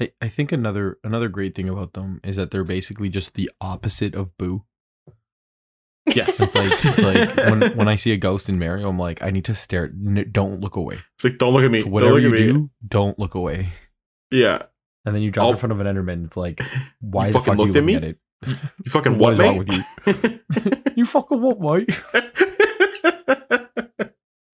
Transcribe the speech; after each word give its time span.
I, 0.00 0.10
I 0.20 0.28
think 0.28 0.52
another 0.52 0.98
another 1.04 1.28
great 1.28 1.54
thing 1.54 1.68
about 1.68 1.94
them 1.94 2.20
is 2.24 2.36
that 2.36 2.50
they're 2.50 2.64
basically 2.64 3.08
just 3.08 3.34
the 3.34 3.50
opposite 3.60 4.14
of 4.14 4.36
Boo. 4.36 4.64
Yes. 6.14 6.38
It's 6.40 6.54
like 6.54 6.70
it's 6.72 6.98
like 6.98 7.36
when 7.60 7.76
when 7.76 7.88
I 7.88 7.96
see 7.96 8.12
a 8.12 8.16
ghost 8.16 8.48
in 8.48 8.58
Mario, 8.58 8.88
I'm 8.88 8.98
like, 8.98 9.22
I 9.22 9.30
need 9.30 9.44
to 9.46 9.54
stare. 9.54 9.84
N- 9.86 10.28
don't 10.30 10.60
look 10.60 10.76
away. 10.76 10.98
It's 11.16 11.24
like, 11.24 11.38
don't 11.38 11.52
look 11.52 11.64
at 11.64 11.70
me. 11.70 11.80
So 11.80 11.84
don't 11.86 11.92
whatever 11.92 12.14
look 12.14 12.22
you 12.22 12.34
at 12.34 12.40
me. 12.40 12.52
do, 12.52 12.70
don't 12.86 13.18
look 13.18 13.34
away. 13.34 13.68
Yeah. 14.30 14.62
And 15.04 15.14
then 15.14 15.22
you 15.22 15.30
drop 15.30 15.44
I'll- 15.46 15.50
in 15.52 15.56
front 15.58 15.72
of 15.72 15.80
an 15.80 15.86
Enderman. 15.86 16.26
It's 16.26 16.36
like, 16.36 16.60
why 17.00 17.28
You 17.28 17.32
the 17.32 17.38
fucking 17.40 17.52
fuck 17.54 17.58
are 17.58 17.66
you 17.66 17.72
looked 17.72 17.76
at 17.78 17.84
me? 17.84 17.94
at 17.94 18.04
it? 18.04 18.18
You 18.84 18.90
fucking 18.90 19.12
What 19.18 19.20
what, 19.20 19.32
is 19.32 19.38
wrong 19.38 19.58
mate? 19.58 19.84
with 20.06 20.24
you? 20.24 20.40
You 20.96 21.04
fucking 21.06 21.40
what, 21.42 21.60
mate? 21.60 22.00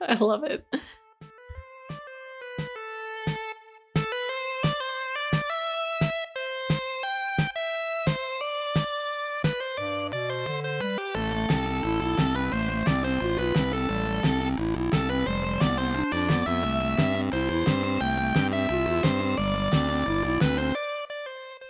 I 0.01 0.15
love 0.21 0.43
it. 0.45 0.65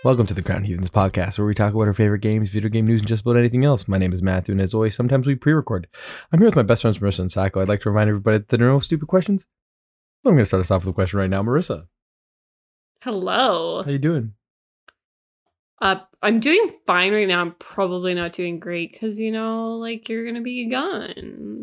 Welcome 0.04 0.26
to 0.26 0.34
the 0.34 0.42
Crowned 0.42 0.66
Heathens 0.66 0.90
podcast, 0.90 1.38
where 1.38 1.46
we 1.46 1.54
talk 1.54 1.72
about 1.74 1.86
our 1.86 1.94
favorite 1.94 2.22
games, 2.22 2.48
video 2.48 2.68
game 2.68 2.86
news, 2.86 3.00
and 3.00 3.08
just 3.08 3.22
about 3.22 3.36
anything 3.36 3.64
else. 3.64 3.86
My 3.86 3.98
name 3.98 4.12
is 4.12 4.20
Matthew, 4.20 4.50
and 4.52 4.60
as 4.60 4.74
always, 4.74 4.96
sometimes 4.96 5.28
we 5.28 5.36
pre-record. 5.36 5.86
I'm 6.32 6.40
here 6.40 6.48
with 6.48 6.56
my 6.56 6.62
best 6.62 6.82
friends 6.82 6.98
Marissa 6.98 7.20
and 7.20 7.30
Sacco. 7.30 7.60
I'd 7.62 7.68
like 7.68 7.82
to 7.82 7.90
remind 7.90 8.08
everybody 8.08 8.38
that 8.38 8.48
there 8.48 8.68
are 8.68 8.72
no 8.72 8.80
stupid 8.80 9.06
questions. 9.06 9.42
So 10.22 10.30
I'm 10.30 10.34
going 10.34 10.38
to 10.42 10.46
start 10.46 10.60
us 10.62 10.72
off 10.72 10.84
with 10.84 10.90
a 10.90 10.94
question 10.94 11.20
right 11.20 11.30
now, 11.30 11.42
Marissa. 11.44 11.86
Hello. 13.02 13.82
How 13.82 13.88
are 13.88 13.92
you 13.92 13.98
doing? 13.98 14.32
Uh, 15.80 16.00
I'm 16.20 16.40
doing 16.40 16.70
fine 16.86 17.12
right 17.12 17.26
now. 17.28 17.40
I'm 17.40 17.52
probably 17.60 18.14
not 18.14 18.32
doing 18.32 18.58
great 18.60 18.92
because 18.92 19.18
you 19.20 19.32
know, 19.32 19.76
like 19.78 20.08
you're 20.08 20.24
gonna 20.24 20.40
be 20.40 20.66
gone, 20.70 21.10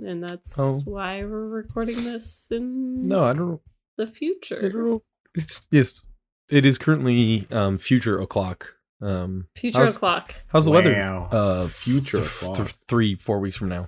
and 0.05 0.21
that's 0.21 0.59
Oh. 0.59 0.81
why 0.83 1.23
we're 1.23 1.47
recording 1.47 2.03
this 2.03 2.49
in 2.51 3.03
No, 3.03 3.23
I 3.23 3.31
don't 3.31 3.47
know. 3.49 3.61
the 3.95 4.03
I 4.03 4.05
don't 4.07 4.15
future. 4.17 4.73
know. 4.73 5.03
It's 5.35 5.61
yes, 5.71 6.01
it 6.49 6.65
is 6.65 6.77
currently 6.77 7.47
um, 7.51 7.77
future 7.77 8.19
o'clock. 8.19 8.75
Um, 9.01 9.47
Future 9.55 9.79
How's- 9.79 9.95
o'clock. 9.95 10.35
how's 10.47 10.65
the 10.65 10.71
weather? 10.71 10.91
Wow. 10.93 11.29
Uh, 11.31 11.67
Future 11.67 12.17
th- 12.17 12.27
o'clock. 12.41 12.57
th- 12.57 12.75
three, 12.89 13.15
four 13.15 13.39
weeks 13.39 13.55
from 13.55 13.69
now. 13.69 13.87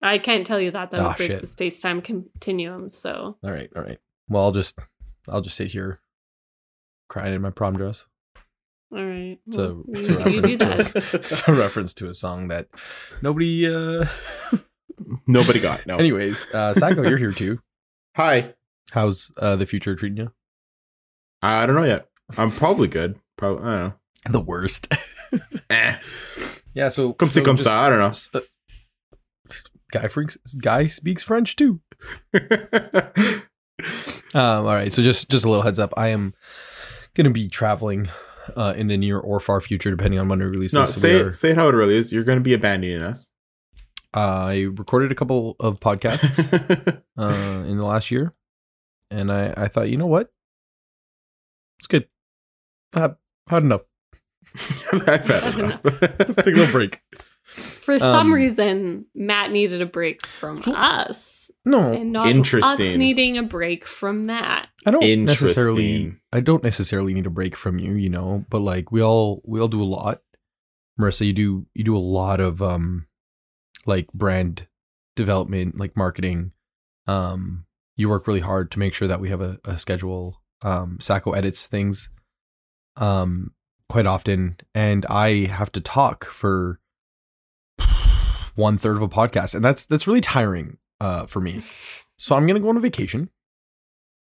I 0.00 0.18
can't 0.18 0.46
tell 0.46 0.58
you 0.60 0.70
that. 0.70 0.90
That 0.90 1.00
Ah, 1.00 1.08
would 1.08 1.16
break 1.18 1.30
shit. 1.32 1.40
the 1.42 1.46
space 1.46 1.80
time 1.82 2.00
continuum. 2.00 2.90
So 2.90 3.36
All 3.44 3.50
right, 3.50 3.68
all 3.76 3.82
right. 3.82 3.98
Well, 4.28 4.44
I'll 4.44 4.52
just, 4.52 4.78
I'll 5.28 5.40
just 5.42 5.56
sit 5.56 5.72
here, 5.72 6.00
crying 7.10 7.34
in 7.34 7.42
my 7.42 7.50
prom 7.50 7.76
dress. 7.76 8.06
all 8.90 9.04
right, 9.04 9.38
It's 9.46 9.56
a, 9.58 9.74
Well, 9.74 9.84
it's 9.88 10.20
a 10.20 10.30
you 10.30 10.40
do 10.40 10.56
reference 10.56 10.92
that. 10.92 11.02
to 11.02 11.16
a- 11.16 11.20
it's 11.20 11.48
a 11.48 11.52
reference 11.52 11.94
to 11.94 12.08
a 12.08 12.14
song 12.14 12.48
that 12.48 12.68
nobody. 13.20 13.66
uh 13.66 14.06
Nobody 15.26 15.60
got 15.60 15.86
no. 15.86 15.96
Anyways, 15.98 16.52
uh 16.54 16.74
Sacco, 16.74 17.02
you're 17.02 17.18
here 17.18 17.32
too. 17.32 17.60
Hi. 18.16 18.54
How's 18.92 19.30
uh 19.36 19.56
the 19.56 19.66
future 19.66 19.94
treating 19.94 20.16
you? 20.16 20.32
I 21.42 21.66
don't 21.66 21.76
know 21.76 21.84
yet. 21.84 22.06
I'm 22.36 22.50
probably 22.50 22.88
good. 22.88 23.18
Probably. 23.36 23.62
I 23.62 23.66
don't 23.66 23.78
know. 23.88 23.92
The 24.30 24.40
worst. 24.40 24.92
Eh. 25.70 25.94
yeah. 26.72 26.88
So 26.88 27.12
Come 27.12 27.28
see, 27.28 27.40
so 27.40 27.44
come 27.44 27.56
just- 27.56 27.68
I 27.68 27.90
don't 27.90 28.28
uh, 28.34 28.40
Guy 29.92 30.08
freaks. 30.08 30.38
Guy 30.60 30.86
speaks 30.86 31.22
French 31.22 31.56
too. 31.56 31.80
Um. 34.34 34.66
All 34.66 34.74
right. 34.74 34.92
So 34.92 35.02
just 35.02 35.30
just 35.30 35.44
a 35.44 35.48
little 35.48 35.62
heads 35.62 35.78
up. 35.78 35.94
I 35.96 36.08
am 36.08 36.34
gonna 37.14 37.30
be 37.30 37.48
traveling. 37.48 38.08
Uh, 38.56 38.72
in 38.78 38.86
the 38.86 38.96
near 38.96 39.18
or 39.18 39.40
far 39.40 39.60
future, 39.60 39.90
depending 39.90 40.18
on 40.18 40.26
when 40.26 40.38
we 40.38 40.46
release 40.46 40.72
no, 40.72 40.86
this. 40.86 40.94
So 40.94 41.00
say 41.02 41.16
it, 41.16 41.26
are- 41.26 41.30
say 41.30 41.50
it 41.50 41.56
how 41.56 41.68
it 41.68 41.74
really 41.74 41.94
is. 41.94 42.10
You're 42.10 42.24
going 42.24 42.38
to 42.38 42.42
be 42.42 42.54
abandoning 42.54 43.02
us. 43.02 43.28
I 44.14 44.68
recorded 44.74 45.12
a 45.12 45.14
couple 45.14 45.54
of 45.60 45.78
podcasts 45.80 47.02
uh, 47.18 47.64
in 47.66 47.76
the 47.76 47.84
last 47.84 48.10
year, 48.10 48.32
and 49.10 49.30
I, 49.30 49.52
I 49.54 49.68
thought, 49.68 49.90
you 49.90 49.98
know 49.98 50.06
what, 50.06 50.30
it's 51.78 51.86
good. 51.86 52.08
I 52.94 53.00
had, 53.00 53.16
had 53.48 53.62
enough. 53.62 53.82
I've 54.92 55.26
had 55.26 55.54
enough. 55.58 55.82
Take 55.82 56.46
a 56.46 56.50
little 56.50 56.72
break. 56.72 57.00
For 57.46 57.98
some 57.98 58.26
Um, 58.28 58.32
reason, 58.34 59.06
Matt 59.14 59.50
needed 59.52 59.80
a 59.80 59.86
break 59.86 60.26
from 60.26 60.62
So- 60.62 60.72
us, 60.72 61.50
No, 61.64 61.92
and 61.92 62.12
not 62.12 62.26
us 62.62 62.78
needing 62.78 63.38
a 63.38 63.42
break 63.42 63.86
from 63.86 64.26
Matt. 64.26 64.68
I 64.84 64.90
don't 64.90 65.24
necessarily. 65.24 66.14
I 66.32 66.40
don't 66.40 66.62
necessarily 66.62 67.14
need 67.14 67.26
a 67.26 67.30
break 67.30 67.56
from 67.56 67.78
you, 67.78 67.94
you 67.94 68.10
know. 68.10 68.44
But 68.50 68.60
like 68.60 68.92
we 68.92 69.02
all, 69.02 69.40
we 69.46 69.60
all 69.60 69.68
do 69.68 69.82
a 69.82 69.84
lot. 69.84 70.20
Marissa, 71.00 71.26
you 71.26 71.32
do 71.32 71.66
you 71.74 71.84
do 71.84 71.96
a 71.96 71.98
lot 72.00 72.40
of 72.40 72.60
um, 72.60 73.06
like 73.86 74.12
brand 74.12 74.66
development, 75.16 75.78
like 75.78 75.96
marketing. 75.96 76.52
Um, 77.06 77.64
you 77.96 78.10
work 78.10 78.26
really 78.26 78.40
hard 78.40 78.70
to 78.72 78.78
make 78.78 78.92
sure 78.92 79.08
that 79.08 79.20
we 79.20 79.30
have 79.30 79.40
a, 79.40 79.58
a 79.64 79.78
schedule. 79.78 80.42
Um, 80.62 80.98
Sacco 81.00 81.32
edits 81.32 81.66
things, 81.66 82.10
um, 82.96 83.52
quite 83.88 84.06
often, 84.06 84.56
and 84.74 85.06
I 85.06 85.46
have 85.46 85.70
to 85.72 85.80
talk 85.80 86.24
for 86.24 86.80
one 88.56 88.76
third 88.76 88.96
of 88.96 89.02
a 89.02 89.08
podcast, 89.08 89.54
and 89.54 89.64
that's 89.64 89.86
that's 89.86 90.06
really 90.06 90.20
tiring, 90.20 90.78
uh, 91.00 91.26
for 91.26 91.40
me. 91.40 91.62
So 92.16 92.34
I'm 92.34 92.46
gonna 92.46 92.60
go 92.60 92.70
on 92.70 92.76
a 92.76 92.80
vacation. 92.80 93.30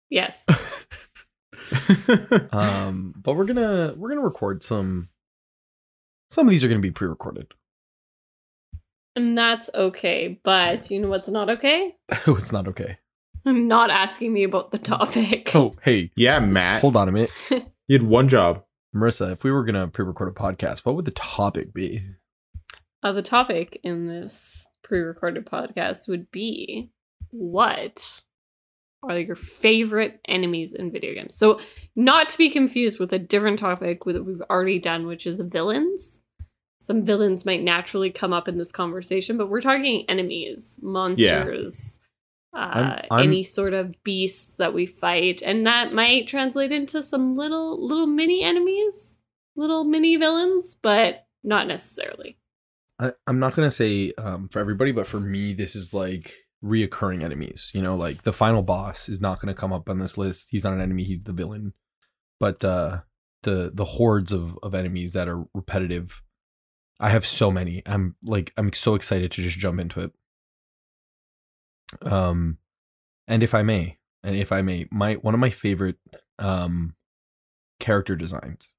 Yes. 0.10 0.46
um 2.52 3.14
but 3.22 3.36
we're 3.36 3.46
gonna 3.46 3.94
we're 3.98 4.10
gonna 4.10 4.22
record 4.22 4.64
some 4.64 5.10
some 6.30 6.48
of 6.48 6.52
these 6.52 6.64
are 6.64 6.68
gonna 6.68 6.80
be 6.80 6.92
pre-recorded 6.92 7.54
And 9.16 9.38
that's 9.38 9.70
okay. 9.74 10.40
But 10.44 10.90
you 10.92 11.00
know 11.00 11.10
what's 11.10 11.30
not 11.30 11.50
okay? 11.50 11.96
oh 12.28 12.36
it's 12.36 12.52
not 12.52 12.68
okay 12.68 12.98
I'm 13.46 13.68
not 13.68 13.90
asking 13.90 14.32
me 14.34 14.44
about 14.44 14.72
the 14.72 14.80
topic. 14.80 15.52
oh 15.56 15.76
hey 15.82 16.12
yeah, 16.16 16.40
Matt. 16.40 16.82
hold 16.82 16.96
on 16.96 17.10
a 17.10 17.12
minute 17.12 17.32
You 17.88 17.98
had 18.00 18.04
one 18.04 18.30
job. 18.30 18.64
marissa 18.96 19.34
if 19.34 19.44
we 19.44 19.52
were 19.52 19.64
gonna 19.66 19.88
pre-record 19.88 20.30
a 20.30 20.32
podcast 20.32 20.80
what 20.80 20.96
would 20.96 21.06
the 21.06 21.12
topic 21.12 21.74
be 21.74 22.04
Uh, 23.04 23.12
the 23.12 23.22
topic 23.22 23.80
in 23.84 24.08
this 24.08 24.68
pre 24.84 25.00
recorded 25.02 25.46
podcast 25.46 26.08
would 26.08 26.32
be 26.32 26.92
what 27.32 28.22
are 29.04 29.20
your 29.20 29.36
favorite 29.36 30.22
enemies 30.30 30.72
in 30.72 30.90
video 30.92 31.14
games? 31.14 31.36
So, 31.36 31.60
not 31.96 32.30
to 32.30 32.38
be 32.38 32.50
confused 32.50 33.00
with 33.02 33.12
a 33.12 33.20
different 33.20 33.60
topic 33.60 34.02
that 34.06 34.24
we've 34.26 34.42
already 34.50 34.80
done, 34.80 35.08
which 35.08 35.28
is 35.28 35.42
villains. 35.42 36.22
Some 36.80 37.04
villains 37.04 37.46
might 37.46 37.64
naturally 37.64 38.12
come 38.12 38.32
up 38.32 38.48
in 38.48 38.58
this 38.58 38.72
conversation, 38.72 39.36
but 39.38 39.50
we're 39.50 39.60
talking 39.60 40.06
enemies, 40.08 40.80
monsters, 40.82 42.00
uh, 42.54 42.58
I'm- 42.58 43.06
I'm- 43.12 43.24
any 43.28 43.44
sort 43.44 43.74
of 43.74 44.02
beasts 44.04 44.56
that 44.58 44.74
we 44.74 44.86
fight, 44.86 45.42
and 45.42 45.66
that 45.66 45.94
might 45.94 46.28
translate 46.28 46.72
into 46.72 47.02
some 47.04 47.36
little 47.36 47.86
little 47.86 48.08
mini 48.08 48.44
enemies, 48.44 49.18
little 49.56 49.84
mini 49.84 50.16
villains, 50.18 50.76
but 50.76 51.26
not 51.44 51.68
necessarily. 51.68 52.38
I, 53.00 53.12
i'm 53.26 53.40
not 53.40 53.56
gonna 53.56 53.72
say 53.72 54.14
um 54.20 54.48
for 54.50 54.60
everybody 54.60 54.92
but 54.92 55.08
for 55.08 55.20
me 55.20 55.54
this 55.54 55.76
is 55.76 55.96
like 55.96 56.32
reoccurring 56.64 57.24
enemies 57.24 57.72
you 57.74 57.82
know 57.82 57.96
like 57.96 58.22
the 58.22 58.32
final 58.32 58.62
boss 58.62 59.10
is 59.10 59.20
not 59.20 59.40
gonna 59.42 59.56
come 59.56 59.74
up 59.74 59.90
on 59.90 59.98
this 59.98 60.16
list. 60.16 60.48
He's 60.52 60.64
not 60.64 60.74
an 60.74 60.80
enemy 60.82 61.04
he's 61.04 61.24
the 61.24 61.34
villain. 61.34 61.74
But 62.40 62.64
uh 62.64 63.00
the 63.42 63.72
the 63.74 63.84
hordes 63.84 64.32
of 64.32 64.58
of 64.62 64.76
enemies 64.76 65.14
that 65.14 65.28
are 65.28 65.44
repetitive 65.56 66.22
i 67.00 67.10
have 67.10 67.26
so 67.26 67.50
many. 67.52 67.82
I'm 67.88 68.16
like 68.24 68.54
i'm 68.58 68.72
so 68.74 68.94
excited 68.94 69.32
to 69.32 69.42
just 69.42 69.58
jump 69.58 69.80
into 69.80 70.00
it 70.02 70.12
um 72.02 72.58
and 73.28 73.44
if 73.44 73.54
i 73.54 73.62
may 73.64 73.98
and 74.24 74.36
if 74.36 74.52
i 74.52 74.62
may 74.62 74.88
my 74.92 75.14
one 75.16 75.34
of 75.34 75.40
my 75.40 75.50
favorite 75.50 75.98
um 76.40 76.96
character 77.80 78.16
designs 78.16 78.72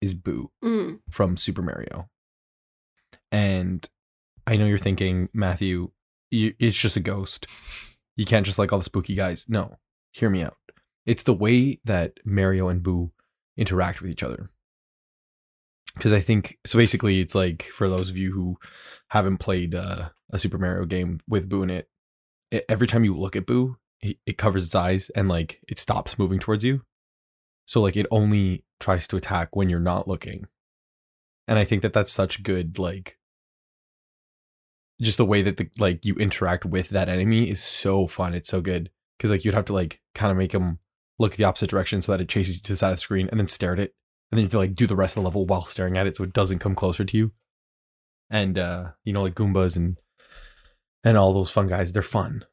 is 0.00 0.14
boo 0.14 0.50
Mm. 0.64 1.00
from 1.10 1.36
super 1.36 1.62
mario. 1.62 2.08
And 3.30 3.88
i 4.46 4.56
know 4.56 4.66
you're 4.66 4.78
thinking 4.78 5.28
matthew 5.32 5.90
you, 6.30 6.54
it's 6.58 6.76
just 6.78 6.96
a 6.96 7.00
ghost. 7.00 7.46
You 8.16 8.24
can't 8.24 8.46
just 8.46 8.58
like 8.58 8.72
all 8.72 8.78
the 8.78 8.84
spooky 8.84 9.14
guys. 9.14 9.46
No 9.48 9.76
hear 10.12 10.28
me 10.30 10.42
out. 10.42 10.56
It's 11.06 11.22
the 11.24 11.34
way 11.34 11.80
that 11.84 12.14
mario 12.24 12.68
and 12.68 12.82
boo 12.82 13.12
interact 13.56 14.00
with 14.00 14.10
each 14.10 14.22
other. 14.22 14.50
Because 15.94 16.12
i 16.12 16.20
think 16.20 16.58
so 16.66 16.78
basically 16.78 17.20
it's 17.20 17.34
like 17.34 17.64
for 17.74 17.88
those 17.88 18.08
of 18.08 18.16
you 18.16 18.32
who 18.32 18.56
haven't 19.08 19.38
played 19.38 19.74
uh, 19.74 20.08
a 20.32 20.38
super 20.38 20.56
mario 20.58 20.84
game 20.86 21.20
with 21.28 21.48
boo 21.48 21.62
in 21.62 21.70
it, 21.70 21.88
it 22.52 22.64
every 22.68 22.86
time 22.86 23.04
you 23.04 23.16
look 23.16 23.34
at 23.34 23.46
boo 23.46 23.76
it, 24.00 24.18
it 24.26 24.38
covers 24.38 24.66
its 24.66 24.74
eyes 24.74 25.10
and 25.10 25.28
like 25.28 25.60
it 25.68 25.78
stops 25.78 26.18
moving 26.18 26.38
towards 26.38 26.64
you. 26.64 26.82
So 27.64 27.80
like 27.80 27.96
it 27.96 28.06
only 28.10 28.64
tries 28.80 29.06
to 29.08 29.16
attack 29.16 29.54
when 29.54 29.68
you're 29.68 29.80
not 29.80 30.08
looking. 30.08 30.46
And 31.48 31.58
i 31.58 31.64
think 31.64 31.82
that 31.82 31.92
that's 31.92 32.12
such 32.12 32.42
good 32.42 32.78
like 32.78 33.18
just 35.00 35.18
the 35.18 35.26
way 35.26 35.42
that 35.42 35.56
the 35.56 35.68
like 35.78 36.04
you 36.04 36.14
interact 36.14 36.64
with 36.64 36.90
that 36.90 37.08
enemy 37.08 37.50
is 37.50 37.62
so 37.62 38.06
fun. 38.06 38.34
It's 38.34 38.48
so 38.48 38.60
good. 38.60 38.90
Because 39.16 39.30
like 39.30 39.44
you'd 39.44 39.54
have 39.54 39.64
to 39.66 39.72
like 39.72 40.00
kind 40.14 40.30
of 40.30 40.38
make 40.38 40.52
them 40.52 40.78
look 41.18 41.36
the 41.36 41.44
opposite 41.44 41.70
direction 41.70 42.02
so 42.02 42.12
that 42.12 42.20
it 42.20 42.28
chases 42.28 42.56
you 42.56 42.62
to 42.62 42.72
the 42.72 42.76
side 42.76 42.90
of 42.90 42.96
the 42.96 43.02
screen, 43.02 43.28
and 43.30 43.38
then 43.38 43.48
stare 43.48 43.72
at 43.72 43.78
it, 43.78 43.94
and 44.30 44.38
then 44.38 44.42
you 44.42 44.46
have 44.46 44.52
to 44.52 44.58
like 44.58 44.74
do 44.74 44.86
the 44.86 44.96
rest 44.96 45.16
of 45.16 45.22
the 45.22 45.26
level 45.26 45.46
while 45.46 45.64
staring 45.64 45.96
at 45.96 46.06
it 46.06 46.16
so 46.16 46.24
it 46.24 46.32
doesn't 46.32 46.60
come 46.60 46.74
closer 46.74 47.04
to 47.04 47.16
you. 47.16 47.32
And 48.30 48.58
uh, 48.58 48.90
you 49.04 49.12
know, 49.12 49.22
like 49.22 49.34
Goombas 49.34 49.76
and 49.76 49.98
and 51.04 51.16
all 51.16 51.32
those 51.32 51.50
fun 51.50 51.66
guys, 51.68 51.92
they're 51.92 52.02
fun, 52.02 52.44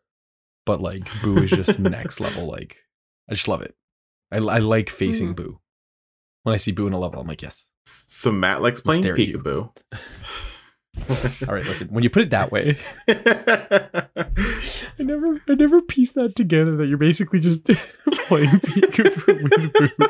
but 0.66 0.82
like 0.82 1.08
Boo 1.22 1.38
is 1.44 1.52
just 1.52 1.80
next 1.80 2.20
level. 2.20 2.46
Like 2.48 2.78
I 3.30 3.34
just 3.36 3.48
love 3.48 3.62
it. 3.62 3.76
I, 4.32 4.38
I 4.38 4.58
like 4.60 4.90
facing 4.90 5.34
Mhm. 5.34 5.36
Boo. 5.38 5.60
When 6.44 6.54
I 6.54 6.58
see 6.58 6.72
Boo 6.72 6.88
in 6.88 6.94
a 6.94 7.00
level, 7.00 7.20
I'm 7.22 7.28
like, 7.28 7.42
yes. 7.42 7.66
So 7.86 8.32
Matt 8.32 8.62
likes 8.62 8.82
playing 8.82 9.02
stare 9.04 9.14
at 9.14 9.20
you. 9.20 9.38
peekaboo. 9.40 9.72
All 11.48 11.54
right, 11.56 11.66
listen. 11.66 11.88
When 11.90 12.04
you 12.04 12.10
put 12.10 12.24
it 12.24 12.30
that 12.32 12.52
way, 12.52 12.78
I 13.08 14.08
never, 15.00 15.42
I 15.48 15.54
never 15.56 15.82
pieced 15.82 16.16
that 16.16 16.36
together. 16.36 16.76
That 16.78 16.88
you're 16.88 16.98
basically 16.98 17.40
just 17.40 17.64
playing 17.66 18.50
peekaboo 18.50 19.44
with 19.44 19.74
Boo. 19.74 20.06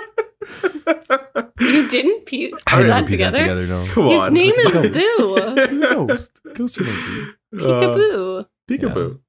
You 1.59 1.88
didn't 1.89 2.25
piece 2.25 2.53
I 2.68 2.81
that 2.83 2.88
that 2.88 3.09
together. 3.09 3.38
together. 3.38 3.68
No, 3.68 3.86
Come 3.88 4.07
His 4.07 4.19
on. 4.19 4.33
name 4.33 4.53
is 4.56 4.71
Ghost. 4.74 6.41
Boo. 6.44 6.49
He's 6.68 6.78
a 6.78 6.84
ghost. 6.84 7.10
Ghosts 7.54 7.66
are 7.66 7.88
like 7.88 7.96
Boo. 7.96 8.46
Peekaboo. 8.70 9.20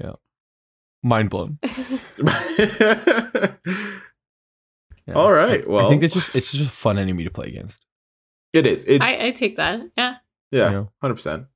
Peekaboo. 0.00 0.16
Mind 1.02 1.30
blown. 1.30 1.58
Yeah. 5.06 5.14
All 5.14 5.32
right. 5.32 5.64
Well, 5.68 5.86
I 5.86 5.88
think 5.88 6.02
it's 6.02 6.14
just 6.14 6.34
it's 6.34 6.50
just 6.50 6.64
a 6.68 6.72
fun 6.72 6.98
enemy 6.98 7.22
to 7.22 7.30
play 7.30 7.46
against. 7.46 7.78
it 8.52 8.66
is. 8.66 8.82
It's 8.82 9.00
I, 9.04 9.26
I 9.26 9.30
take 9.30 9.54
that. 9.56 9.80
Yeah. 9.96 10.16
yeah, 10.50 10.84
hundred 11.00 11.14
percent. 11.14 11.46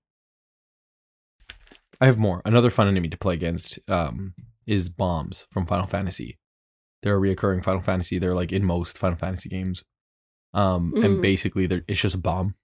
I 2.00 2.06
have 2.06 2.17
more. 2.17 2.43
Another 2.44 2.71
fun 2.71 2.87
enemy 2.87 3.09
to 3.09 3.17
play 3.19 3.35
against 3.35 3.81
um, 3.88 4.35
is 4.69 4.88
bombs 4.88 5.47
from 5.50 5.67
Final 5.67 5.88
Fantasy. 5.88 6.38
They're 7.03 7.17
a 7.17 7.21
reoccurring 7.21 7.65
Final 7.65 7.81
Fantasy. 7.81 8.21
They're 8.21 8.37
like 8.37 8.53
in 8.53 8.65
most 8.65 8.97
Final 8.97 9.19
Fantasy 9.19 9.49
games. 9.49 9.82
Um, 10.55 10.93
and 10.97 11.19
Mm. 11.19 11.23
basically, 11.23 11.67
they're, 11.67 11.82
it's 11.88 12.00
just 12.00 12.15
a 12.15 12.19
bomb. 12.19 12.55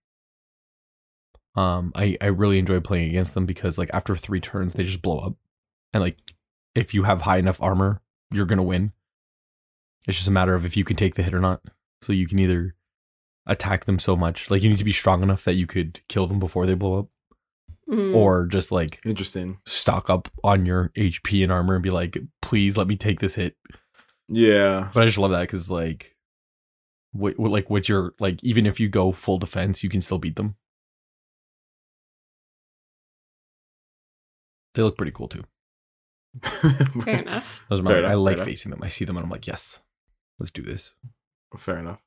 Um, 1.56 1.92
I 1.94 2.16
I 2.20 2.26
really 2.26 2.58
enjoy 2.58 2.80
playing 2.80 3.08
against 3.08 3.34
them 3.34 3.46
because 3.46 3.78
like 3.78 3.90
after 3.92 4.16
three 4.16 4.40
turns, 4.40 4.74
they 4.74 4.84
just 4.84 5.02
blow 5.02 5.18
up, 5.18 5.34
and 5.94 6.02
like 6.02 6.18
if 6.74 6.92
you 6.94 7.04
have 7.04 7.22
high 7.22 7.38
enough 7.38 7.60
armor, 7.62 8.02
you're 8.32 8.46
gonna 8.46 8.62
win. 8.62 8.92
It's 10.06 10.16
just 10.18 10.28
a 10.28 10.32
matter 10.32 10.54
of 10.54 10.64
if 10.64 10.76
you 10.76 10.84
can 10.84 10.96
take 10.96 11.14
the 11.14 11.22
hit 11.22 11.34
or 11.34 11.40
not. 11.40 11.62
So 12.02 12.12
you 12.12 12.28
can 12.28 12.38
either 12.38 12.74
attack 13.46 13.86
them 13.86 13.98
so 13.98 14.14
much, 14.16 14.50
like 14.50 14.62
you 14.62 14.68
need 14.68 14.78
to 14.78 14.84
be 14.84 14.92
strong 14.92 15.22
enough 15.22 15.44
that 15.44 15.54
you 15.54 15.66
could 15.66 16.00
kill 16.08 16.26
them 16.26 16.38
before 16.38 16.66
they 16.66 16.74
blow 16.74 16.98
up, 16.98 17.08
Mm. 17.88 18.14
or 18.14 18.46
just 18.46 18.70
like 18.72 19.00
Interesting. 19.06 19.58
stock 19.64 20.10
up 20.10 20.28
on 20.44 20.66
your 20.66 20.90
HP 20.96 21.42
and 21.44 21.52
armor 21.52 21.74
and 21.74 21.82
be 21.84 21.90
like, 21.90 22.18
please 22.42 22.76
let 22.76 22.88
me 22.88 22.96
take 22.96 23.20
this 23.20 23.36
hit. 23.36 23.56
Yeah. 24.28 24.90
But 24.92 25.04
I 25.04 25.06
just 25.06 25.18
love 25.18 25.30
that 25.30 25.42
because 25.42 25.70
like, 25.70 26.16
what, 27.12 27.38
what 27.38 27.52
like 27.52 27.70
what's 27.70 27.88
your 27.88 28.12
like 28.18 28.42
even 28.42 28.66
if 28.66 28.78
you 28.80 28.88
go 28.88 29.12
full 29.12 29.38
defense, 29.38 29.82
you 29.84 29.88
can 29.88 30.00
still 30.00 30.18
beat 30.18 30.34
them. 30.36 30.56
They 34.76 34.82
look 34.82 34.96
pretty 34.98 35.12
cool 35.12 35.28
too. 35.28 35.42
Fair 36.42 37.20
enough. 37.22 37.64
Those 37.70 37.80
are 37.80 37.82
my, 37.82 37.90
Fair 37.92 37.98
enough, 38.00 38.10
I 38.10 38.14
like 38.14 38.32
fair 38.32 38.42
enough. 38.42 38.46
facing 38.46 38.70
them. 38.70 38.82
I 38.82 38.88
see 38.88 39.06
them 39.06 39.16
and 39.16 39.24
I'm 39.24 39.30
like, 39.30 39.46
yes, 39.46 39.80
let's 40.38 40.50
do 40.50 40.60
this. 40.62 40.94
Fair 41.56 41.78
enough. 41.78 42.02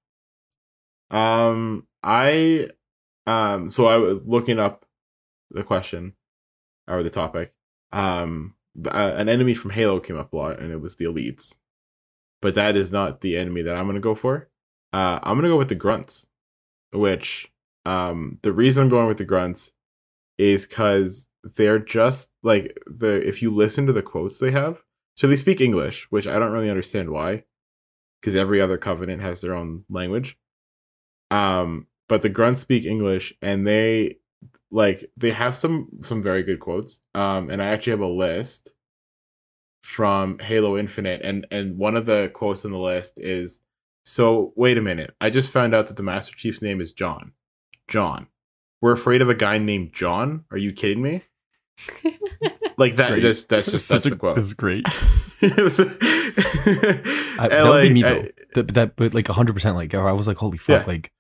Um, 1.10 1.88
I, 2.04 2.70
um, 3.26 3.72
so 3.72 3.88
I 3.88 3.98
was 3.98 4.20
looking 4.24 4.60
up 4.60 4.86
the 5.50 5.64
question 5.64 6.14
or 6.88 7.02
the 7.02 7.10
topic. 7.10 7.56
Um, 7.92 8.54
th- 8.76 8.94
uh, 8.94 9.16
an 9.18 9.28
enemy 9.30 9.56
from 9.56 9.72
Halo 9.72 10.00
came 10.00 10.18
up 10.20 10.32
a 10.32 10.38
lot, 10.38 10.60
and 10.60 10.72
it 10.72 10.80
was 10.80 10.96
the 10.98 11.06
elites. 11.06 11.58
But 12.42 12.54
that 12.54 12.76
is 12.78 12.92
not 12.92 13.22
the 13.22 13.36
enemy 13.38 13.64
that 13.64 13.76
I'm 13.76 13.88
gonna 13.88 14.00
go 14.00 14.14
for. 14.14 14.48
Uh, 14.94 15.20
I'm 15.24 15.36
gonna 15.38 15.48
go 15.48 15.58
with 15.58 15.70
the 15.70 15.76
grunts, 15.76 16.28
which, 16.94 17.52
um, 17.86 18.38
the 18.44 18.54
reason 18.54 18.84
I'm 18.84 18.90
going 18.90 19.08
with 19.08 19.18
the 19.18 19.26
grunts 19.26 19.72
is 20.38 20.68
because 20.68 21.26
they're 21.44 21.80
just 21.80 22.30
like 22.44 22.78
the 22.86 23.26
if 23.28 23.42
you 23.42 23.54
listen 23.54 23.88
to 23.88 23.94
the 23.94 24.02
quotes 24.02 24.38
they 24.38 24.52
have, 24.52 24.82
so 25.16 25.28
they 25.28 25.36
speak 25.36 25.62
English, 25.62 26.08
which 26.10 26.28
I 26.28 26.40
don't 26.40 26.52
really 26.52 26.70
understand 26.70 27.10
why 27.10 27.44
because 28.20 28.36
every 28.36 28.60
other 28.60 28.78
covenant 28.78 29.22
has 29.22 29.42
their 29.42 29.54
own 29.54 29.86
language. 29.90 30.38
Um, 31.32 31.88
but 32.08 32.22
the 32.22 32.30
grunts 32.30 32.62
speak 32.62 32.86
English, 32.86 33.34
and 33.42 33.66
they 33.66 34.18
like 34.72 35.10
they 35.16 35.32
have 35.32 35.56
some 35.56 35.90
some 36.02 36.22
very 36.22 36.44
good 36.44 36.60
quotes. 36.60 37.00
Um, 37.16 37.50
and 37.50 37.62
I 37.62 37.68
actually 37.68 37.92
have 37.92 38.00
a 38.02 38.08
list 38.08 38.72
from 39.84 40.40
Halo 40.40 40.78
Infinite, 40.78 41.22
and 41.24 41.46
and 41.52 41.78
one 41.78 41.96
of 41.96 42.06
the 42.06 42.32
quotes 42.34 42.66
on 42.66 42.72
the 42.72 42.78
list 42.78 43.14
is, 43.18 43.62
"So 44.04 44.54
wait 44.56 44.78
a 44.78 44.82
minute, 44.82 45.16
I 45.22 45.30
just 45.30 45.52
found 45.52 45.74
out 45.74 45.88
that 45.88 45.98
the 45.98 46.04
Master 46.04 46.36
Chief's 46.36 46.62
name 46.62 46.82
is 46.82 46.92
John. 46.92 47.34
John, 47.88 48.28
we're 48.82 48.94
afraid 48.94 49.22
of 49.22 49.30
a 49.30 49.36
guy 49.36 49.58
named 49.58 49.94
John. 49.94 50.46
Are 50.52 50.58
you 50.58 50.72
kidding 50.72 51.02
me? 51.02 51.22
Like 52.78 52.96
that? 52.96 53.22
That's 53.22 53.44
that's 53.44 53.70
just 53.70 53.90
that's 53.90 54.04
Such 54.04 54.06
a- 54.06 54.10
the 54.12 54.16
quote. 54.16 54.36
This 54.36 54.46
is 54.46 54.54
great. 54.54 54.86
I, 54.88 55.46
I, 57.40 57.48
that 57.50 57.66
would 57.68 57.82
be 57.90 57.94
me 57.94 58.02
though. 58.04 58.26
That, 58.56 58.68
that 58.76 58.96
but 58.96 59.14
like 59.14 59.28
hundred 59.28 59.52
percent. 59.52 59.76
Like 59.76 59.94
oh, 59.94 60.06
I 60.06 60.14
was 60.14 60.28
like, 60.28 60.38
holy 60.38 60.58
fuck! 60.58 60.84
Yeah. 60.84 60.88
Like 60.94 61.12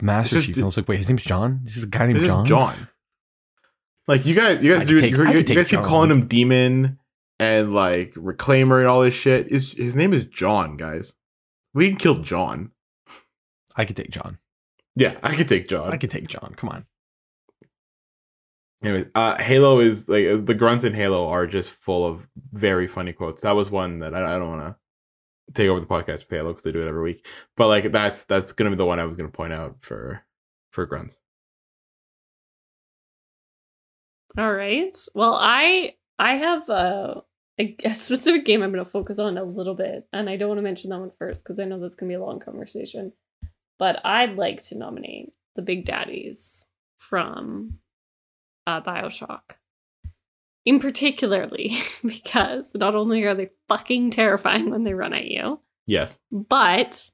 Master 0.00 0.36
It's 0.38 0.46
just- 0.46 0.46
Chief. 0.46 0.56
And 0.56 0.64
I 0.64 0.66
was 0.66 0.76
like, 0.78 0.88
wait, 0.88 0.96
his 0.96 1.10
name's 1.10 1.22
John. 1.22 1.60
This 1.64 1.76
is 1.76 1.84
a 1.84 1.86
guy 1.86 2.06
named 2.06 2.20
John. 2.24 2.46
John. 2.46 2.88
Like 4.08 4.24
you 4.24 4.34
guys, 4.34 4.62
you 4.62 4.72
guys 4.72 4.80
could 4.80 4.88
do. 4.88 5.00
take- 5.02 5.10
you, 5.12 5.18
you 5.26 5.32
could 5.32 5.46
take 5.46 5.56
guys 5.58 5.68
keep 5.68 5.80
John. 5.80 5.86
calling 5.88 6.10
him 6.10 6.26
Demon 6.28 6.98
and 7.38 7.74
like 7.74 8.14
Reclaimer 8.14 8.78
and 8.80 8.88
all 8.88 9.02
this 9.02 9.12
shit. 9.14 9.48
His, 9.48 9.72
his 9.74 9.94
name 9.94 10.14
is 10.14 10.24
John, 10.24 10.78
guys. 10.78 11.14
We 11.74 11.90
can 11.90 11.98
kill 11.98 12.22
John. 12.22 12.70
I 13.76 13.84
could 13.84 13.96
take 13.96 14.10
John. 14.10 14.38
Yeah, 14.96 15.18
I 15.22 15.34
could 15.34 15.48
take 15.48 15.68
John. 15.68 15.92
I 15.92 15.98
could 15.98 16.10
take 16.10 16.28
John. 16.28 16.54
Come 16.56 16.70
on. 16.70 16.86
Anyways, 18.82 19.06
uh, 19.14 19.40
Halo 19.40 19.80
is 19.80 20.08
like 20.08 20.26
uh, 20.26 20.36
the 20.38 20.54
grunts 20.54 20.84
in 20.84 20.92
Halo 20.92 21.28
are 21.28 21.46
just 21.46 21.70
full 21.70 22.04
of 22.04 22.26
very 22.52 22.88
funny 22.88 23.12
quotes. 23.12 23.42
That 23.42 23.52
was 23.52 23.70
one 23.70 24.00
that 24.00 24.14
I, 24.14 24.34
I 24.34 24.38
don't 24.38 24.48
want 24.48 24.62
to 24.62 25.52
take 25.54 25.68
over 25.68 25.78
the 25.78 25.86
podcast 25.86 26.20
with 26.20 26.30
Halo 26.30 26.50
because 26.50 26.64
they 26.64 26.72
do 26.72 26.82
it 26.82 26.88
every 26.88 27.02
week. 27.02 27.26
But 27.56 27.68
like 27.68 27.92
that's 27.92 28.24
that's 28.24 28.52
gonna 28.52 28.70
be 28.70 28.76
the 28.76 28.86
one 28.86 28.98
I 28.98 29.04
was 29.04 29.16
gonna 29.16 29.28
point 29.28 29.52
out 29.52 29.76
for 29.80 30.24
for 30.70 30.86
grunts. 30.86 31.20
All 34.36 34.52
right. 34.52 34.96
Well, 35.14 35.36
I 35.38 35.94
I 36.18 36.36
have 36.36 36.68
a, 36.68 37.22
a, 37.58 37.94
specific 37.94 38.44
game 38.44 38.62
I'm 38.62 38.72
to 38.72 38.84
focus 38.84 39.18
on 39.18 39.38
a 39.38 39.44
little 39.44 39.74
bit, 39.74 40.06
and 40.12 40.28
I 40.28 40.36
don't 40.36 40.48
want 40.48 40.58
to 40.58 40.62
mention 40.62 40.90
that 40.90 41.00
one 41.00 41.12
first 41.18 41.44
because 41.44 41.60
I 41.60 41.64
know 41.64 41.78
that's 41.78 41.96
to 41.96 42.04
be 42.06 42.14
a 42.14 42.24
long 42.24 42.40
conversation. 42.40 43.12
But 43.78 44.00
I'd 44.04 44.36
like 44.36 44.62
to 44.64 44.78
nominate 44.78 45.32
the 45.54 45.62
Big 45.62 45.84
Daddies 45.84 46.64
from 46.98 47.78
uh, 48.66 48.80
Bioshock, 48.80 49.56
in 50.64 50.78
particularly 50.80 51.76
because 52.04 52.70
not 52.74 52.94
only 52.94 53.22
are 53.24 53.34
they 53.34 53.50
fucking 53.68 54.10
terrifying 54.10 54.70
when 54.70 54.84
they 54.84 54.94
run 54.94 55.12
at 55.12 55.26
you, 55.26 55.60
Yes. 55.86 56.18
but 56.30 57.10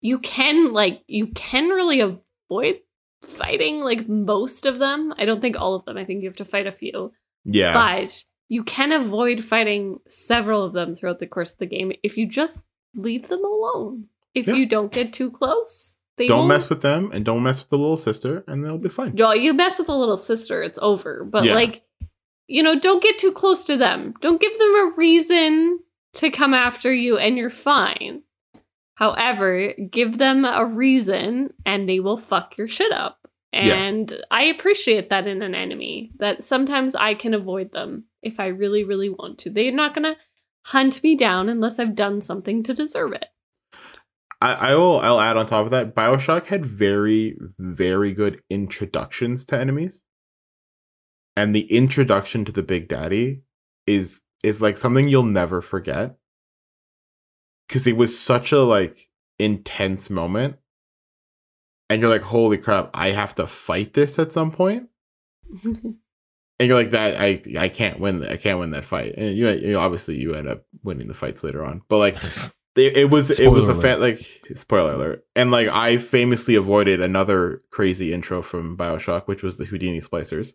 you 0.00 0.18
can 0.18 0.72
like 0.72 1.02
you 1.06 1.28
can 1.28 1.68
really 1.70 2.00
avoid 2.00 2.80
fighting 3.22 3.80
like 3.80 4.06
most 4.08 4.66
of 4.66 4.78
them. 4.78 5.14
I 5.16 5.24
don't 5.24 5.40
think 5.40 5.58
all 5.58 5.74
of 5.74 5.84
them. 5.86 5.96
I 5.96 6.04
think 6.04 6.22
you 6.22 6.28
have 6.28 6.36
to 6.36 6.44
fight 6.44 6.66
a 6.66 6.72
few. 6.72 7.12
Yeah. 7.44 7.72
But 7.72 8.24
you 8.48 8.62
can 8.64 8.92
avoid 8.92 9.42
fighting 9.42 10.00
several 10.06 10.62
of 10.62 10.74
them 10.74 10.94
throughout 10.94 11.20
the 11.20 11.26
course 11.26 11.52
of 11.52 11.58
the 11.58 11.66
game 11.66 11.92
if 12.02 12.18
you 12.18 12.26
just 12.26 12.62
leave 12.94 13.28
them 13.28 13.42
alone. 13.44 14.08
If 14.34 14.46
Yeah. 14.48 14.54
you 14.54 14.66
don't 14.66 14.92
get 14.92 15.12
too 15.14 15.30
close, 15.30 15.96
they 16.16 16.26
don't 16.26 16.48
mess 16.48 16.68
with 16.68 16.80
them 16.82 17.10
and 17.12 17.24
don't 17.24 17.42
mess 17.42 17.60
with 17.60 17.70
the 17.70 17.78
little 17.78 17.96
sister, 17.96 18.44
and 18.46 18.64
they'll 18.64 18.78
be 18.78 18.88
fine. 18.88 19.14
Well, 19.16 19.34
you 19.36 19.52
mess 19.52 19.78
with 19.78 19.88
the 19.88 19.96
little 19.96 20.16
sister, 20.16 20.62
it's 20.62 20.78
over. 20.80 21.24
But 21.24 21.44
Yeah. 21.44 21.54
like, 21.54 21.82
you 22.46 22.62
know, 22.62 22.78
don't 22.78 23.02
get 23.02 23.18
too 23.18 23.32
close 23.32 23.64
to 23.64 23.76
them. 23.76 24.14
Don't 24.20 24.40
give 24.40 24.58
them 24.58 24.74
a 24.74 24.92
reason 24.96 25.80
to 26.14 26.30
come 26.30 26.54
after 26.54 26.92
you, 26.92 27.18
and 27.18 27.36
you're 27.36 27.50
fine. 27.50 28.22
However, 28.94 29.72
give 29.90 30.18
them 30.18 30.44
a 30.44 30.64
reason, 30.64 31.52
and 31.66 31.88
they 31.88 31.98
will 31.98 32.16
fuck 32.18 32.56
your 32.56 32.68
shit 32.68 32.92
up. 32.92 33.18
Yes. 33.52 33.86
And 33.88 34.24
I 34.30 34.44
appreciate 34.44 35.10
that 35.10 35.26
in 35.26 35.42
an 35.42 35.54
enemy. 35.54 36.12
That 36.18 36.44
sometimes 36.44 36.94
I 36.94 37.14
can 37.14 37.34
avoid 37.34 37.72
them 37.72 38.04
if 38.22 38.38
I 38.40 38.46
really, 38.48 38.84
really 38.84 39.08
want 39.08 39.38
to. 39.38 39.50
They're 39.50 39.72
not 39.72 39.94
gonna 39.94 40.16
hunt 40.66 41.02
me 41.02 41.14
down 41.14 41.48
unless 41.48 41.78
I've 41.78 41.94
done 41.94 42.20
something 42.20 42.62
to 42.64 42.74
deserve 42.74 43.12
it. 43.12 43.26
I, 44.40 44.52
I 44.52 44.74
will. 44.74 45.00
I'll 45.00 45.20
add 45.20 45.36
on 45.36 45.46
top 45.46 45.64
of 45.64 45.70
that. 45.70 45.94
Bioshock 45.94 46.46
had 46.46 46.66
very, 46.66 47.36
very 47.58 48.12
good 48.12 48.40
introductions 48.50 49.44
to 49.46 49.58
enemies, 49.58 50.04
and 51.36 51.54
the 51.54 51.72
introduction 51.72 52.44
to 52.44 52.52
the 52.52 52.62
Big 52.62 52.88
Daddy 52.88 53.42
is 53.86 54.20
is 54.42 54.60
like 54.60 54.76
something 54.76 55.08
you'll 55.08 55.22
never 55.22 55.62
forget 55.62 56.16
because 57.66 57.86
it 57.86 57.96
was 57.96 58.18
such 58.18 58.52
a 58.52 58.60
like 58.60 59.08
intense 59.38 60.10
moment, 60.10 60.56
and 61.88 62.00
you're 62.00 62.10
like, 62.10 62.22
"Holy 62.22 62.58
crap! 62.58 62.90
I 62.94 63.10
have 63.10 63.34
to 63.36 63.46
fight 63.46 63.94
this 63.94 64.18
at 64.18 64.32
some 64.32 64.50
point." 64.50 64.88
and 65.64 65.98
you're 66.60 66.76
like 66.76 66.90
that. 66.90 67.20
I 67.20 67.42
I 67.58 67.68
can't 67.68 68.00
win. 68.00 68.24
I 68.24 68.36
can't 68.36 68.58
win 68.58 68.70
that 68.72 68.84
fight. 68.84 69.14
And 69.16 69.36
you, 69.36 69.48
you 69.48 69.72
know, 69.72 69.80
obviously 69.80 70.16
you 70.16 70.34
end 70.34 70.48
up 70.48 70.64
winning 70.82 71.08
the 71.08 71.14
fights 71.14 71.42
later 71.42 71.64
on. 71.64 71.82
But 71.88 71.98
like 71.98 72.16
it, 72.76 72.96
it 72.96 73.10
was 73.10 73.38
it 73.38 73.48
was 73.48 73.68
a 73.68 73.74
Spoiler 73.74 73.82
fan 73.82 74.00
like 74.00 74.42
spoiler 74.54 74.92
alert. 74.94 75.24
And 75.36 75.50
like 75.50 75.68
I 75.68 75.98
famously 75.98 76.54
avoided 76.56 77.00
another 77.00 77.60
crazy 77.70 78.12
intro 78.12 78.42
from 78.42 78.76
Bioshock, 78.76 79.26
which 79.26 79.42
was 79.42 79.56
the 79.56 79.64
Houdini 79.64 80.00
splicers. 80.00 80.52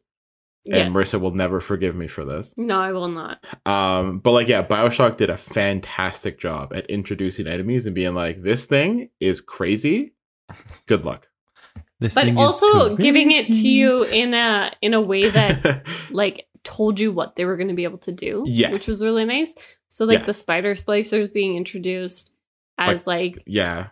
And 0.65 0.93
Yes. 0.93 0.93
Marissa 0.93 1.21
will 1.21 1.33
never 1.33 1.61
forgive 1.61 1.95
me 1.95 2.07
for 2.09 2.25
this. 2.25 2.53
No, 2.57 2.79
I 2.81 2.91
will 2.91 3.07
not. 3.07 3.39
Um, 3.65 4.19
but 4.19 4.31
like, 4.33 4.49
yeah, 4.49 4.61
Bioshock 4.61 5.15
did 5.15 5.29
a 5.29 5.37
fantastic 5.37 6.37
job 6.37 6.73
at 6.75 6.85
introducing 6.87 7.47
enemies 7.47 7.85
and 7.85 7.95
being 7.95 8.13
like, 8.13 8.43
"This 8.43 8.65
thing 8.65 9.09
is 9.21 9.39
crazy. 9.39 10.13
Good 10.85 11.05
luck." 11.05 11.29
This 12.01 12.13
But 12.13 12.25
thing 12.25 12.37
is 12.37 12.45
also 12.45 12.95
giving 12.97 13.31
it 13.31 13.45
to 13.47 13.67
you 13.69 14.03
in 14.03 14.33
a 14.33 14.73
in 14.81 14.93
a 14.93 15.01
way 15.01 15.29
that 15.29 15.85
like 16.11 16.47
told 16.63 16.99
you 16.99 17.13
what 17.13 17.35
they 17.37 17.45
were 17.45 17.55
going 17.55 17.69
to 17.69 17.73
be 17.73 17.85
able 17.85 17.97
to 17.99 18.11
do, 18.11 18.43
Yes. 18.45 18.73
which 18.73 18.87
was 18.87 19.01
really 19.03 19.23
nice. 19.25 19.55
So 19.89 20.05
like 20.05 20.25
the 20.25 20.33
spider 20.33 20.73
splicers 20.75 21.33
being 21.33 21.57
introduced 21.57 22.31
as 22.77 23.05
like 23.05 23.43
yeah, 23.45 23.87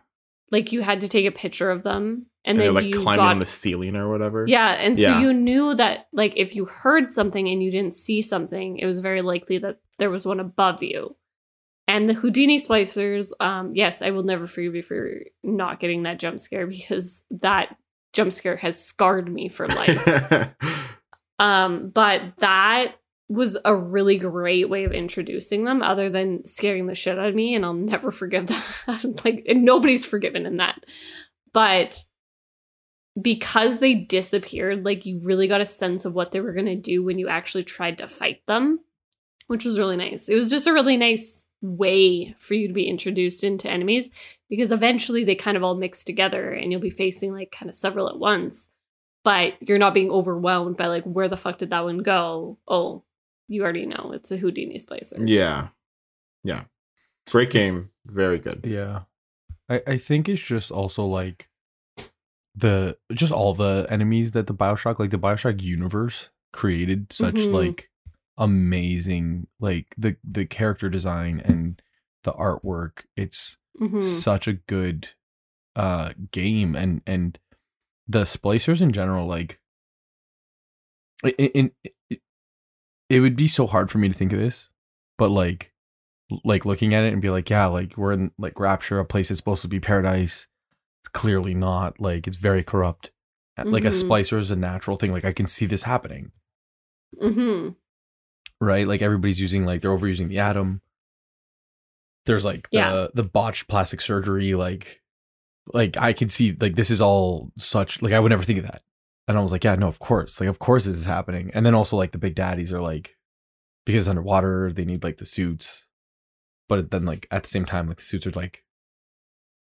like 0.51 0.71
you 0.71 0.81
had 0.81 1.01
to 1.01 1.09
take 1.09 1.25
a 1.25 1.31
picture 1.31 1.69
of 1.69 1.83
them 1.83 2.27
and, 2.45 2.57
and, 2.57 2.59
then 2.59 2.73
like 2.73 2.85
you 2.85 3.01
climbing 3.01 3.25
got 3.25 3.31
on 3.31 3.39
the 3.39 3.45
ceiling 3.45 3.95
or 3.95 4.09
whatever. 4.09 4.45
yeah, 4.47 4.69
and 4.79 4.97
so 4.97 5.03
Yeah. 5.03 5.19
you 5.19 5.33
knew 5.33 5.75
that 5.75 6.07
like 6.13 6.33
if 6.37 6.55
you 6.55 6.65
heard 6.65 7.11
something 7.13 7.47
and 7.47 7.61
you 7.61 7.71
didn't 7.71 7.95
see 7.95 8.21
something, 8.21 8.77
it 8.77 8.85
was 8.85 8.99
very 8.99 9.21
likely 9.21 9.57
that 9.57 9.79
there 9.99 10.09
was 10.09 10.25
one 10.25 10.39
above 10.39 10.81
you. 10.81 11.15
And 11.89 12.09
the 12.09 12.13
Houdini 12.13 12.59
splicers, 12.59 13.31
um, 13.39 13.73
yes, 13.73 14.01
I 14.01 14.11
will 14.11 14.23
never 14.23 14.45
forgive 14.45 14.75
you 14.75 14.83
for 14.83 15.21
not 15.41 15.79
getting 15.79 16.03
that 16.03 16.19
jump 16.19 16.39
scare 16.39 16.67
because 16.77 17.23
that 17.31 17.75
jump 18.13 18.31
scare 18.33 18.57
has 18.57 18.81
scarred 18.81 19.31
me 19.31 19.49
for 19.49 19.67
life. 19.67 20.53
Um, 21.39 21.89
but 21.89 22.21
that 22.37 22.95
was 23.29 23.57
a 23.65 23.75
really 23.75 24.17
great 24.17 24.69
way 24.69 24.85
of 24.85 24.91
introducing 24.93 25.65
them, 25.65 25.81
other 25.81 26.09
than 26.09 26.45
scaring 26.45 26.87
the 26.87 26.95
shit 26.95 27.19
out 27.19 27.27
of 27.27 27.35
me, 27.35 27.55
and 27.55 27.65
I'll 27.65 27.73
never 27.73 28.11
forgive 28.11 28.47
that. 28.47 29.21
like, 29.25 29.45
and 29.47 29.63
nobody's 29.63 30.05
forgiven 30.05 30.45
in 30.45 30.57
that. 30.57 30.83
But 31.53 32.03
because 33.19 33.79
they 33.79 33.95
disappeared, 33.95 34.85
like 34.85 35.05
you 35.05 35.19
really 35.23 35.47
got 35.47 35.61
a 35.61 35.65
sense 35.65 36.05
of 36.05 36.13
what 36.13 36.31
they 36.31 36.39
were 36.39 36.53
gonna 36.53 36.75
do 36.75 37.03
when 37.03 37.17
you 37.17 37.27
actually 37.27 37.63
tried 37.63 37.97
to 37.97 38.07
fight 38.07 38.41
them, 38.47 38.79
which 39.47 39.65
was 39.65 39.79
really 39.79 39.97
nice. 39.97 40.29
It 40.29 40.35
was 40.35 40.49
just 40.49 40.67
a 40.67 40.73
really 40.73 40.97
nice 40.97 41.47
way 41.61 42.35
for 42.37 42.53
you 42.53 42.67
to 42.67 42.73
be 42.73 42.87
introduced 42.87 43.43
into 43.43 43.69
enemies 43.69 44.09
because 44.49 44.71
eventually 44.71 45.23
they 45.23 45.35
kind 45.35 45.57
of 45.57 45.63
all 45.63 45.75
mix 45.75 46.03
together 46.03 46.51
and 46.51 46.71
you'll 46.71 46.81
be 46.81 46.89
facing 46.89 47.31
like 47.31 47.51
kind 47.51 47.69
of 47.69 47.75
several 47.75 48.07
at 48.07 48.19
once 48.19 48.69
but 49.23 49.55
you're 49.59 49.79
not 49.79 49.95
being 49.95 50.11
overwhelmed 50.11 50.77
by 50.77 50.85
like 50.85 51.03
where 51.03 51.27
the 51.27 51.35
fuck 51.35 51.57
did 51.57 51.71
that 51.71 51.83
one 51.83 51.97
go 51.97 52.59
oh 52.67 53.03
you 53.47 53.63
already 53.63 53.85
know 53.85 54.11
it's 54.13 54.31
a 54.31 54.37
houdini 54.37 54.77
splicer 54.77 55.27
yeah, 55.27 55.69
yeah. 56.43 56.63
Great 57.29 57.49
game. 57.49 57.89
Very 58.05 58.39
good. 58.39 58.61
Yeah. 58.65 59.01
I, 59.69 59.81
I 59.85 59.97
think 59.97 60.29
it's 60.29 60.41
just 60.41 60.71
also 60.71 61.05
like 61.05 61.49
the 62.55 62.97
just 63.13 63.33
all 63.33 63.53
the 63.53 63.85
enemies 63.89 64.31
that 64.31 64.47
the 64.47 64.53
Bioshock 64.53 64.97
like 64.97 65.09
the 65.09 65.19
Bioshock 65.19 65.61
universe 65.61 66.29
created 66.53 67.11
such 67.11 67.35
Mhm. 67.35 67.51
like 67.53 67.89
amazing 68.37 69.47
like 69.59 69.93
the 69.97 70.15
the 70.23 70.45
character 70.45 70.89
design 70.89 71.41
and 71.43 71.81
the 72.23 72.31
artwork. 72.33 73.03
It's 73.17 73.57
Mhm. 73.79 74.03
such 74.03 74.47
a 74.47 74.53
good 74.53 75.09
uh 75.75 76.13
game 76.31 76.75
and 76.75 77.01
and 77.05 77.37
the 78.07 78.23
splicers 78.23 78.81
in 78.81 78.93
general 78.93 79.27
like 79.27 79.59
in, 81.23 81.47
in 81.47 81.71
it, 83.09 83.19
would 83.21 83.35
be 83.35 83.47
so 83.47 83.67
hard 83.67 83.89
for 83.91 83.97
me 83.97 84.07
to 84.07 84.13
think 84.13 84.33
of 84.33 84.39
this 84.39 84.69
but 85.17 85.29
like 85.29 85.71
like 86.43 86.65
looking 86.65 86.93
at 86.93 87.03
it 87.03 87.13
and 87.13 87.21
be 87.21 87.29
like 87.29 87.49
yeah 87.49 87.65
like 87.67 87.95
we're 87.97 88.11
in 88.11 88.31
like 88.37 88.59
rapture 88.59 88.99
a 88.99 89.05
place 89.05 89.29
that's 89.29 89.39
supposed 89.39 89.61
to 89.61 89.67
be 89.67 89.79
paradise 89.79 90.47
it's 91.01 91.09
clearly 91.09 91.53
not 91.53 91.99
like 91.99 92.27
it's 92.27 92.37
very 92.37 92.63
corrupt 92.63 93.11
Uh, 93.57 93.63
like 93.65 93.85
a 93.85 93.89
Mhm. 93.89 94.03
splicer 94.03 94.37
is 94.37 94.51
a 94.51 94.55
natural 94.55 94.97
thing 94.97 95.11
like 95.11 95.25
i 95.25 95.31
can 95.33 95.47
see 95.47 95.65
this 95.65 95.83
happening 95.83 96.31
Mm-hmm. 97.21 97.69
right? 98.59 98.85
Like 98.87 99.01
everybody's 99.01 99.39
using 99.39 99.65
like 99.65 99.81
they're 99.81 99.95
overusing 99.95 100.27
the 100.27 100.37
ADAM. 100.39 100.81
There's 102.25 102.43
like 102.43 102.69
the 102.69 102.77
Yeah. 102.77 103.07
the 103.13 103.23
botched 103.23 103.69
plastic 103.69 104.01
surgery, 104.01 104.53
like 104.55 105.01
like 105.73 105.95
I 105.97 106.11
can 106.11 106.27
see 106.29 106.55
like 106.59 106.75
this 106.75 106.91
is 106.91 106.99
all 107.01 107.51
such 107.57 108.01
like 108.01 108.11
I 108.11 108.19
would 108.19 108.29
never 108.29 108.43
think 108.43 108.59
of 108.59 108.65
that. 108.65 108.81
And 109.27 109.37
I 109.37 109.41
was 109.41 109.51
like, 109.51 109.63
yeah, 109.63 109.75
no, 109.75 109.87
of 109.87 109.99
course. 109.99 110.39
Like 110.39 110.49
of 110.49 110.59
course 110.59 110.85
this 110.85 110.95
is 110.97 111.05
happening. 111.05 111.51
And 111.53 111.65
then 111.65 111.75
also 111.75 111.97
like 111.97 112.11
the 112.13 112.17
big 112.17 112.35
daddies 112.35 112.71
are 112.71 112.81
like 112.81 113.15
because 113.85 114.03
it's 114.03 114.09
underwater, 114.09 114.71
they 114.73 114.85
need 114.85 115.03
like 115.03 115.17
the 115.17 115.25
suits. 115.25 115.85
But 116.69 116.91
then 116.91 117.05
like 117.05 117.27
at 117.31 117.43
the 117.43 117.49
same 117.49 117.65
time, 117.65 117.87
like 117.87 117.97
the 117.97 118.03
suits 118.03 118.25
are 118.27 118.31
like 118.31 118.63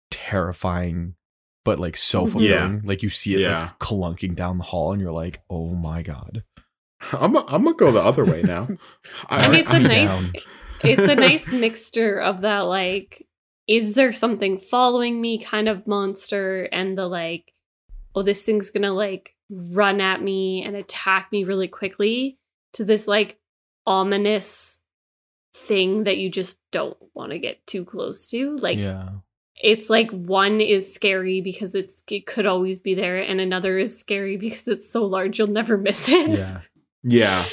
terrifying, 0.09 1.15
but 1.63 1.79
like 1.79 1.97
so 1.97 2.25
Mhm. 2.25 2.31
fulfilling. 2.31 2.81
Like 2.83 3.03
you 3.03 3.09
see 3.09 3.35
it 3.35 3.41
Yeah. 3.41 3.63
like 3.63 3.79
clunking 3.79 4.35
down 4.35 4.57
the 4.57 4.63
hall 4.65 4.91
and 4.91 5.01
you're 5.01 5.11
like, 5.11 5.37
oh 5.49 5.73
my 5.73 6.01
god. 6.01 6.43
I'm 7.13 7.35
I'm 7.35 7.63
gonna 7.63 7.73
go 7.75 7.91
the 7.91 8.01
other 8.01 8.25
way 8.25 8.43
now. 8.43 8.67
I, 9.29 9.45
and 9.45 9.55
it's 9.55 9.71
a 9.73 9.77
I'm 9.77 9.83
nice 9.83 10.09
down. 10.09 10.33
it's 10.83 11.07
a 11.07 11.15
nice 11.15 11.51
mixture 11.65 12.19
of 12.19 12.41
that 12.41 12.59
like 12.61 13.27
is 13.67 13.95
there 13.95 14.13
something 14.13 14.57
following 14.59 15.19
me 15.21 15.39
kind 15.39 15.67
of 15.67 15.87
monster 15.87 16.63
and 16.71 16.97
the 16.97 17.07
like 17.07 17.53
oh 18.15 18.21
this 18.21 18.43
thing's 18.43 18.69
gonna 18.69 18.91
like 18.93 19.35
run 19.51 19.99
at 19.99 20.21
me 20.21 20.63
and 20.63 20.75
attack 20.75 21.31
me 21.31 21.43
really 21.43 21.67
quickly 21.67 22.37
to 22.73 22.85
this 22.85 23.07
like 23.07 23.37
ominous 23.85 24.79
thing 25.53 26.05
that 26.05 26.17
you 26.17 26.29
just 26.29 26.57
don't 26.71 26.97
want 27.13 27.31
to 27.31 27.39
get 27.39 27.65
too 27.67 27.83
close 27.83 28.27
to. 28.27 28.55
Like 28.57 28.77
yeah. 28.77 29.09
it's 29.61 29.89
like 29.89 30.09
one 30.11 30.61
is 30.61 30.93
scary 30.93 31.41
because 31.41 31.75
it's 31.75 32.01
it 32.09 32.25
could 32.25 32.45
always 32.45 32.81
be 32.81 32.95
there 32.95 33.17
and 33.17 33.41
another 33.41 33.77
is 33.77 33.99
scary 33.99 34.37
because 34.37 34.67
it's 34.67 34.89
so 34.89 35.05
large 35.05 35.37
you'll 35.37 35.47
never 35.47 35.77
miss 35.77 36.07
it. 36.07 36.29
Yeah. 36.29 36.61
yeah, 37.03 37.45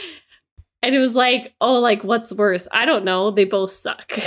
and 0.82 0.94
it 0.94 1.00
was 1.00 1.14
like 1.14 1.54
oh 1.60 1.80
like 1.80 2.04
what's 2.04 2.32
worse? 2.32 2.68
I 2.72 2.84
don't 2.84 3.04
know. 3.04 3.30
They 3.30 3.44
both 3.44 3.70
suck. 3.70 4.12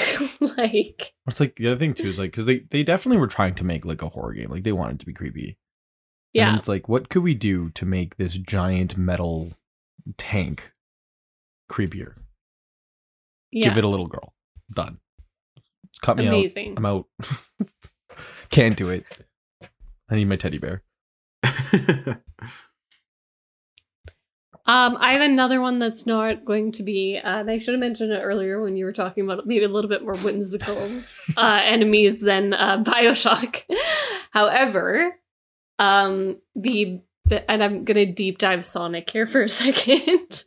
Like 0.57 1.13
It's 1.27 1.39
like 1.39 1.55
the 1.55 1.67
other 1.67 1.77
thing 1.77 1.93
too 1.93 2.09
is 2.09 2.19
like 2.19 2.31
because 2.31 2.45
they 2.45 2.59
they 2.71 2.83
definitely 2.83 3.17
were 3.17 3.27
trying 3.27 3.55
to 3.55 3.63
make 3.63 3.85
like 3.85 4.01
a 4.01 4.09
horror 4.09 4.33
game, 4.33 4.49
like 4.49 4.63
they 4.63 4.71
wanted 4.73 4.99
to 4.99 5.05
be 5.05 5.13
creepy. 5.13 5.57
And 6.33 6.39
yeah 6.39 6.45
then 6.49 6.59
it's 6.59 6.67
like, 6.67 6.87
what 6.87 7.09
could 7.09 7.23
we 7.23 7.33
do 7.33 7.69
to 7.71 7.85
make 7.85 8.17
this 8.17 8.37
giant 8.37 8.97
metal 8.97 9.51
tank 10.17 10.71
creepier? 11.69 12.13
yeah 13.51 13.69
Give 13.69 13.77
it 13.77 13.83
a 13.83 13.87
little 13.89 14.07
girl. 14.07 14.33
Done. 14.73 14.99
Cut 16.01 16.17
me 16.17 16.27
amazing 16.27 16.71
out. 16.71 16.77
I'm 16.77 16.85
out. 16.85 17.05
Can't 18.49 18.77
do 18.77 18.89
it. 18.89 19.05
I 20.09 20.15
need 20.15 20.25
my 20.25 20.35
teddy 20.35 20.57
bear. 20.57 20.83
um 24.65 24.95
i 24.99 25.13
have 25.13 25.21
another 25.21 25.59
one 25.61 25.79
that's 25.79 26.05
not 26.05 26.45
going 26.45 26.71
to 26.71 26.83
be 26.83 27.17
uh, 27.17 27.39
and 27.39 27.49
i 27.49 27.57
should 27.57 27.73
have 27.73 27.79
mentioned 27.79 28.11
it 28.11 28.19
earlier 28.21 28.61
when 28.61 28.77
you 28.77 28.85
were 28.85 28.93
talking 28.93 29.23
about 29.23 29.45
maybe 29.47 29.63
a 29.63 29.67
little 29.67 29.89
bit 29.89 30.03
more 30.03 30.15
whimsical 30.17 31.01
uh 31.37 31.59
enemies 31.63 32.21
than 32.21 32.53
uh 32.53 32.81
bioshock 32.83 33.61
however 34.31 35.15
um 35.81 36.37
the 36.55 37.01
and 37.47 37.63
i'm 37.63 37.83
gonna 37.85 38.05
deep 38.05 38.37
dive 38.37 38.63
sonic 38.63 39.09
here 39.09 39.25
for 39.25 39.43
a 39.43 39.49
second. 39.61 40.43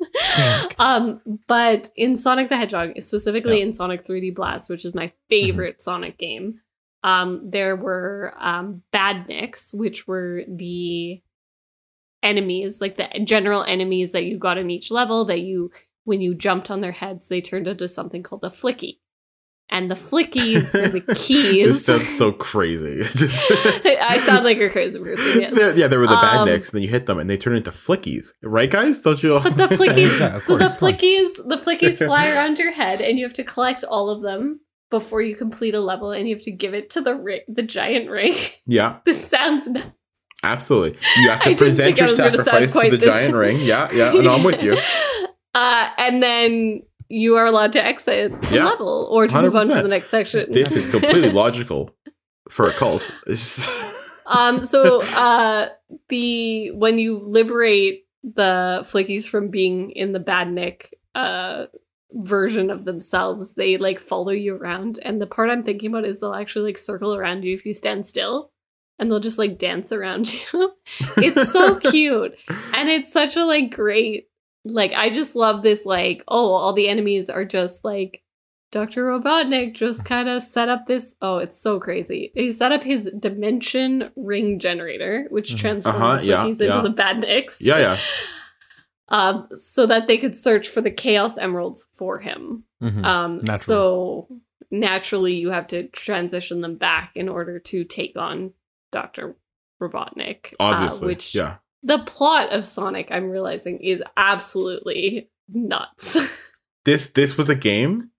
Um 0.78 1.20
but 1.48 1.90
in 1.96 2.16
sonic 2.16 2.48
the 2.48 2.56
hedgehog 2.56 3.00
specifically 3.02 3.58
Yeah. 3.58 3.64
in 3.66 3.72
sonic 3.72 4.04
3d 4.04 4.34
blast 4.34 4.68
which 4.70 4.84
is 4.84 4.94
my 4.94 5.12
favorite 5.28 5.82
sonic 5.82 6.18
game 6.18 6.60
um 7.02 7.50
there 7.50 7.74
were 7.76 8.34
um 8.38 8.82
badniks 8.92 9.74
which 9.74 10.06
were 10.06 10.42
the 10.48 11.20
enemies 12.22 12.80
like 12.80 12.96
the 12.96 13.08
general 13.24 13.62
enemies 13.64 14.12
that 14.12 14.24
you 14.24 14.38
got 14.38 14.58
in 14.58 14.70
each 14.70 14.90
level 14.90 15.24
that 15.26 15.40
you 15.40 15.70
when 16.04 16.20
you 16.20 16.34
jumped 16.34 16.70
on 16.70 16.80
their 16.80 16.92
heads 16.92 17.28
they 17.28 17.40
turned 17.40 17.68
into 17.68 17.86
something 17.88 18.22
called 18.22 18.44
a 18.44 18.50
flicky 18.50 18.98
and 19.70 19.90
the 19.90 19.94
flickies 19.94 20.72
were 20.74 20.88
the 20.88 21.00
keys. 21.14 21.66
this 21.66 21.86
sounds 21.86 22.16
so 22.18 22.32
crazy. 22.32 23.00
i 24.00 24.18
sound 24.24 24.44
like 24.44 24.58
a 24.58 24.68
crazy 24.70 24.98
person 24.98 25.40
yes. 25.40 25.54
There- 25.54 25.76
yeah, 25.76 25.88
there 25.88 25.98
were 25.98 26.06
the 26.06 26.14
bad 26.14 26.38
Um, 26.40 26.48
nicks, 26.48 26.68
and 26.68 26.76
then 26.76 26.82
you 26.82 26.88
hit 26.90 27.06
them, 27.06 27.18
and 27.18 27.28
they 27.28 27.36
turn 27.36 27.56
into 27.56 27.70
flickies, 27.70 28.28
right, 28.42 28.70
guys? 28.70 29.00
Don't 29.00 29.22
you? 29.22 29.34
All- 29.34 29.40
But 29.42 29.56
the 29.56 29.66
flickies, 29.68 30.18
Yeah, 30.20 30.38
so 30.38 30.56
the 30.56 30.66
course, 30.68 30.78
fun. 30.78 30.92
flickies, 30.92 31.28
the 31.48 31.56
flickies 31.56 31.98
fly 32.04 32.30
around 32.30 32.58
your 32.58 32.72
head, 32.72 33.00
and 33.00 33.18
you 33.18 33.24
have 33.24 33.34
to 33.34 33.44
collect 33.44 33.84
all 33.84 34.10
of 34.10 34.22
them 34.22 34.60
before 34.90 35.22
you 35.22 35.34
complete 35.34 35.74
a 35.74 35.80
level, 35.80 36.10
and 36.12 36.28
you 36.28 36.34
have 36.36 36.44
to 36.44 36.52
give 36.52 36.74
it 36.74 36.90
to 36.90 37.00
the 37.00 37.14
ri- 37.16 37.42
the 37.48 37.62
giant 37.62 38.08
ring. 38.10 38.36
yeah, 38.66 38.98
this 39.06 39.26
sounds 39.26 39.66
nuts. 39.66 39.86
absolutely. 40.44 40.98
You 41.16 41.30
have 41.30 41.40
to 41.40 41.48
didn't 41.48 41.58
present 41.58 41.98
your 41.98 42.06
was 42.08 42.16
gonna 42.18 42.36
sound 42.36 42.46
sacrifice 42.46 42.84
to 42.84 42.90
the 42.90 42.96
this- 42.98 43.08
giant 43.14 43.34
ring. 43.34 43.60
Yeah, 43.60 43.88
yeah. 43.92 44.12
No, 44.12 44.34
I'm 44.34 44.44
with 44.44 44.62
you. 44.62 44.76
Uh, 45.54 45.88
and 45.98 46.22
then 46.22 46.82
you 47.08 47.36
are 47.36 47.46
allowed 47.46 47.72
to 47.72 47.84
exit 47.84 48.40
the 48.42 48.56
Yeah, 48.56 48.64
level 48.64 49.08
or 49.10 49.26
to 49.26 49.42
move 49.42 49.56
on 49.56 49.68
to 49.68 49.82
the 49.82 49.88
next 49.88 50.08
section. 50.08 50.50
This 50.50 50.72
is 50.72 50.86
completely 50.86 51.30
logical 51.44 51.94
for 52.50 52.68
a 52.68 52.72
cult. 52.72 53.10
Um 54.26 54.64
so 54.64 55.02
uh 55.02 55.68
the 56.08 56.70
when 56.70 56.98
you 56.98 57.18
liberate 57.18 58.06
the 58.22 58.80
flickies 58.84 59.28
from 59.28 59.48
being 59.48 59.90
in 59.90 60.12
the 60.12 60.18
badnik 60.20 60.86
uh 61.14 61.66
version 62.12 62.70
of 62.70 62.84
themselves 62.86 63.52
they 63.52 63.76
like 63.76 63.98
follow 64.00 64.30
you 64.30 64.56
around 64.56 64.98
and 65.02 65.20
the 65.20 65.26
part 65.26 65.50
i'm 65.50 65.62
thinking 65.62 65.90
about 65.90 66.06
is 66.06 66.20
they'll 66.20 66.32
actually 66.32 66.64
like 66.70 66.78
circle 66.78 67.14
around 67.14 67.42
you 67.44 67.52
if 67.52 67.66
you 67.66 67.74
stand 67.74 68.06
still 68.06 68.50
and 68.98 69.10
they'll 69.10 69.18
just 69.20 69.38
like 69.38 69.58
dance 69.58 69.92
around 69.92 70.32
you 70.52 70.72
it's 71.18 71.52
so 71.52 71.74
cute 71.80 72.34
and 72.72 72.88
it's 72.88 73.12
such 73.12 73.36
a 73.36 73.44
like 73.44 73.74
great 73.74 74.28
like 74.64 74.92
i 74.94 75.10
just 75.10 75.34
love 75.36 75.62
this 75.62 75.84
like 75.86 76.22
oh 76.28 76.52
all 76.52 76.72
the 76.72 76.88
enemies 76.88 77.28
are 77.30 77.44
just 77.44 77.84
like 77.84 78.22
dr 78.72 79.00
robotnik 79.00 79.74
just 79.74 80.04
kind 80.04 80.28
of 80.28 80.42
set 80.42 80.68
up 80.68 80.86
this 80.86 81.14
oh 81.22 81.38
it's 81.38 81.56
so 81.60 81.78
crazy 81.78 82.32
he 82.34 82.50
set 82.50 82.72
up 82.72 82.82
his 82.82 83.10
dimension 83.18 84.10
ring 84.16 84.58
generator 84.58 85.26
which 85.30 85.52
Mhm. 85.54 85.58
transforms 85.58 85.96
Uh-huh, 86.00 86.20
yeah, 86.22 86.44
flickies 86.44 86.60
into 86.60 86.64
yeah. 86.76 86.80
the 86.82 86.90
badniks 86.90 87.56
yeah, 87.60 87.78
yeah. 87.78 87.98
um 89.08 89.46
so 89.50 89.86
that 89.86 90.06
they 90.06 90.16
could 90.18 90.36
search 90.36 90.68
for 90.68 90.80
the 90.80 90.90
chaos 90.90 91.36
emeralds 91.38 91.86
for 91.92 92.18
him 92.20 92.64
Mhm. 92.82 93.04
um, 93.04 93.36
Naturally. 93.36 93.58
so 93.58 94.28
naturally, 94.70 95.34
you 95.36 95.50
have 95.50 95.68
to 95.68 95.86
transition 95.88 96.60
them 96.62 96.76
back 96.76 97.12
in 97.14 97.28
order 97.28 97.60
to 97.60 97.84
take 97.84 98.16
on 98.16 98.52
Doctor 98.90 99.36
Robotnik. 99.80 100.52
uh, 100.54 100.64
Obviously. 100.64 101.06
which 101.06 101.34
yeah. 101.34 101.56
The 101.84 101.98
plot 101.98 102.50
of 102.50 102.66
Sonic, 102.66 103.08
I'm 103.10 103.30
realizing, 103.30 103.78
is 103.78 104.02
absolutely 104.16 105.30
nuts. 105.48 106.16
This 106.84 107.08
this 107.08 107.38
was 107.38 107.48
a 107.48 107.54
game 107.54 108.10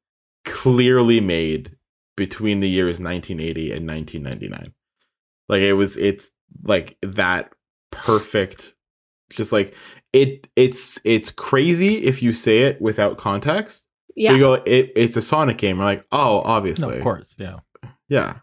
clearly 0.44 1.22
made 1.22 1.78
between 2.18 2.62
the 2.62 2.68
years 2.68 3.00
1980 3.00 3.72
and 3.72 3.88
1999. 3.88 4.74
Like 5.48 5.62
it 5.62 5.74
was 5.74 5.98
it's 5.98 6.32
like 6.64 6.98
that 7.04 7.54
perfect 7.92 8.74
just 9.30 9.52
like 9.52 9.76
it 10.14 10.48
it's 10.56 11.00
it's 11.04 11.30
crazy 11.30 12.06
if 12.06 12.24
you 12.24 12.34
say 12.34 12.64
it 12.64 12.82
without 12.82 13.18
context. 13.18 13.86
yeah, 14.16 14.32
You 14.32 14.40
go 14.40 14.54
it, 14.54 14.92
it's 14.96 15.16
a 15.16 15.22
Sonic 15.22 15.58
game. 15.58 15.78
We're 15.78 15.86
like, 15.86 16.06
"Oh, 16.12 16.38
no, 16.38 16.42
obviously." 16.44 16.98
of 16.98 17.04
course, 17.04 17.36
yeah. 17.38 17.60
Yeah. 18.08 18.38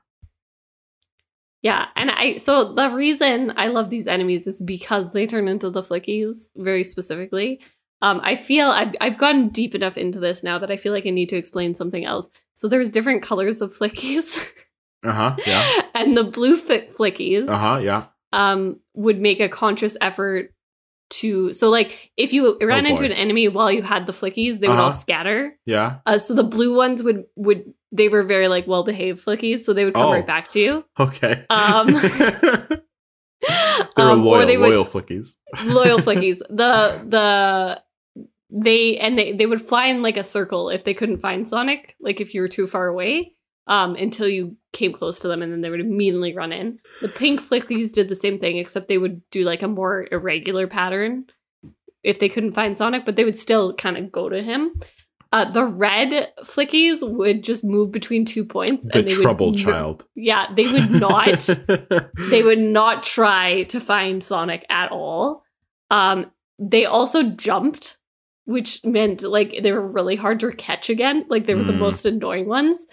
Yeah, 1.63 1.87
and 1.97 2.11
I 2.11 2.37
so 2.37 2.73
the 2.75 2.91
reason 2.91 3.53
I 3.57 3.69
love 3.69 3.89
these 3.91 4.07
enemies 4.07 4.47
is 4.47 4.61
because 4.63 5.13
they 5.13 5.27
turn 5.27 5.49
into 5.49 5.71
the 5.71 5.83
flickies 5.83 6.49
very 6.57 6.85
specifically. 6.85 7.61
Um, 8.03 8.21
I 8.25 8.35
feel 8.35 8.69
I've 8.71 8.95
I've 9.01 9.17
gone 9.19 9.49
deep 9.51 9.75
enough 9.77 9.97
into 9.97 10.19
this 10.19 10.43
now 10.43 10.59
that 10.59 10.71
I 10.73 10.77
feel 10.77 10.93
like 10.93 11.07
I 11.07 11.11
need 11.11 11.29
to 11.29 11.37
explain 11.37 11.75
something 11.77 12.05
else. 12.05 12.29
So 12.55 12.67
there's 12.69 12.91
different 12.91 13.23
colors 13.23 13.63
of 13.63 13.73
flickies. 13.77 14.39
Uh-huh. 15.05 15.35
Yeah. 15.45 15.83
and 15.97 16.17
the 16.17 16.23
blue 16.23 16.57
fit 16.57 16.97
flickies 16.97 17.49
Uh-huh. 17.49 17.79
Yeah. 17.83 18.05
um 18.33 18.79
would 18.95 19.21
make 19.21 19.41
a 19.41 19.49
conscious 19.49 19.97
effort 20.01 20.55
to 21.11 21.53
so 21.53 21.71
like 21.71 22.13
if 22.17 22.33
you 22.33 22.57
ran 22.63 22.87
Oh, 22.87 22.91
into 22.91 23.05
an 23.05 23.11
enemy 23.11 23.49
while 23.49 23.73
you 23.73 23.83
had 23.83 24.07
the 24.07 24.13
flickies 24.13 24.61
they 24.61 24.69
would 24.69 24.79
all 24.79 24.91
Uh-huh. 24.91 24.91
scatter 24.93 25.59
Yeah. 25.67 25.99
uh 26.07 26.19
so 26.19 26.35
the 26.35 26.45
blue 26.45 26.77
ones 26.77 27.03
would 27.03 27.25
would 27.35 27.75
they 27.93 28.09
were 28.09 28.23
very 28.23 28.49
like 28.49 28.67
well 28.67 28.83
behaved 28.85 29.25
flickies 29.25 29.61
so 29.61 29.73
they 29.73 29.85
would 29.85 29.95
come 29.95 30.07
Oh. 30.07 30.13
right 30.13 30.27
back 30.27 30.49
to 30.49 30.61
you 30.61 30.85
Okay. 30.99 31.45
Um, 31.51 31.87
they 33.95 34.03
were 34.03 34.11
Um, 34.11 34.25
loyal, 34.25 34.47
they 34.47 34.57
would- 34.57 34.71
loyal 34.71 34.85
flickies. 34.87 35.35
loyal 35.65 35.99
flickies 36.07 36.39
the 36.49 37.03
the 37.07 37.83
they 38.51 38.99
and 38.99 39.19
they 39.19 39.33
they 39.33 39.47
would 39.47 39.61
fly 39.63 39.87
in 39.87 40.03
like 40.03 40.17
a 40.17 40.25
circle 40.25 40.69
if 40.71 40.85
they 40.85 40.95
couldn't 40.95 41.19
find 41.21 41.49
sonic 41.49 41.97
like 42.01 42.21
if 42.21 42.35
you 42.35 42.41
were 42.43 42.49
too 42.49 42.67
far 42.67 42.87
away 42.87 43.33
um 43.67 43.95
until 43.97 44.29
you 44.29 44.57
came 44.73 44.93
close 44.93 45.21
to 45.21 45.29
them 45.29 45.41
and 45.43 45.51
then 45.53 45.61
they 45.63 45.71
would 45.71 45.81
immediately 45.81 46.35
run 46.35 46.53
in 46.53 46.79
the 47.01 47.09
pink 47.09 47.41
flickies 47.41 47.93
did 47.93 48.09
the 48.09 48.15
same 48.15 48.39
thing 48.39 48.57
except 48.59 48.89
they 48.89 48.99
would 48.99 49.23
do 49.31 49.43
like 49.45 49.63
a 49.63 49.69
more 49.69 50.07
irregular 50.13 50.67
pattern 50.67 51.25
if 52.03 52.19
they 52.19 52.29
couldn't 52.29 52.53
find 52.53 52.77
sonic 52.77 53.05
but 53.07 53.17
they 53.17 53.25
would 53.25 53.39
still 53.39 53.75
kind 53.75 53.97
of 53.97 54.13
go 54.13 54.29
to 54.29 54.43
him 54.43 54.73
uh, 55.33 55.51
the 55.51 55.65
red 55.65 56.31
flickies 56.43 56.99
would 57.03 57.43
just 57.43 57.65
move 57.65 57.91
between 57.91 58.25
two 58.25 58.45
points 58.45 58.87
The 58.89 58.99
and 59.01 59.09
they 59.09 59.15
troubled 59.15 59.55
would 59.55 59.61
child. 59.65 60.05
yeah 60.15 60.47
they 60.55 60.67
would 60.71 60.91
not 60.91 61.49
they 62.31 62.43
would 62.43 62.59
not 62.59 63.03
try 63.03 63.63
to 63.65 63.81
find 63.81 64.23
Sonic 64.23 64.65
at 64.69 64.91
all. 64.93 65.43
Um, 65.91 66.31
they 66.59 66.85
also 66.85 67.23
jumped, 67.23 67.97
which 68.45 68.85
meant 68.85 69.23
like 69.23 69.63
they 69.63 69.73
were 69.73 69.87
really 69.87 70.17
hard 70.17 70.41
to 70.41 70.53
catch 70.53 70.91
again. 70.91 71.25
Like 71.29 71.47
they 71.47 71.55
were 71.55 71.65
the 71.65 71.73
Mm. 71.73 71.79
most 71.79 72.05
annoying 72.07 72.47
ones. 72.47 72.87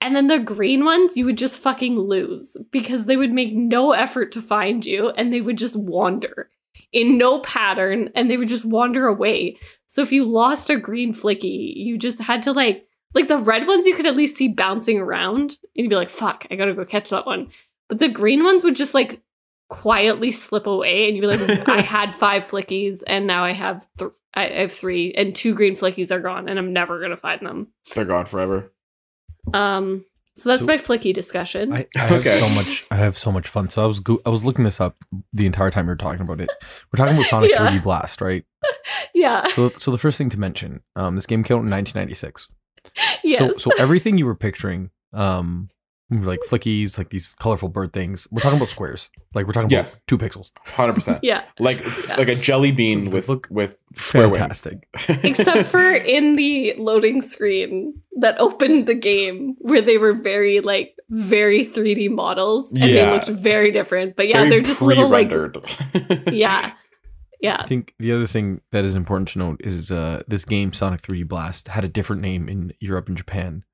And 0.00 0.16
then 0.16 0.26
the 0.26 0.40
green 0.40 0.84
ones, 0.84 1.16
you 1.16 1.24
would 1.26 1.38
just 1.38 1.60
fucking 1.60 1.96
lose 1.98 2.56
because 2.72 3.06
they 3.06 3.16
would 3.16 3.32
make 3.32 3.54
no 3.54 3.92
effort 3.92 4.32
to 4.32 4.42
find 4.42 4.84
you 4.84 5.10
and 5.10 5.32
they 5.32 5.40
would 5.40 5.58
just 5.58 5.76
wander 5.76 6.50
in 6.92 7.16
no 7.18 7.40
pattern 7.40 8.10
and 8.14 8.30
they 8.30 8.36
would 8.36 8.48
just 8.48 8.64
wander 8.64 9.06
away. 9.06 9.58
So 9.86 10.02
if 10.02 10.12
you 10.12 10.24
lost 10.24 10.70
a 10.70 10.76
green 10.78 11.12
flicky, 11.12 11.74
you 11.74 11.98
just 11.98 12.20
had 12.20 12.42
to 12.42 12.52
like 12.52 12.86
like 13.14 13.28
the 13.28 13.38
red 13.38 13.66
ones 13.66 13.86
you 13.86 13.94
could 13.94 14.06
at 14.06 14.16
least 14.16 14.36
see 14.36 14.48
bouncing 14.48 14.98
around 14.98 15.40
and 15.40 15.58
you'd 15.74 15.90
be 15.90 15.96
like, 15.96 16.10
fuck, 16.10 16.46
I 16.50 16.56
gotta 16.56 16.74
go 16.74 16.84
catch 16.84 17.10
that 17.10 17.26
one. 17.26 17.50
But 17.88 17.98
the 17.98 18.08
green 18.08 18.44
ones 18.44 18.64
would 18.64 18.76
just 18.76 18.94
like 18.94 19.20
quietly 19.68 20.30
slip 20.30 20.66
away 20.66 21.08
and 21.08 21.16
you'd 21.16 21.22
be 21.22 21.26
like, 21.26 21.68
I 21.68 21.80
had 21.82 22.14
five 22.14 22.46
flickies 22.46 23.02
and 23.06 23.26
now 23.26 23.44
I 23.44 23.52
have 23.52 23.86
th- 23.98 24.12
I 24.34 24.46
I 24.46 24.60
have 24.60 24.72
three 24.72 25.12
and 25.12 25.34
two 25.34 25.54
green 25.54 25.76
flickies 25.76 26.10
are 26.10 26.20
gone 26.20 26.48
and 26.48 26.58
I'm 26.58 26.72
never 26.72 27.00
gonna 27.00 27.16
find 27.16 27.44
them. 27.46 27.68
They're 27.94 28.04
gone 28.04 28.26
forever. 28.26 28.72
Um 29.52 30.04
so 30.34 30.48
that's 30.48 30.60
So- 30.62 30.66
my 30.66 30.76
flicky 30.76 31.12
discussion. 31.14 31.72
I, 31.72 31.86
I 31.96 31.98
have 31.98 32.12
Okay. 32.20 32.40
so 32.40 32.48
much. 32.48 32.84
I 32.90 32.96
have 32.96 33.16
so 33.18 33.30
much 33.32 33.48
fun. 33.48 33.68
So 33.68 33.82
I 33.82 33.86
was 33.86 34.00
go- 34.00 34.20
I 34.26 34.30
was 34.30 34.44
looking 34.44 34.64
this 34.64 34.80
up 34.80 34.96
the 35.32 35.46
entire 35.46 35.70
time 35.70 35.86
we 35.86 35.90
were 35.92 35.96
talking 35.96 36.22
about 36.22 36.40
it. 36.40 36.50
We're 36.92 36.96
talking 36.96 37.14
about 37.14 37.26
Sonic 37.26 37.50
Yeah. 37.54 37.68
3D 37.68 37.82
Blast, 37.82 38.20
right? 38.20 38.44
yeah. 39.14 39.46
So 39.48 39.68
so 39.70 39.90
the 39.90 39.98
first 39.98 40.18
thing 40.18 40.30
to 40.30 40.38
mention, 40.38 40.80
um, 40.96 41.16
this 41.16 41.26
game 41.26 41.42
came 41.44 41.56
out 41.58 41.64
in 41.64 41.70
1996. 41.70 42.48
yes. 43.22 43.38
So 43.38 43.52
so 43.70 43.70
everything 43.78 44.18
you 44.18 44.26
were 44.26 44.34
picturing, 44.34 44.90
um, 45.12 45.68
like 46.20 46.40
flickies, 46.48 46.98
like 46.98 47.10
these 47.10 47.34
colorful 47.38 47.68
bird 47.68 47.92
things. 47.92 48.28
We're 48.30 48.42
talking 48.42 48.58
about 48.58 48.68
squares. 48.76 49.10
Like 49.34 49.46
we're 49.46 49.52
talking 49.54 49.70
Yes. 49.70 49.94
about 49.94 50.06
two 50.06 50.18
pixels. 50.18 50.50
Hundred 50.66 50.92
percent. 50.94 51.20
yeah. 51.22 51.44
Like 51.58 51.84
like 52.18 52.28
a 52.28 52.34
jelly 52.34 52.70
bean 52.72 53.10
with 53.10 53.28
Look- 53.28 53.48
with 53.50 53.76
square 53.94 54.28
Fantastic. 54.30 54.86
wings. 55.08 55.20
Except 55.24 55.68
for 55.68 55.80
in 55.80 56.36
the 56.36 56.74
loading 56.78 57.22
screen 57.22 57.94
that 58.20 58.38
opened 58.38 58.86
the 58.86 58.94
game 58.94 59.56
where 59.60 59.80
they 59.80 59.98
were 59.98 60.12
very 60.14 60.60
like 60.60 60.94
very 61.10 61.66
3D 61.66 62.10
models 62.10 62.72
and 62.72 62.82
they 62.82 63.10
looked 63.10 63.28
very 63.28 63.70
different. 63.70 64.16
But 64.16 64.28
yeah, 64.28 64.38
Very 64.38 64.50
they're 64.50 64.60
just 64.60 64.80
little 64.82 65.08
like 65.08 65.28
pre-rendered. 65.28 65.58
yeah. 66.32 66.72
Yeah. 67.40 67.56
I 67.58 67.66
think 67.66 67.92
the 67.98 68.12
other 68.12 68.26
thing 68.28 68.60
that 68.70 68.84
is 68.84 68.94
important 68.94 69.28
to 69.30 69.38
note 69.40 69.60
is 69.64 69.90
uh, 69.90 70.22
this 70.28 70.44
game, 70.44 70.72
Sonic 70.72 71.02
3D 71.02 71.26
Blast, 71.26 71.66
had 71.68 71.84
a 71.84 71.88
different 71.88 72.22
name 72.22 72.48
in 72.48 72.72
Europe 72.78 73.08
and 73.08 73.16
Japan. 73.16 73.64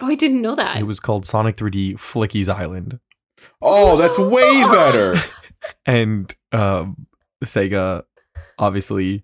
Oh, 0.00 0.06
I 0.06 0.14
didn't 0.14 0.42
know 0.42 0.54
that. 0.54 0.76
It 0.78 0.86
was 0.86 1.00
called 1.00 1.26
Sonic 1.26 1.56
3D 1.56 1.94
Flicky's 1.98 2.48
Island. 2.48 2.98
oh, 3.62 3.96
that's 3.96 4.18
way 4.18 4.62
better. 4.70 5.16
And 5.86 6.34
um, 6.52 7.06
Sega 7.44 8.02
obviously 8.58 9.22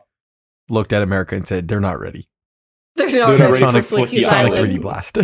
looked 0.69 0.93
at 0.93 1.03
America 1.03 1.35
and 1.35 1.47
said, 1.47 1.69
they're 1.69 1.81
not 1.81 1.99
ready. 2.01 2.29
They're 2.97 3.07
not 3.07 3.13
They're 3.13 3.39
not 3.39 3.51
ready 3.51 3.53
ready 3.53 3.59
Sonic, 3.65 3.85
for 3.85 3.89
for 3.89 3.97
Flicky's 3.97 4.29
Flicky's 4.29 4.29
Sonic 4.29 4.53
Island. 4.53 4.73
3D 4.79 4.83
Blast. 4.83 5.19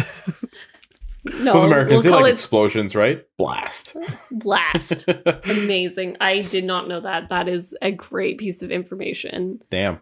No, 1.41 1.55
Those 1.55 1.65
Americans 1.65 1.91
we'll 1.93 2.03
they 2.03 2.09
call 2.11 2.21
like 2.23 2.31
it 2.31 2.35
explosions, 2.35 2.95
right? 2.95 3.25
Blast. 3.37 3.97
Blast. 4.31 5.09
Amazing. 5.45 6.17
I 6.21 6.41
did 6.43 6.65
not 6.65 6.87
know 6.87 7.01
that. 7.01 7.31
That 7.31 7.49
is 7.49 7.77
a 7.83 7.91
great 7.91 8.39
piece 8.39 8.63
of 8.63 8.71
information. 8.71 9.61
Damn. 9.69 10.01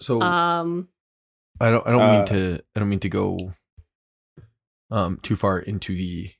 so 0.00 0.20
Um, 0.20 0.88
I 1.60 1.70
don't 1.70 1.86
I 1.86 1.90
don't 1.90 2.02
uh, 2.02 2.12
mean 2.12 2.26
to 2.26 2.60
I 2.74 2.80
don't 2.80 2.90
mean 2.90 3.00
to 3.00 3.08
go 3.08 3.38
um 4.90 5.18
too 5.22 5.36
far 5.36 5.58
into 5.58 5.94
the 5.94 6.30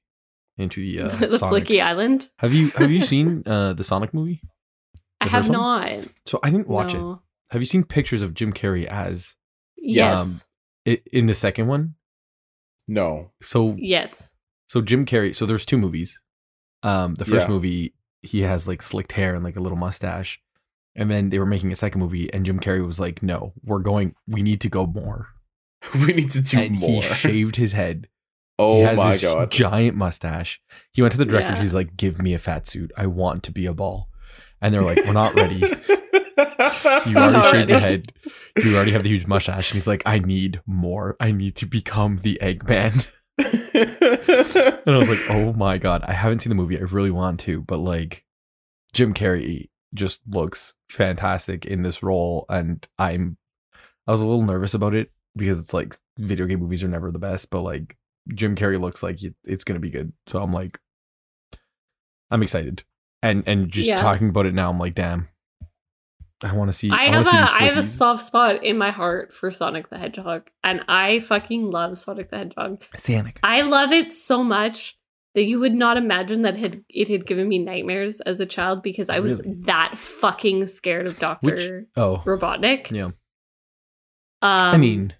into 0.58 0.80
the 0.80 1.00
uh, 1.04 1.08
the 1.26 1.38
Sonic. 1.38 1.64
Flicky 1.64 1.82
Island. 1.82 2.30
Have 2.38 2.54
you 2.54 2.68
have 2.70 2.90
you 2.90 3.00
seen 3.12 3.42
uh 3.46 3.72
the 3.72 3.84
Sonic 3.84 4.12
movie? 4.14 4.42
I 5.20 5.26
have 5.28 5.46
first 5.46 5.50
one? 5.58 5.60
not. 5.60 6.08
So 6.26 6.38
I 6.42 6.50
didn't 6.50 6.68
watch 6.68 6.94
it. 6.94 7.00
Have 7.50 7.62
you 7.62 7.66
seen 7.66 7.84
pictures 7.84 8.22
of 8.22 8.34
Jim 8.34 8.52
Carrey 8.52 8.86
as 8.86 9.34
Yes. 9.76 10.44
Um, 10.84 10.96
in 11.12 11.26
the 11.26 11.34
second 11.34 11.68
one? 11.68 11.94
No. 12.88 13.30
So 13.42 13.74
yes. 13.78 14.32
so 14.68 14.80
Jim 14.80 15.06
Carrey. 15.06 15.34
So 15.34 15.46
there's 15.46 15.66
two 15.66 15.78
movies. 15.78 16.20
Um, 16.82 17.14
the 17.14 17.24
first 17.24 17.46
Yeah. 17.48 17.52
movie 17.54 17.94
he 18.22 18.42
has 18.42 18.66
like 18.68 18.82
slicked 18.82 19.12
hair 19.12 19.34
and 19.34 19.42
like 19.44 19.56
a 19.56 19.60
little 19.60 19.78
mustache, 19.78 20.40
and 20.94 21.10
then 21.10 21.30
they 21.30 21.38
were 21.38 21.46
making 21.46 21.70
a 21.72 21.76
second 21.76 22.00
movie, 22.00 22.32
and 22.32 22.44
Jim 22.44 22.58
Carrey 22.60 22.84
was 22.84 22.98
like, 23.00 23.22
"No, 23.22 23.52
we're 23.64 23.78
going. 23.80 24.14
We 24.26 24.42
need 24.42 24.60
to 24.62 24.68
go 24.68 24.86
more." 24.86 25.28
We 25.94 26.12
need 26.14 26.30
to 26.32 26.40
do 26.42 26.58
and 26.58 26.78
more. 26.78 27.02
he 27.02 27.14
shaved 27.14 27.56
his 27.56 27.72
head. 27.72 28.08
Oh 28.58 28.76
he 28.76 28.82
has 28.82 28.98
my 28.98 29.12
this 29.12 29.22
god. 29.22 29.50
giant 29.50 29.96
mustache. 29.96 30.60
He 30.92 31.02
went 31.02 31.12
to 31.12 31.18
the 31.18 31.24
director. 31.24 31.54
Yeah. 31.54 31.60
He's 31.62 31.74
like, 31.74 31.96
"Give 31.96 32.20
me 32.20 32.34
a 32.34 32.38
fat 32.38 32.66
suit. 32.66 32.92
I 32.96 33.06
want 33.06 33.42
to 33.44 33.52
be 33.52 33.66
a 33.66 33.74
ball." 33.74 34.08
And 34.60 34.74
they're 34.74 34.82
like, 34.82 35.04
"We're 35.04 35.12
not 35.12 35.34
ready. 35.34 35.62
You 37.06 37.16
already 37.16 37.50
shaved 37.50 37.70
your 37.70 37.80
head. 37.80 38.12
You 38.62 38.76
already 38.76 38.92
have 38.92 39.02
the 39.02 39.08
huge 39.08 39.26
mustache." 39.26 39.70
And 39.70 39.76
he's 39.76 39.86
like, 39.86 40.02
"I 40.04 40.18
need 40.18 40.60
more. 40.66 41.16
I 41.18 41.30
need 41.32 41.56
to 41.56 41.66
become 41.66 42.18
the 42.18 42.38
Eggman." 42.42 43.06
And 43.38 44.94
I 44.94 44.98
was 44.98 45.08
like, 45.08 45.30
"Oh 45.30 45.52
my 45.54 45.78
god, 45.78 46.04
I 46.06 46.12
haven't 46.12 46.40
seen 46.40 46.50
the 46.50 46.54
movie. 46.54 46.78
I 46.78 46.82
really 46.82 47.10
want 47.10 47.40
to, 47.40 47.62
but 47.62 47.78
like, 47.78 48.24
Jim 48.92 49.14
Carrey 49.14 49.68
just 49.94 50.20
looks 50.28 50.74
fantastic 50.90 51.64
in 51.66 51.82
this 51.82 52.02
role, 52.02 52.44
and 52.48 52.86
I'm 52.98 53.38
I 54.06 54.12
was 54.12 54.20
a 54.20 54.26
little 54.26 54.44
nervous 54.44 54.74
about 54.74 54.94
it 54.94 55.10
because 55.36 55.58
it's 55.58 55.74
like 55.74 55.98
video 56.18 56.46
game 56.46 56.60
movies 56.60 56.82
are 56.82 56.88
never 56.88 57.10
the 57.10 57.18
best, 57.18 57.50
but 57.50 57.62
like 57.62 57.96
Jim 58.34 58.56
Carrey 58.56 58.80
looks 58.80 59.02
like 59.02 59.18
it's 59.44 59.64
gonna 59.64 59.80
be 59.80 59.90
good, 59.90 60.12
so 60.26 60.42
I'm 60.42 60.52
like, 60.52 60.78
I'm 62.30 62.42
excited, 62.42 62.84
and 63.22 63.42
and 63.46 63.70
just 63.70 63.86
Yeah. 63.88 63.96
talking 63.96 64.28
about 64.28 64.46
it 64.46 64.54
now, 64.54 64.68
I'm 64.70 64.78
like, 64.78 64.94
damn, 64.94 65.28
I 66.42 66.52
want 66.54 66.68
to 66.68 66.72
see. 66.72 66.90
I 66.90 67.08
wanna 67.10 67.10
have 67.12 67.20
a 67.20 67.24
see 67.30 67.36
these 67.36 67.48
I 67.50 67.62
have 67.64 67.76
a 67.76 67.82
soft 67.82 68.22
spot 68.22 68.64
in 68.64 68.76
my 68.78 68.90
heart 68.90 69.32
for 69.32 69.50
Sonic 69.50 69.88
the 69.90 69.98
Hedgehog, 69.98 70.50
and 70.64 70.82
I 70.88 71.20
fucking 71.20 71.70
love 71.70 71.98
Sonic 71.98 72.30
the 72.30 72.38
Hedgehog. 72.38 72.82
Sonic. 72.96 73.38
I 73.42 73.62
love 73.62 73.92
it 73.92 74.12
so 74.12 74.42
much 74.42 74.98
that 75.34 75.44
you 75.44 75.60
would 75.60 75.74
not 75.74 75.96
imagine 75.98 76.42
that 76.42 76.56
had 76.56 76.82
it 76.88 77.08
had 77.08 77.26
given 77.26 77.46
me 77.48 77.58
nightmares 77.58 78.20
as 78.22 78.40
a 78.40 78.46
child 78.46 78.82
because 78.82 79.08
I 79.10 79.20
was 79.20 79.38
Really? 79.42 79.54
that 79.66 79.96
fucking 79.98 80.66
scared 80.66 81.06
of 81.06 81.18
Doctor 81.18 81.86
Oh, 81.96 82.22
Robotnik. 82.26 82.90
Yeah. 82.90 83.10
Um, 84.42 84.74
I 84.74 84.76
mean, 84.78 85.12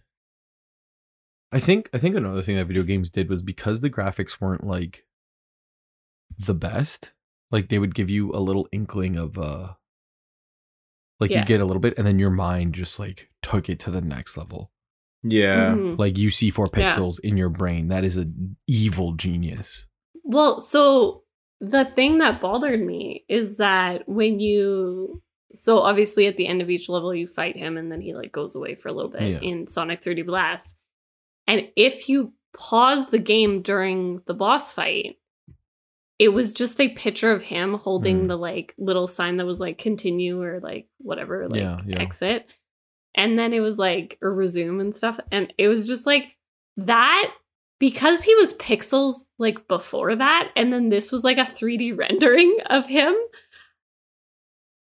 I 1.52 1.60
think 1.60 1.88
I 1.92 1.98
think 1.98 2.16
another 2.16 2.42
thing 2.42 2.56
that 2.56 2.66
video 2.66 2.82
games 2.82 3.10
did 3.10 3.28
was 3.30 3.42
because 3.42 3.80
the 3.80 3.90
graphics 3.90 4.40
weren't 4.40 4.66
like 4.66 5.04
the 6.38 6.54
best, 6.54 7.12
like 7.50 7.68
they 7.68 7.78
would 7.78 7.94
give 7.94 8.10
you 8.10 8.32
a 8.32 8.40
little 8.40 8.68
inkling 8.72 9.16
of 9.16 9.38
uh 9.38 9.74
like 11.20 11.30
Yeah. 11.30 11.40
you 11.40 11.44
get 11.46 11.60
a 11.60 11.64
little 11.64 11.80
bit 11.80 11.94
and 11.96 12.06
then 12.06 12.18
your 12.18 12.30
mind 12.30 12.74
just 12.74 12.98
like 12.98 13.30
took 13.42 13.68
it 13.68 13.78
to 13.80 13.90
the 13.90 14.00
next 14.00 14.36
level. 14.36 14.70
Yeah. 15.22 15.70
mhm. 15.74 15.98
Like 15.98 16.18
you 16.18 16.30
see 16.30 16.50
four 16.50 16.68
Yeah. 16.76 16.94
pixels 16.94 17.18
in 17.20 17.36
your 17.36 17.48
brain. 17.48 17.88
That 17.88 18.04
is 18.04 18.16
an 18.16 18.56
evil 18.66 19.12
genius. 19.14 19.86
Well, 20.24 20.60
so 20.60 21.22
the 21.60 21.84
thing 21.84 22.18
that 22.18 22.40
bothered 22.40 22.84
me 22.84 23.24
is 23.28 23.56
that 23.56 24.06
when 24.08 24.40
you 24.40 25.22
so 25.54 25.78
obviously 25.78 26.26
at 26.26 26.36
the 26.36 26.46
end 26.46 26.60
of 26.60 26.68
each 26.68 26.88
level 26.90 27.14
you 27.14 27.26
fight 27.26 27.56
him 27.56 27.78
and 27.78 27.90
then 27.90 28.00
he 28.02 28.14
like 28.14 28.30
goes 28.32 28.54
away 28.54 28.74
for 28.74 28.88
a 28.88 28.92
little 28.92 29.10
bit 29.10 29.22
Yeah. 29.22 29.38
in 29.40 29.66
Sonic 29.66 30.00
3D 30.02 30.26
Blast. 30.26 30.76
And 31.46 31.68
if 31.76 32.08
you 32.08 32.32
pause 32.56 33.08
the 33.08 33.18
game 33.18 33.62
during 33.62 34.22
the 34.26 34.34
boss 34.34 34.72
fight, 34.72 35.16
it 36.18 36.30
was 36.30 36.54
just 36.54 36.80
a 36.80 36.88
picture 36.94 37.30
of 37.30 37.42
him 37.42 37.74
holding 37.74 38.22
Mm. 38.24 38.28
the 38.28 38.36
like 38.36 38.74
little 38.78 39.06
sign 39.06 39.36
that 39.36 39.44
was 39.46 39.60
like 39.60 39.76
continue 39.78 40.42
or 40.42 40.60
like 40.60 40.88
whatever, 40.98 41.46
like 41.48 41.60
Yeah, 41.60 41.80
yeah. 41.86 41.98
exit. 42.00 42.46
And 43.14 43.38
then 43.38 43.52
it 43.52 43.60
was 43.60 43.78
like 43.78 44.18
or 44.22 44.32
resume 44.34 44.80
and 44.80 44.96
stuff. 44.96 45.20
And 45.30 45.52
it 45.58 45.68
was 45.68 45.86
just 45.86 46.06
like 46.06 46.36
that 46.78 47.32
because 47.78 48.22
he 48.24 48.34
was 48.36 48.54
pixels 48.54 49.16
like 49.38 49.68
before 49.68 50.16
that, 50.16 50.50
and 50.56 50.72
then 50.72 50.88
this 50.88 51.12
was 51.12 51.22
like 51.24 51.36
a 51.36 51.42
3D 51.42 51.92
rendering 51.98 52.56
of 52.70 52.86
him. 52.86 53.14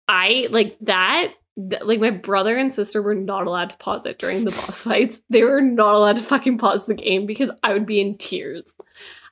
I 0.07 0.47
like 0.49 0.77
that. 0.81 1.33
Th- 1.69 1.81
Like 1.83 1.99
my 1.99 2.11
brother 2.11 2.55
and 2.57 2.71
sister 2.73 3.01
were 3.01 3.15
not 3.15 3.47
allowed 3.47 3.69
to 3.71 3.77
pause 3.77 4.05
it 4.05 4.19
during 4.19 4.45
the 4.45 4.51
boss 4.51 4.81
fights. 4.83 5.21
They 5.29 5.43
were 5.43 5.61
not 5.61 5.95
allowed 5.95 6.17
to 6.17 6.23
fucking 6.23 6.57
pause 6.57 6.85
the 6.85 6.93
game 6.95 7.25
because 7.25 7.51
I 7.63 7.73
would 7.73 7.85
be 7.85 7.99
in 8.01 8.17
tears. 8.17 8.73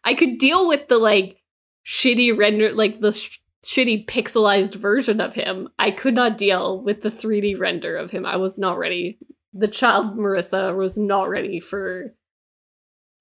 I 0.04 0.14
could 0.14 0.38
deal 0.38 0.68
with 0.68 0.88
the 0.88 0.98
like 0.98 1.42
shitty 1.86 2.38
render, 2.38 2.72
like 2.74 3.00
the 3.02 3.12
sh- 3.12 3.40
shitty 3.66 4.06
pixelized 4.08 4.76
version 4.76 5.20
of 5.22 5.34
him. 5.34 5.70
I 5.80 5.92
could 5.92 6.14
not 6.14 6.38
deal 6.38 6.82
with 6.82 7.02
the 7.02 7.10
3D 7.12 7.60
render 7.60 7.98
of 7.98 8.12
him. 8.12 8.26
I 8.26 8.38
was 8.38 8.58
not 8.58 8.78
ready. 8.78 9.20
The 9.54 9.68
child 9.68 10.18
Marissa 10.18 10.76
was 10.76 10.98
not 10.98 11.30
ready 11.30 11.60
for 11.60 12.14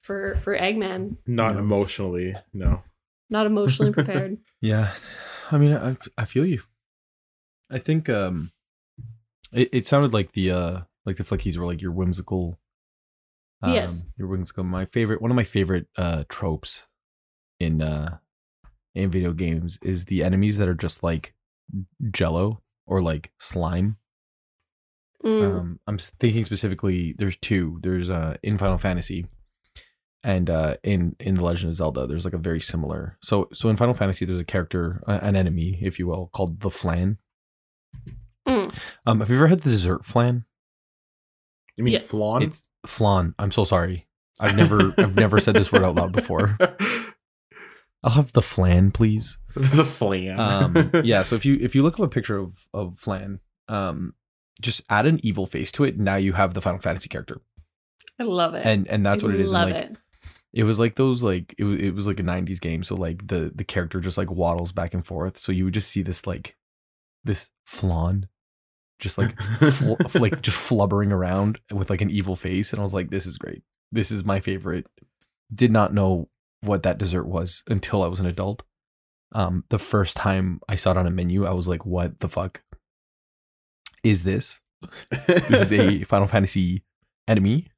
for 0.02 0.36
for 0.40 0.56
Eggman. 0.56 1.16
Not 1.26 1.54
No. 1.54 1.60
emotionally, 1.60 2.34
no. 2.52 2.82
Not 3.30 3.46
emotionally 3.46 3.92
prepared. 3.98 4.38
Yeah. 4.60 4.92
I 5.50 5.58
mean, 5.58 5.72
I 5.74 5.96
I 6.18 6.24
feel 6.26 6.46
you. 6.46 6.62
I 7.70 7.78
think 7.78 8.08
um 8.08 8.52
it, 9.52 9.68
it 9.72 9.86
sounded 9.86 10.12
like 10.12 10.32
the 10.32 10.50
uh 10.50 10.80
like 11.04 11.16
the 11.16 11.24
flickies 11.24 11.56
were 11.56 11.66
like 11.66 11.80
your 11.82 11.92
whimsical 11.92 12.58
um, 13.62 13.74
Yes. 13.74 14.04
your 14.18 14.28
whimsical 14.28 14.64
my 14.64 14.86
favorite 14.86 15.22
one 15.22 15.30
of 15.30 15.36
my 15.36 15.44
favorite 15.44 15.86
uh 15.96 16.24
tropes 16.28 16.88
in 17.60 17.80
uh 17.82 18.18
in 18.94 19.10
video 19.10 19.32
games 19.32 19.78
is 19.82 20.06
the 20.06 20.22
enemies 20.22 20.58
that 20.58 20.68
are 20.68 20.74
just 20.74 21.02
like 21.02 21.34
jello 22.10 22.62
or 22.86 23.02
like 23.02 23.32
slime. 23.38 23.96
Mm. 25.24 25.42
Um 25.42 25.80
I'm 25.86 25.98
thinking 25.98 26.44
specifically 26.44 27.14
there's 27.18 27.36
two. 27.36 27.78
There's 27.82 28.10
uh 28.10 28.36
in 28.42 28.58
Final 28.58 28.78
Fantasy 28.78 29.26
and 30.22 30.48
uh 30.50 30.76
in 30.82 31.16
in 31.20 31.34
the 31.34 31.44
Legend 31.44 31.70
of 31.70 31.76
Zelda 31.76 32.06
there's 32.06 32.24
like 32.24 32.34
a 32.34 32.38
very 32.38 32.60
similar. 32.60 33.16
So 33.22 33.48
so 33.52 33.68
in 33.68 33.76
Final 33.76 33.94
Fantasy 33.94 34.24
there's 34.24 34.40
a 34.40 34.44
character 34.44 35.02
an 35.06 35.36
enemy 35.36 35.78
if 35.82 35.98
you 35.98 36.06
will 36.06 36.28
called 36.32 36.60
the 36.60 36.70
flan. 36.70 37.18
Um 39.06 39.20
have 39.20 39.30
you 39.30 39.36
ever 39.36 39.46
had 39.48 39.60
the 39.60 39.70
dessert 39.70 40.04
flan? 40.04 40.44
You 41.76 41.84
mean 41.84 41.94
Yes. 41.94 42.06
flan? 42.06 42.42
It's 42.42 42.62
flan. 42.86 43.34
I'm 43.38 43.52
so 43.52 43.64
sorry. 43.64 44.06
I've 44.40 44.56
never 44.62 44.94
I've 44.98 45.16
never 45.16 45.40
said 45.40 45.54
this 45.56 45.70
word 45.72 45.82
out 45.84 45.94
loud 45.94 46.12
before. 46.12 46.56
I'll 48.02 48.12
have 48.12 48.32
the 48.32 48.42
flan, 48.42 48.90
please. 48.92 49.38
the 49.54 49.84
flan. 49.84 50.38
Um 50.38 50.90
yeah, 51.04 51.22
so 51.22 51.34
if 51.36 51.44
you 51.44 51.58
if 51.60 51.74
you 51.74 51.82
look 51.82 51.94
up 51.94 52.06
a 52.06 52.08
picture 52.08 52.38
of 52.38 52.66
of 52.72 52.98
flan, 52.98 53.40
um 53.68 54.14
just 54.62 54.82
add 54.88 55.06
an 55.06 55.20
evil 55.22 55.46
face 55.46 55.70
to 55.72 55.84
it. 55.84 55.98
Now 55.98 56.16
you 56.16 56.32
have 56.32 56.54
the 56.54 56.62
Final 56.62 56.80
Fantasy 56.80 57.08
character. 57.08 57.40
I 58.18 58.22
love 58.22 58.54
it. 58.54 58.64
And 58.64 58.88
and 58.88 59.04
that's 59.04 59.22
I 59.22 59.26
what 59.26 59.34
it 59.34 59.40
is. 59.40 59.52
Love 59.52 59.70
like 59.70 59.76
it. 59.82 59.96
it 60.54 60.64
was 60.64 60.78
like 60.78 60.96
those 60.96 61.22
like 61.22 61.54
it 61.58 61.64
was, 61.64 61.80
it 61.80 61.94
was 61.94 62.06
like 62.06 62.20
a 62.20 62.22
90s 62.22 62.60
game 62.60 62.82
so 62.84 62.94
like 62.94 63.26
the 63.26 63.52
the 63.54 63.64
character 63.64 64.00
just 64.00 64.16
like 64.16 64.30
waddles 64.30 64.72
back 64.72 64.94
and 64.94 65.04
forth 65.04 65.36
so 65.36 65.52
you 65.52 65.64
would 65.66 65.74
just 65.74 65.90
see 65.90 66.00
this 66.02 66.26
like 66.26 66.56
this 67.24 67.50
flan 67.66 68.28
just 68.98 69.18
like 69.18 69.38
fl- 69.40 69.94
like 70.18 70.40
just 70.42 70.56
flubbering 70.56 71.12
around 71.12 71.58
with 71.72 71.90
like 71.90 72.00
an 72.00 72.10
evil 72.10 72.34
face 72.36 72.72
and 72.72 72.80
i 72.80 72.82
was 72.82 72.94
like 72.94 73.10
this 73.10 73.26
is 73.26 73.36
great. 73.38 73.62
This 73.92 74.10
is 74.10 74.24
my 74.24 74.40
favorite. 74.40 74.86
Did 75.54 75.70
not 75.70 75.94
know 75.94 76.28
what 76.62 76.82
that 76.82 76.98
dessert 76.98 77.24
was 77.26 77.62
until 77.68 78.02
i 78.02 78.06
was 78.08 78.20
an 78.20 78.26
adult. 78.26 78.62
Um 79.32 79.64
the 79.70 79.78
first 79.78 80.16
time 80.16 80.60
i 80.68 80.76
saw 80.76 80.92
it 80.92 80.96
on 80.96 81.06
a 81.06 81.10
menu 81.10 81.44
i 81.46 81.52
was 81.52 81.68
like 81.68 81.84
what 81.84 82.20
the 82.20 82.28
fuck 82.28 82.62
is 84.04 84.24
this? 84.24 84.60
This 85.26 85.70
is 85.70 85.72
a 85.72 86.04
final 86.12 86.26
fantasy 86.26 86.84
enemy? 87.28 87.68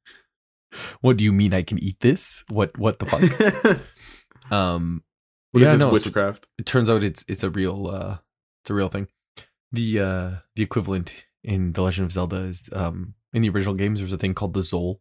What 1.00 1.16
do 1.16 1.24
you 1.24 1.32
mean 1.32 1.52
i 1.54 1.62
can 1.62 1.78
eat 1.78 1.98
this? 2.00 2.44
What 2.48 2.76
what 2.78 2.98
the 2.98 3.06
fuck? 3.06 3.80
Um 4.52 5.02
What 5.52 5.62
is 5.62 5.66
Yeah, 5.66 5.72
this 5.72 5.80
no, 5.80 5.88
so- 5.88 5.92
witchcraft? 5.92 6.46
it 6.58 6.66
turns 6.66 6.88
out 6.88 7.02
it's 7.02 7.24
it's 7.28 7.42
a 7.42 7.50
real 7.50 7.86
uh 7.88 8.18
it's 8.62 8.70
a 8.70 8.74
real 8.74 8.88
thing 8.88 9.08
the 9.72 10.00
uh 10.00 10.30
the 10.56 10.62
equivalent 10.62 11.12
in 11.44 11.72
the 11.72 11.82
legend 11.82 12.04
of 12.06 12.12
zelda 12.12 12.36
is 12.42 12.68
um 12.72 13.14
in 13.32 13.42
the 13.42 13.48
original 13.50 13.74
games 13.74 13.98
there 13.98 14.04
was 14.06 14.12
a 14.12 14.18
thing 14.18 14.34
called 14.34 14.54
the 14.54 14.60
zol 14.60 14.96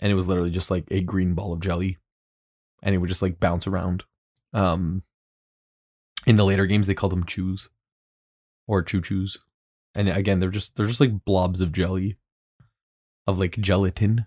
and 0.00 0.10
it 0.10 0.14
was 0.14 0.26
literally 0.28 0.50
just 0.50 0.70
like 0.70 0.84
a 0.90 1.00
green 1.00 1.34
ball 1.34 1.52
of 1.52 1.60
jelly 1.60 1.98
and 2.82 2.94
it 2.94 2.98
would 2.98 3.08
just 3.08 3.22
like 3.22 3.38
bounce 3.40 3.66
around 3.66 4.04
um 4.52 5.02
in 6.26 6.36
the 6.36 6.44
later 6.44 6.66
games 6.66 6.86
they 6.86 6.94
called 6.94 7.12
them 7.12 7.24
chews 7.24 7.68
or 8.66 8.82
choo 8.82 9.00
choos 9.00 9.38
and 9.94 10.08
again 10.08 10.40
they're 10.40 10.50
just 10.50 10.76
they're 10.76 10.86
just 10.86 11.00
like 11.00 11.24
blobs 11.24 11.60
of 11.60 11.72
jelly 11.72 12.16
of 13.26 13.38
like 13.38 13.56
gelatin 13.60 14.26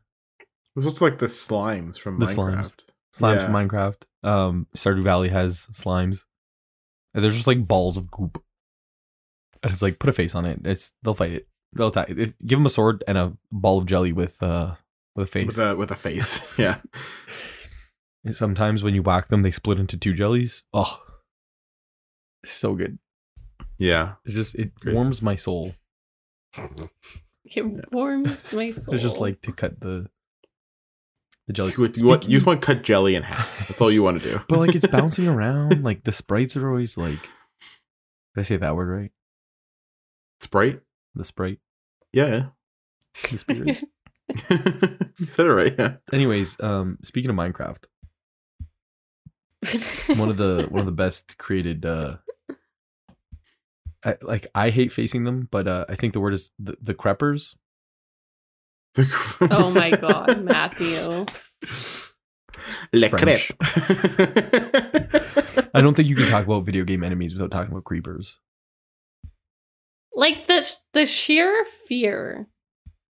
This 0.75 0.85
looks 0.85 1.01
like 1.01 1.19
the 1.19 1.25
slimes 1.27 1.97
from 1.99 2.19
The 2.19 2.25
Minecraft. 2.27 2.79
slimes 3.13 3.35
Yeah. 3.37 3.45
from 3.45 3.53
Minecraft. 3.53 4.03
Um, 4.23 4.67
Stardew 4.75 5.03
Valley 5.03 5.29
has 5.29 5.67
slimes. 5.73 6.23
And 7.13 7.23
they're 7.23 7.31
just 7.31 7.47
like 7.47 7.65
balls 7.67 7.95
of 7.97 8.09
goop. 8.11 8.43
And 9.65 9.73
it's 9.73 9.81
like 9.81 9.97
put 9.97 10.11
a 10.11 10.13
face 10.13 10.35
on 10.35 10.45
it. 10.45 10.59
It's 10.63 10.93
they'll 11.01 11.15
fight 11.15 11.31
it. 11.31 11.47
They'll 11.73 11.87
attack. 11.87 12.11
If, 12.11 12.33
give 12.45 12.59
them 12.59 12.67
a 12.67 12.69
sword 12.69 13.03
and 13.07 13.17
a 13.17 13.33
ball 13.51 13.79
of 13.79 13.87
jelly 13.87 14.13
with 14.13 14.41
uh 14.43 14.75
with 15.15 15.27
a 15.27 15.31
face. 15.31 15.47
With 15.47 15.57
a 15.57 15.75
with 15.75 15.89
a 15.89 15.95
face. 15.95 16.39
yeah. 16.59 16.77
And 18.23 18.35
Sometimes 18.35 18.83
when 18.83 18.93
you 18.93 19.01
whack 19.01 19.29
them, 19.29 19.41
they 19.41 19.49
split 19.49 19.79
into 19.79 19.97
two 19.97 20.13
jellies. 20.13 20.65
Oh, 20.71 21.01
so 22.45 22.75
good. 22.75 22.99
Yeah. 23.79 24.13
It 24.23 24.33
just 24.33 24.53
it 24.53 24.75
Great. 24.79 24.93
warms 24.95 25.21
my 25.23 25.35
soul. 25.35 25.73
It 27.47 27.91
warms 27.91 28.51
my 28.51 28.71
soul. 28.71 28.95
It's 28.95 29.03
just 29.03 29.19
like 29.19 29.41
to 29.41 29.51
cut 29.51 29.79
the 29.79 30.07
the 31.47 31.53
jelly. 31.53 31.73
You, 31.77 31.83
want- 31.83 31.97
you 31.97 32.05
want, 32.07 32.23
you 32.23 32.29
just 32.37 32.45
want 32.47 32.59
to 32.61 32.65
cut 32.65 32.83
jelly 32.83 33.13
in 33.15 33.21
half. 33.21 33.67
That's 33.67 33.79
all 33.81 33.91
you 33.91 34.01
want 34.01 34.19
to 34.21 34.31
do. 34.31 34.41
but 34.49 34.57
like 34.59 34.73
it's 34.73 34.87
bouncing 34.87 35.27
around. 35.27 35.83
Like 35.83 36.03
the 36.05 36.11
sprites 36.11 36.57
are 36.57 36.67
always 36.67 36.97
like. 36.97 37.19
Did 38.33 38.37
I 38.37 38.41
say 38.41 38.57
that 38.57 38.75
word 38.75 38.89
right? 38.89 39.11
Sprite? 40.41 40.81
The 41.15 41.23
sprite. 41.23 41.59
Yeah. 42.13 42.47
The 43.31 43.37
spirits. 43.37 43.83
you 45.19 45.25
said 45.25 45.45
it 45.45 45.53
right. 45.53 45.73
Yeah. 45.79 45.95
Anyways, 46.11 46.59
um, 46.59 46.97
speaking 47.01 47.29
of 47.29 47.35
Minecraft, 47.37 47.85
one 50.19 50.29
of 50.29 50.35
the 50.37 50.67
one 50.69 50.81
of 50.81 50.85
the 50.85 50.91
best 50.91 51.37
created. 51.37 51.85
uh 51.85 52.17
I, 54.03 54.17
like 54.21 54.47
I 54.53 54.69
hate 54.69 54.91
facing 54.91 55.23
them, 55.23 55.47
but 55.49 55.67
uh, 55.67 55.85
I 55.89 55.95
think 55.95 56.13
the 56.13 56.19
word 56.19 56.33
is 56.33 56.51
the, 56.59 56.75
the 56.81 56.93
creppers. 56.93 57.55
oh 59.41 59.71
my 59.73 59.91
god, 59.95 60.43
Matthew. 60.43 61.25
Le 62.93 63.09
French. 63.09 63.51
crepe. 63.57 63.57
I 65.73 65.81
don't 65.81 65.95
think 65.95 66.07
you 66.07 66.15
can 66.15 66.27
talk 66.29 66.45
about 66.45 66.65
video 66.65 66.83
game 66.83 67.03
enemies 67.03 67.33
without 67.33 67.51
talking 67.51 67.71
about 67.71 67.83
creepers. 67.85 68.39
Like 70.15 70.47
the 70.47 70.65
the 70.93 71.05
sheer 71.05 71.65
fear 71.87 72.47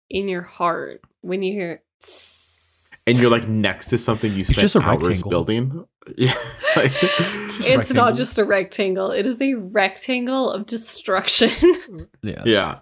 in 0.09 0.27
your 0.29 0.41
heart 0.43 1.01
when 1.21 1.41
you 1.43 1.51
hear 1.53 1.81
tss. 2.03 3.03
and 3.07 3.17
you're 3.17 3.31
like 3.31 3.47
next 3.47 3.87
to 3.87 3.97
something 3.97 4.33
you 4.33 4.43
spent 4.43 4.59
just 4.59 4.75
a 4.75 4.81
hours 4.81 5.01
rectangle. 5.07 5.29
building. 5.29 5.85
Yeah, 6.17 6.33
like, 6.75 6.93
just 6.93 7.59
it's 7.67 7.93
not 7.93 8.15
just 8.15 8.39
a 8.39 8.43
rectangle 8.43 9.11
it 9.11 9.27
is 9.27 9.39
a 9.39 9.53
rectangle 9.53 10.49
of 10.49 10.65
destruction 10.65 11.51
Yeah. 12.23 12.41
yeah. 12.43 12.79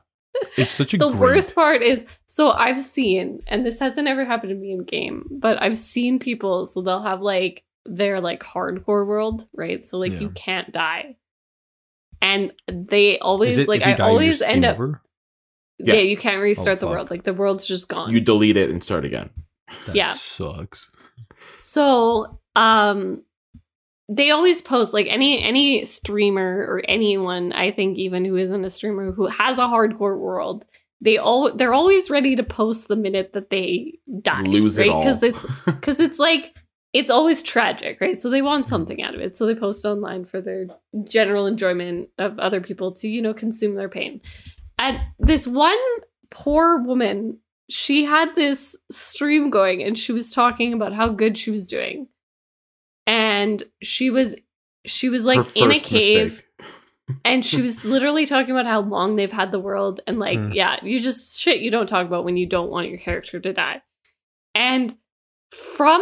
It's 0.55 0.73
such 0.73 0.93
a 0.93 0.97
the 0.97 1.10
great, 1.10 1.19
worst 1.19 1.53
part 1.53 1.82
is 1.84 2.05
so 2.27 2.51
i've 2.51 2.79
seen 2.79 3.41
and 3.47 3.65
this 3.65 3.77
hasn't 3.77 4.08
ever 4.08 4.23
happened 4.23 4.51
to 4.51 4.55
me 4.55 4.71
in 4.71 4.86
game 4.86 5.27
but 5.29 5.62
i've 5.62 5.77
seen 5.77 6.17
people 6.17 6.65
so 6.65 6.82
they'll 6.82 7.01
have 7.03 7.19
like 7.21 7.65
their 7.86 8.21
like 8.21 8.39
hardcore 8.41 9.05
world 9.05 9.45
right 9.53 9.84
so 9.84 9.97
like 9.97 10.13
Yeah. 10.13 10.19
you 10.21 10.29
can't 10.29 10.71
die 10.71 11.17
and 12.21 12.53
they 12.67 13.17
always 13.19 13.58
it, 13.58 13.67
like 13.67 13.82
i 13.84 13.93
die, 13.93 14.05
always 14.08 14.41
end 14.41 14.65
up 14.65 14.75
over? 14.75 15.01
yeah. 15.79 15.95
Yeah. 15.95 16.01
you 16.01 16.17
can't 16.17 16.41
restart 16.41 16.77
Oh, 16.77 16.82
the 16.82 16.88
world 16.88 17.10
like 17.12 17.23
the 17.23 17.34
world's 17.34 17.65
just 17.65 17.88
gone 17.89 18.12
You 18.12 18.19
delete 18.19 18.58
it 18.58 18.69
and 18.69 18.84
start 18.84 19.05
again. 19.05 19.29
That 19.86 19.95
Yeah. 19.95 20.08
sucks. 20.08 20.89
So, 21.53 22.39
um 22.55 23.23
they 24.12 24.32
always 24.32 24.62
post 24.62 24.91
like 24.93 25.05
any 25.08 25.41
any 25.41 25.86
streamer 25.86 26.65
or 26.67 26.82
anyone, 26.88 27.53
I 27.53 27.71
think 27.71 27.97
even 27.99 28.25
who 28.25 28.36
isn't 28.38 28.65
a 28.65 28.69
streamer 28.69 29.12
who 29.12 29.27
has 29.27 29.58
a 29.60 29.62
hardcore 29.67 30.17
world, 30.17 30.65
they 30.99 31.17
all 31.17 31.53
they're 31.55 31.73
always 31.75 32.10
ready 32.10 32.36
to 32.36 32.43
post 32.43 32.88
the 32.88 32.95
minute 32.95 33.34
that 33.34 33.49
they 33.51 33.99
die. 34.21 34.41
Lose 34.41 34.77
right? 34.79 34.88
it 34.88 34.91
all. 34.91 35.03
Cuz 35.03 35.21
it's 35.23 35.45
cuz 35.82 35.99
it's 35.99 36.17
like 36.19 36.55
it's 36.93 37.12
always 37.12 37.41
tragic, 37.43 37.99
right? 38.02 38.19
So 38.19 38.30
they 38.30 38.41
want 38.41 38.65
Mm-hmm. 38.65 38.69
something 38.69 39.04
out 39.04 39.13
of 39.15 39.21
it. 39.21 39.38
So 39.38 39.45
they 39.45 39.56
post 39.56 39.86
online 39.86 40.25
for 40.25 40.41
their 40.41 40.65
general 41.04 41.45
enjoyment 41.45 42.10
of 42.17 42.39
other 42.39 42.62
people 42.62 42.91
to, 42.93 43.08
you 43.08 43.21
know, 43.21 43.34
consume 43.34 43.75
their 43.75 43.89
pain. 43.89 44.21
And 44.80 44.99
this 45.19 45.45
one 45.45 45.78
poor 46.32 46.82
woman, 46.82 47.39
she 47.69 48.06
had 48.06 48.36
this 48.36 48.75
stream 48.89 49.49
going 49.52 49.84
and 49.84 49.97
she 49.97 50.12
was 50.12 50.32
talking 50.32 50.73
about 50.73 50.93
how 50.93 51.10
good 51.10 51.38
she 51.38 51.52
was 51.52 51.67
doing. 51.67 52.08
And 53.06 53.63
she 53.82 54.10
was 54.10 54.36
she 54.86 55.10
was 55.10 55.25
like 55.25 55.56
in 55.58 55.71
a 55.71 55.80
cave 55.80 56.43
and 57.25 57.45
she 57.45 57.62
was 57.62 57.84
literally 57.93 58.25
talking 58.25 58.52
about 58.52 58.65
how 58.65 58.80
long 58.80 59.15
they've 59.15 59.32
had 59.32 59.52
the 59.52 59.60
world 59.60 59.99
and 60.08 60.17
like 60.19 60.39
Mm. 60.39 60.54
yeah 60.56 60.78
you 60.84 60.99
just 60.99 61.39
shit 61.41 61.60
you 61.60 61.69
don't 61.69 61.88
talk 61.88 62.08
about 62.08 62.23
when 62.23 62.38
you 62.38 62.45
don't 62.45 62.69
want 62.71 62.88
your 62.88 62.97
character 62.97 63.39
to 63.39 63.52
die 63.54 63.82
and 64.56 64.95
from 65.52 66.02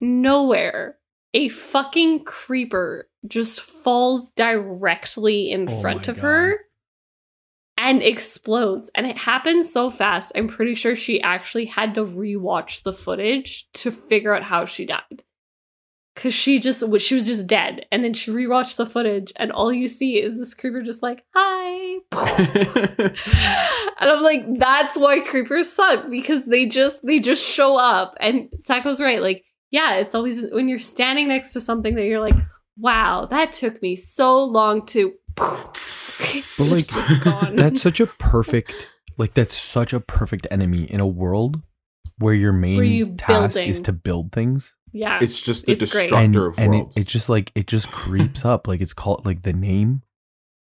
nowhere 0.00 0.98
a 1.32 1.48
fucking 1.48 2.24
creeper 2.24 3.08
just 3.26 3.60
falls 3.60 4.30
directly 4.32 5.50
in 5.50 5.68
Oh 5.68 5.80
front 5.80 6.06
of 6.08 6.16
God. 6.16 6.22
her 6.22 6.56
and 7.76 8.02
explodes. 8.04 8.88
And 8.94 9.04
it 9.04 9.16
happened 9.18 9.66
so 9.66 9.90
fast 9.90 10.30
i'm 10.36 10.46
pretty 10.46 10.74
sure 10.76 10.94
she 10.94 11.20
actually 11.20 11.64
had 11.66 11.94
to 11.94 12.04
rewatch 12.04 12.82
the 12.84 12.92
footage 12.92 13.66
to 13.74 13.90
figure 13.90 14.34
out 14.34 14.44
how 14.44 14.64
she 14.64 14.86
died. 14.86 15.24
Because 16.14 16.32
she 16.34 16.60
just 16.60 16.84
she 17.00 17.14
was 17.16 17.26
just 17.26 17.48
dead. 17.48 17.86
And 17.90 18.04
then 18.04 18.14
she 18.14 18.30
rewatched 18.30 18.76
the 18.76 18.86
footage 18.86 19.32
and 19.34 19.50
all 19.50 19.72
you 19.72 19.88
see 19.88 20.20
is 20.22 20.38
this 20.38 20.54
creeper 20.54 20.82
just 20.82 21.02
like 21.02 21.24
hi. 21.34 21.98
And 24.00 24.10
i'm 24.10 24.22
like 24.22 24.44
that's 24.58 24.96
why 24.96 25.20
creepers 25.20 25.72
suck 25.72 26.10
because 26.10 26.46
they 26.46 26.66
just 26.66 27.04
they 27.04 27.18
just 27.18 27.44
show 27.44 27.76
up. 27.76 28.14
And 28.20 28.50
Sacco's 28.58 29.00
right 29.00 29.20
like 29.20 29.44
yeah 29.74 29.94
it's 29.96 30.14
always 30.14 30.36
when 30.52 30.68
you're 30.68 30.78
standing 30.78 31.26
next 31.28 31.52
to 31.54 31.60
something 31.60 31.94
that 31.96 32.04
you're 32.04 32.20
like 32.28 32.36
wow 32.78 33.26
that 33.26 33.50
took 33.52 33.80
me 33.82 33.96
so 33.96 34.44
long 34.44 34.84
to 34.86 35.12
But 35.36 36.68
like 36.70 37.22
gone. 37.24 37.56
that's 37.62 37.82
such 37.82 38.00
a 38.00 38.06
perfect 38.06 38.74
like 39.18 39.34
that's 39.34 39.56
such 39.56 39.92
a 39.92 40.00
perfect 40.00 40.46
enemy 40.50 40.84
in 40.84 41.00
a 41.00 41.06
world 41.06 41.60
where 42.18 42.34
your 42.34 42.52
main 42.52 42.76
Where 42.76 42.84
you 42.86 43.14
task 43.16 43.54
building. 43.56 43.70
is 43.70 43.80
to 43.82 43.92
build 43.92 44.32
things. 44.32 44.74
yeah 44.92 45.18
it's 45.20 45.40
just 45.40 45.66
the 45.66 45.72
It's 45.72 45.90
great. 45.92 46.10
destructor 46.10 46.24
and 46.24 46.36
of 46.36 46.58
and 46.58 46.74
it, 46.74 46.78
worlds. 46.78 46.96
it 46.96 47.06
just 47.08 47.28
like 47.28 47.50
it 47.54 47.66
just 47.66 47.90
creeps 47.90 48.44
up 48.52 48.68
like 48.68 48.80
it's 48.80 48.94
called 48.94 49.26
like 49.26 49.42
the 49.42 49.52
name 49.52 50.02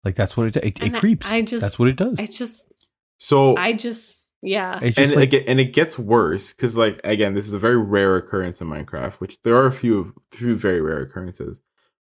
like 0.04 0.14
that's 0.14 0.36
what 0.36 0.48
it 0.48 0.56
it, 0.56 0.64
it 0.64 0.80
And 0.82 0.96
I- 0.96 1.00
creeps 1.00 1.26
I 1.26 1.42
just- 1.42 1.62
that's 1.62 1.78
what 1.78 1.88
it 1.88 1.96
does 1.96 2.18
i 2.18 2.26
just 2.26 2.72
so 3.18 3.56
i 3.56 3.72
just 3.72 4.25
yeah. 4.42 4.78
It's 4.82 4.98
and 4.98 5.12
just 5.12 5.34
it 5.34 5.48
and 5.48 5.60
it 5.60 5.72
gets 5.72 5.98
worse 5.98 6.52
because 6.52 6.76
like 6.76 7.00
again 7.04 7.34
this 7.34 7.46
is 7.46 7.52
a 7.52 7.58
very 7.58 7.78
rare 7.78 8.16
occurrence 8.16 8.60
in 8.60 8.68
minecraft 8.68 9.14
which 9.14 9.40
there 9.42 9.56
are 9.56 9.66
a 9.66 9.72
few 9.72 10.14
few 10.30 10.56
very 10.56 10.80
rare 10.80 11.02
occurrences 11.02 11.60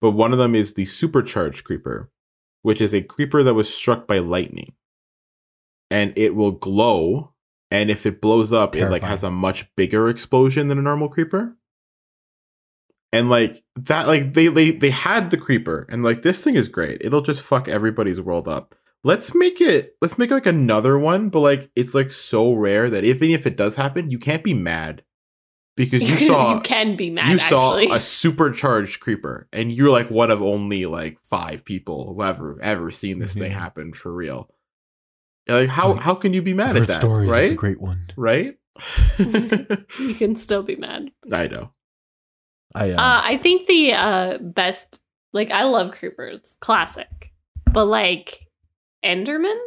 but 0.01 0.11
one 0.11 0.33
of 0.33 0.37
them 0.37 0.53
is 0.53 0.73
the 0.73 0.85
supercharged 0.85 1.63
creeper 1.63 2.11
which 2.67 2.81
is 2.81 2.93
a 2.93 3.01
creeper 3.01 3.43
that 3.43 3.53
was 3.53 3.73
struck 3.73 4.07
by 4.07 4.19
lightning. 4.19 4.73
And 5.89 6.11
it 6.17 6.35
will 6.35 6.51
glow 6.51 7.31
and 7.71 7.89
if 7.89 8.05
it 8.05 8.19
blows 8.19 8.51
up 8.51 8.75
it 8.75 8.89
like 8.89 9.03
has 9.03 9.23
a 9.23 9.31
much 9.31 9.73
bigger 9.77 10.09
explosion 10.09 10.67
than 10.67 10.77
a 10.77 10.81
normal 10.81 11.07
creeper. 11.07 11.55
And 13.13 13.29
like 13.29 13.63
that 13.77 14.07
like 14.07 14.33
they 14.33 14.49
they 14.49 14.71
they 14.71 14.89
had 14.89 15.31
the 15.31 15.37
creeper 15.37 15.87
and 15.89 16.03
like 16.03 16.23
this 16.23 16.43
thing 16.43 16.55
is 16.55 16.67
great. 16.67 17.01
It'll 17.01 17.21
just 17.21 17.41
fuck 17.41 17.69
everybody's 17.69 18.19
world 18.19 18.49
up 18.49 18.75
let's 19.07 19.33
make 19.33 19.61
it 19.61 19.95
let's 20.01 20.17
make 20.17 20.31
like 20.31 20.45
another 20.45 20.99
one 20.99 21.29
but 21.29 21.39
like 21.39 21.71
it's 21.77 21.95
like 21.95 22.11
so 22.11 22.51
rare 22.51 22.89
that 22.89 23.05
even 23.05 23.31
if 23.31 23.47
it 23.47 23.55
does 23.55 23.77
happen 23.77 24.11
you 24.11 24.19
can't 24.19 24.43
be 24.43 24.53
mad. 24.53 25.01
Because 25.77 26.01
you 26.01 26.17
saw 26.27 26.55
you 26.55 26.61
can 26.61 26.97
be 26.97 27.09
mad 27.09 27.29
you 27.31 27.37
saw 27.37 27.77
a 27.77 28.01
supercharged 28.01 28.99
creeper 28.99 29.47
and 29.53 29.71
you're 29.71 29.91
like 29.91 30.11
one 30.11 30.29
of 30.29 30.41
only 30.41 30.85
like 30.85 31.19
five 31.23 31.63
people 31.63 32.13
who 32.13 32.21
ever 32.21 32.57
ever 32.61 32.91
seen 32.91 33.19
this 33.19 33.33
thing 33.33 33.51
happen 33.51 33.93
for 33.93 34.13
real. 34.13 34.49
You're 35.47 35.61
like 35.61 35.69
how 35.69 35.93
Like, 35.93 36.01
how 36.01 36.15
can 36.15 36.33
you 36.33 36.41
be 36.41 36.53
mad 36.53 36.75
I've 36.75 36.81
at 36.81 36.87
that 36.89 37.01
stories 37.01 37.29
it's 37.29 37.37
a 37.37 37.49
right? 37.49 37.55
Great 37.55 37.79
one. 37.79 38.07
Right? 38.17 38.57
You 39.19 40.15
can 40.15 40.35
still 40.35 40.63
be 40.63 40.75
mad. 40.75 41.11
I 41.31 41.47
know. 41.47 41.71
I 42.75 42.91
uh, 42.91 42.95
Uh, 42.95 43.21
I 43.23 43.37
think 43.37 43.67
the 43.67 43.93
uh, 43.93 44.37
best, 44.39 45.01
like, 45.33 45.49
I 45.49 45.63
love 45.63 45.91
creepers, 45.91 46.57
classic, 46.59 47.31
but 47.71 47.85
like 47.85 48.46
Enderman, 49.03 49.57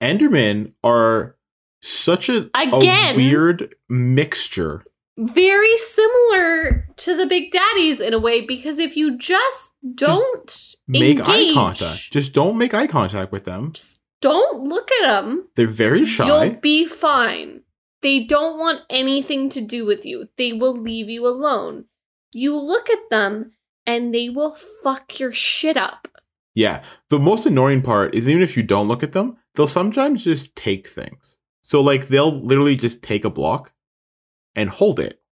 endermen 0.00 0.72
are 0.82 1.36
such 1.82 2.28
a, 2.28 2.50
a 2.54 2.76
Again? 2.76 3.16
weird 3.16 3.74
mixture 3.88 4.84
very 5.18 5.76
similar 5.76 6.88
to 6.96 7.14
the 7.14 7.26
Big 7.26 7.50
Daddies 7.50 8.00
in 8.00 8.14
a 8.14 8.18
way 8.18 8.40
because 8.40 8.78
if 8.78 8.96
you 8.96 9.18
just 9.18 9.74
don't 9.94 10.76
make 10.88 11.18
engage, 11.18 11.50
eye 11.50 11.54
contact 11.54 12.10
just 12.10 12.32
don't 12.32 12.56
make 12.56 12.72
eye 12.72 12.86
contact 12.86 13.30
with 13.30 13.44
them 13.44 13.72
just 13.72 14.00
don't 14.20 14.62
look 14.68 14.90
at 14.92 15.06
them, 15.06 15.48
they're 15.56 15.66
very 15.66 16.04
shy 16.04 16.26
you'll 16.26 16.60
be 16.60 16.86
fine. 16.86 17.62
They 18.02 18.20
don't 18.20 18.58
want 18.58 18.82
anything 18.88 19.48
to 19.50 19.60
do 19.60 19.84
with 19.84 20.06
you. 20.06 20.28
They 20.36 20.52
will 20.52 20.76
leave 20.76 21.08
you 21.08 21.26
alone. 21.26 21.86
You 22.32 22.58
look 22.58 22.88
at 22.88 23.10
them 23.10 23.52
and 23.86 24.14
they 24.14 24.28
will 24.28 24.52
fuck 24.52 25.18
your 25.18 25.32
shit 25.32 25.76
up. 25.76 26.08
Yeah. 26.60 26.82
The 27.08 27.18
most 27.18 27.46
annoying 27.46 27.80
part 27.80 28.14
is 28.14 28.28
even 28.28 28.42
if 28.42 28.54
you 28.54 28.62
don't 28.62 28.86
look 28.86 29.02
at 29.02 29.12
them, 29.12 29.38
they'll 29.54 29.66
sometimes 29.66 30.24
just 30.24 30.54
take 30.56 30.86
things. 30.86 31.38
So 31.62 31.80
like 31.80 32.08
they'll 32.08 32.38
literally 32.38 32.76
just 32.76 33.02
take 33.02 33.24
a 33.24 33.30
block 33.30 33.72
and 34.54 34.68
hold 34.68 35.00
it. 35.00 35.22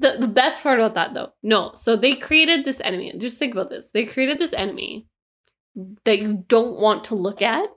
The 0.00 0.16
the 0.20 0.28
best 0.28 0.62
part 0.62 0.80
about 0.80 0.94
that 0.96 1.14
though, 1.14 1.32
no. 1.42 1.72
So 1.76 1.96
they 1.96 2.14
created 2.14 2.66
this 2.66 2.82
enemy. 2.82 3.10
Just 3.16 3.38
think 3.38 3.54
about 3.54 3.70
this. 3.70 3.88
They 3.88 4.04
created 4.04 4.38
this 4.38 4.52
enemy 4.52 5.06
that 6.04 6.18
you 6.18 6.44
don't 6.46 6.78
want 6.78 7.04
to 7.04 7.14
look 7.14 7.40
at, 7.40 7.70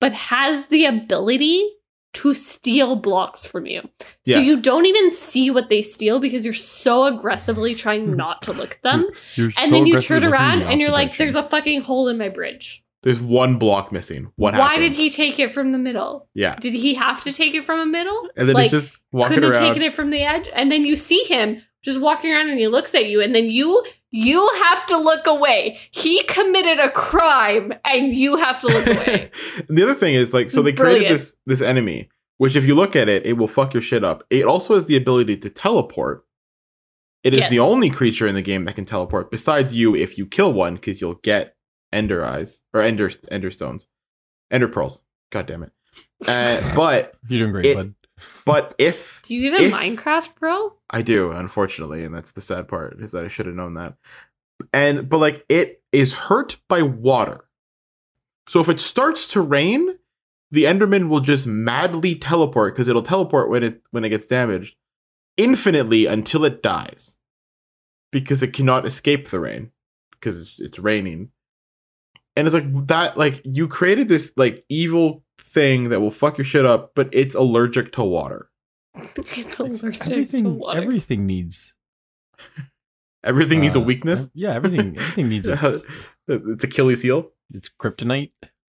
but 0.00 0.12
has 0.12 0.66
the 0.66 0.86
ability 0.86 1.70
to 2.16 2.32
steal 2.32 2.96
blocks 2.96 3.44
from 3.44 3.66
you. 3.66 3.82
So 4.26 4.32
Yeah. 4.32 4.38
you 4.38 4.58
don't 4.58 4.86
even 4.86 5.10
see 5.10 5.50
what 5.50 5.68
they 5.68 5.82
steal 5.82 6.18
because 6.18 6.44
you're 6.46 6.54
so 6.54 7.04
aggressively 7.04 7.74
trying 7.74 8.06
hmm. 8.06 8.14
not 8.14 8.40
to 8.42 8.52
look 8.52 8.72
at 8.72 8.82
them. 8.82 9.02
Hmm. 9.02 9.08
you're 9.34 9.52
And 9.58 9.70
so 9.70 9.70
then 9.70 9.86
you 9.86 10.00
turn 10.00 10.24
around 10.24 10.62
and 10.62 10.80
you're 10.80 10.90
like, 10.90 11.18
there's 11.18 11.34
a 11.34 11.42
fucking 11.42 11.82
hole 11.82 12.08
in 12.08 12.16
my 12.16 12.30
bridge. 12.30 12.82
There's 13.02 13.20
one 13.20 13.58
block 13.58 13.92
missing. 13.92 14.32
What 14.36 14.54
Why 14.54 14.70
happened? 14.70 14.90
did 14.90 14.92
he 14.94 15.10
take 15.10 15.38
it 15.38 15.52
from 15.52 15.72
the 15.72 15.78
middle? 15.78 16.26
Yeah. 16.34 16.56
Did 16.56 16.74
he 16.74 16.94
have 16.94 17.22
to 17.24 17.32
take 17.32 17.54
it 17.54 17.64
from 17.64 17.80
a 17.80 17.86
middle? 17.86 18.28
And 18.36 18.48
then 18.48 18.54
like, 18.54 18.72
it's 18.72 18.84
just 18.84 18.96
walking 19.12 19.34
couldn't 19.34 19.52
have 19.52 19.62
around. 19.62 19.74
taken 19.74 19.82
it 19.82 19.94
from 19.94 20.10
the 20.10 20.22
edge 20.22 20.48
and 20.54 20.72
then 20.72 20.84
you 20.84 20.96
see 20.96 21.22
him 21.24 21.62
just 21.82 22.00
walking 22.00 22.32
around 22.32 22.48
and 22.48 22.58
he 22.58 22.66
looks 22.66 22.94
at 22.94 23.06
you 23.06 23.20
and 23.20 23.34
then 23.34 23.44
you 23.44 23.84
you 24.16 24.48
have 24.64 24.86
to 24.86 24.96
look 24.96 25.26
away 25.26 25.78
he 25.90 26.22
committed 26.24 26.78
a 26.80 26.90
crime 26.90 27.72
and 27.84 28.14
you 28.14 28.36
have 28.36 28.60
to 28.60 28.66
look 28.66 28.86
away 28.86 29.30
the 29.68 29.82
other 29.82 29.94
thing 29.94 30.14
is 30.14 30.32
like 30.32 30.50
so 30.50 30.62
they 30.62 30.72
created 30.72 31.10
this 31.12 31.36
this 31.46 31.60
enemy, 31.62 32.08
which 32.38 32.56
if 32.56 32.64
you 32.64 32.74
look 32.74 32.96
at 32.96 33.08
it, 33.08 33.24
it 33.26 33.34
will 33.34 33.48
fuck 33.48 33.72
your 33.74 33.80
shit 33.82 34.02
up. 34.04 34.24
It 34.30 34.44
also 34.44 34.74
has 34.74 34.86
the 34.86 34.96
ability 34.96 35.36
to 35.38 35.50
teleport. 35.50 36.24
It 37.24 37.34
is 37.34 37.40
Yes. 37.40 37.50
the 37.50 37.58
only 37.60 37.90
creature 37.90 38.26
in 38.26 38.34
the 38.34 38.42
game 38.42 38.64
that 38.66 38.74
can 38.76 38.84
teleport 38.84 39.30
besides 39.30 39.74
you 39.74 39.94
if 39.96 40.16
you 40.18 40.26
kill 40.26 40.52
one 40.52 40.74
because 40.76 41.00
you'll 41.00 41.14
get 41.22 41.56
ender 41.92 42.24
eyes 42.24 42.62
or 42.74 42.80
ender 42.82 43.10
ender 43.30 43.50
stones. 43.50 43.86
Ender 44.50 44.68
pearls. 44.68 45.02
God 45.30 45.46
damn 45.46 45.62
it. 45.64 45.72
Uh, 46.26 46.60
but 46.76 47.14
you're 47.28 47.40
doing 47.40 47.52
great 47.52 47.66
it- 47.66 47.76
bud 47.76 47.94
but 48.44 48.74
if 48.78 49.20
do 49.22 49.34
you 49.34 49.46
even 49.46 49.62
If- 49.62 49.72
minecraft 49.72 50.36
bro 50.38 50.72
I 50.90 51.02
do, 51.02 51.32
unfortunately, 51.32 52.04
and 52.04 52.14
that's 52.14 52.32
the 52.32 52.40
sad 52.40 52.68
part 52.68 53.00
is 53.00 53.10
that 53.10 53.24
I 53.24 53.28
should 53.28 53.46
have 53.46 53.56
known 53.56 53.74
that. 53.74 53.94
And 54.72 55.08
but 55.08 55.18
like 55.18 55.44
it 55.48 55.82
is 55.92 56.12
hurt 56.12 56.56
by 56.68 56.82
water. 56.82 57.44
So 58.48 58.60
if 58.60 58.68
it 58.68 58.78
starts 58.78 59.26
to 59.28 59.40
rain, 59.40 59.98
the 60.52 60.64
Enderman 60.64 61.08
will 61.08 61.20
just 61.20 61.46
madly 61.46 62.14
teleport 62.14 62.74
because 62.74 62.86
it'll 62.88 63.02
teleport 63.02 63.50
when 63.50 63.64
it 63.64 63.82
when 63.90 64.04
it 64.04 64.10
gets 64.10 64.26
damaged 64.26 64.76
infinitely 65.36 66.06
until 66.06 66.44
it 66.44 66.62
dies 66.62 67.16
because 68.12 68.42
it 68.42 68.52
cannot 68.52 68.86
escape 68.86 69.28
the 69.28 69.40
rain 69.40 69.72
because 70.12 70.40
it's, 70.40 70.60
it's 70.60 70.78
raining. 70.78 71.30
And 72.36 72.46
it's 72.46 72.54
like 72.54 72.86
that 72.86 73.16
like 73.16 73.42
you 73.44 73.66
created 73.66 74.08
this 74.08 74.32
like 74.36 74.64
evil 74.68 75.24
thing 75.56 75.88
that 75.88 76.00
will 76.00 76.10
fuck 76.10 76.36
your 76.36 76.44
shit 76.44 76.66
up, 76.66 76.92
but 76.94 77.08
it's 77.12 77.34
allergic 77.34 77.92
to 77.92 78.04
water. 78.04 78.50
it's 79.16 79.58
allergic 79.58 79.94
to 80.02 80.12
everything 80.12 80.58
water. 80.58 80.82
everything 80.82 81.26
needs 81.26 81.72
Everything 83.24 83.60
needs 83.60 83.74
a 83.74 83.80
uh, 83.80 83.82
weakness. 83.82 84.28
Yeah, 84.34 84.54
everything 84.54 84.96
everything 84.96 85.28
needs 85.28 85.48
its 85.48 85.86
it's 86.28 86.64
Achilles 86.64 87.02
heel. 87.02 87.30
its 87.50 87.68
kryptonite. 87.68 88.32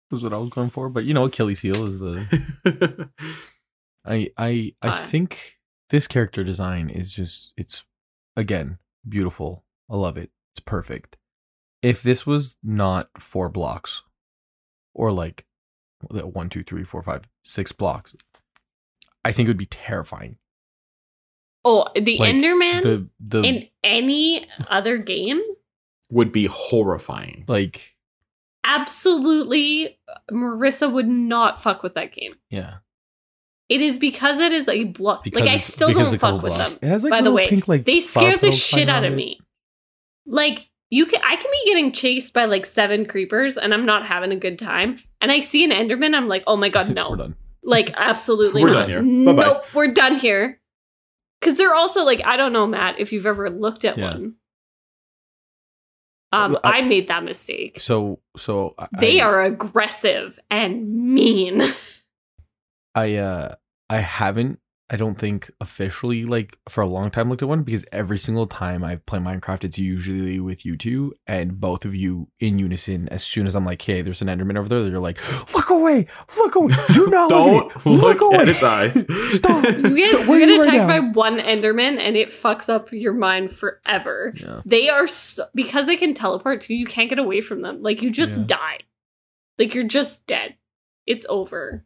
Was 0.09 0.23
what 0.23 0.31
I 0.31 0.37
was 0.37 0.51
going 0.51 0.69
for, 0.69 0.87
but 0.87 1.03
you 1.03 1.13
know, 1.13 1.25
Achilles 1.25 1.61
heel 1.61 1.85
is 1.85 1.99
the. 1.99 3.09
I 4.05 4.29
I 4.37 4.73
I 4.81 5.05
think 5.05 5.57
this 5.89 6.07
character 6.07 6.45
design 6.45 6.89
is 6.89 7.13
just 7.13 7.53
it's 7.57 7.85
again 8.37 8.77
beautiful. 9.07 9.65
I 9.89 9.97
love 9.97 10.17
it. 10.17 10.29
It's 10.53 10.61
perfect. 10.61 11.17
If 11.81 12.03
this 12.03 12.25
was 12.25 12.55
not 12.63 13.09
four 13.17 13.49
blocks, 13.49 14.03
or 14.93 15.11
like 15.11 15.45
one, 16.01 16.49
two, 16.49 16.63
three, 16.63 16.83
four, 16.83 17.01
five, 17.03 17.21
six 17.43 17.71
blocks, 17.71 18.15
I 19.25 19.31
think 19.31 19.47
it 19.47 19.49
would 19.49 19.57
be 19.57 19.65
terrifying. 19.65 20.37
oh, 21.65 21.87
the 21.95 22.17
Like, 22.19 22.35
Enderman 22.35 22.81
The 22.83 23.07
the 23.19 23.41
in 23.43 23.67
any 23.83 24.47
other 24.69 24.97
game? 24.97 25.41
Would 26.09 26.31
be 26.31 26.45
horrifying. 26.45 27.43
like 27.47 27.95
Absolutely, 28.63 29.97
Marissa 30.31 30.91
would 30.91 31.07
not 31.07 31.61
fuck 31.61 31.83
with 31.83 31.95
that 31.95 32.13
game. 32.13 32.35
yeah 32.49 32.75
It 33.69 33.81
is 33.81 33.97
because 33.97 34.39
it 34.39 34.51
is 34.51 34.67
a 34.67 34.85
block. 34.85 35.23
because 35.23 35.41
Like 35.41 35.49
I 35.49 35.59
still 35.59 35.93
don't 35.93 36.17
fuck 36.19 36.41
with 36.41 36.53
block. 36.53 36.69
them. 36.71 36.79
It 36.81 36.87
has 36.87 37.03
like 37.03 37.11
by 37.11 37.21
the 37.21 37.31
way. 37.31 37.47
pink 37.49 37.67
like 37.67 37.85
They 37.85 38.01
flower 38.01 38.31
scare 38.31 38.37
the 38.37 38.51
shit 38.51 38.89
out 38.89 39.03
of 39.05 39.13
it. 39.13 39.15
me. 39.15 39.39
Like 40.25 40.69
you 40.89 41.05
can, 41.05 41.21
I 41.25 41.35
can 41.35 41.51
be 41.51 41.65
getting 41.65 41.91
chased 41.91 42.33
by 42.33 42.45
like 42.45 42.65
seven 42.65 43.05
creepers, 43.05 43.57
and 43.57 43.73
I'm 43.73 43.85
not 43.85 44.05
having 44.05 44.31
a 44.31 44.37
good 44.37 44.57
time. 44.59 44.99
And 45.21 45.31
I 45.31 45.41
see 45.41 45.63
an 45.63 45.71
Enderman, 45.71 46.15
I'm 46.15 46.27
like, 46.27 46.43
oh 46.47 46.55
my 46.55 46.69
god, 46.69 46.87
We're 46.89 46.93
no! 46.93 47.15
done. 47.15 47.35
like 47.63 47.93
absolutely 47.97 48.63
We're 48.63 48.69
not. 48.73 48.87
done 48.87 48.89
here. 48.89 49.33
Bye-bye. 49.33 49.43
Nope, 49.45 49.75
we're 49.75 49.93
done 49.93 50.15
here. 50.17 50.59
Because 51.39 51.57
they're 51.57 51.75
also 51.75 52.03
like, 52.03 52.21
I 52.25 52.35
don't 52.37 52.53
know, 52.53 52.65
Matt, 52.65 52.99
if 52.99 53.11
you've 53.13 53.25
ever 53.25 53.49
looked 53.49 53.85
at 53.85 53.97
Yeah. 53.97 54.11
one. 54.13 54.35
Um, 56.33 56.57
I- 56.63 56.79
I, 56.79 56.81
made 56.81 57.07
that 57.07 57.23
mistake. 57.23 57.79
So 57.81 58.19
so 58.35 58.75
I- 58.77 58.87
They 58.99 59.21
I- 59.21 59.25
are 59.25 59.43
aggressive 59.43 60.39
and 60.49 61.13
mean. 61.13 61.61
I 62.95 63.15
uh 63.15 63.55
I 63.89 63.97
haven't 63.97 64.59
I 64.89 64.95
don't 64.95 65.19
think 65.19 65.51
officially 65.59 66.23
like 66.23 66.57
for 66.69 66.79
a 66.81 66.85
long 66.87 67.11
time 67.11 67.29
looked 67.29 67.41
at 67.41 67.49
one 67.49 67.63
because 67.63 67.83
every 67.91 68.17
single 68.17 68.47
time 68.47 68.83
I 68.85 68.95
play 68.95 69.19
Minecraft 69.19 69.65
it's 69.65 69.77
usually 69.77 70.39
with 70.39 70.65
you 70.65 70.77
two 70.77 71.13
and 71.27 71.59
both 71.59 71.83
of 71.83 71.93
you 71.93 72.29
in 72.39 72.57
unison 72.57 73.09
as 73.09 73.21
soon 73.23 73.47
as 73.47 73.55
I'm 73.55 73.65
like 73.65 73.81
hey 73.81 74.01
there's 74.01 74.21
an 74.21 74.29
Enderman 74.29 74.57
over 74.57 74.69
there 74.69 74.87
you're 74.87 74.99
like 74.99 75.19
look 75.53 75.69
away 75.69 76.07
look 76.37 76.55
away 76.55 76.73
do 76.93 77.07
not 77.07 77.29
Don't 77.29 77.53
look, 77.53 77.75
at 77.75 77.85
it. 77.85 77.89
look, 77.89 78.21
away 78.21 78.37
at 78.37 78.47
its 78.49 78.63
eyes. 78.63 78.93
Stop. 79.35 79.65
You 79.65 79.95
get, 79.95 80.11
So 80.11 80.25
where 80.25 80.39
you 80.39 80.45
are 80.45 80.47
get 80.47 80.49
you 80.55 80.59
right 80.63 80.73
attacked 80.75 80.87
by 80.87 80.99
one 81.19 81.39
Enderman 81.39 81.97
and 81.99 82.15
it 82.15 82.29
fucks 82.29 82.69
up 82.69 82.91
your 82.93 83.13
mind 83.13 83.51
forever. 83.51 84.33
yeah 84.39 84.61
They 84.65 84.87
are 84.89 85.05
so, 85.07 85.45
because 85.53 85.85
they 85.87 85.97
can 85.97 86.13
teleport 86.13 86.61
to 86.61 86.73
you, 86.73 86.79
you 86.79 86.85
can't 86.85 87.09
get 87.09 87.19
away 87.19 87.41
from 87.41 87.61
them. 87.61 87.81
Like 87.81 88.01
you 88.01 88.09
just 88.09 88.37
Yeah. 88.39 88.45
die. 88.47 88.79
Like 89.59 89.73
you're 89.75 89.83
just 89.83 90.25
dead. 90.27 90.55
It's 91.05 91.25
over. 91.27 91.83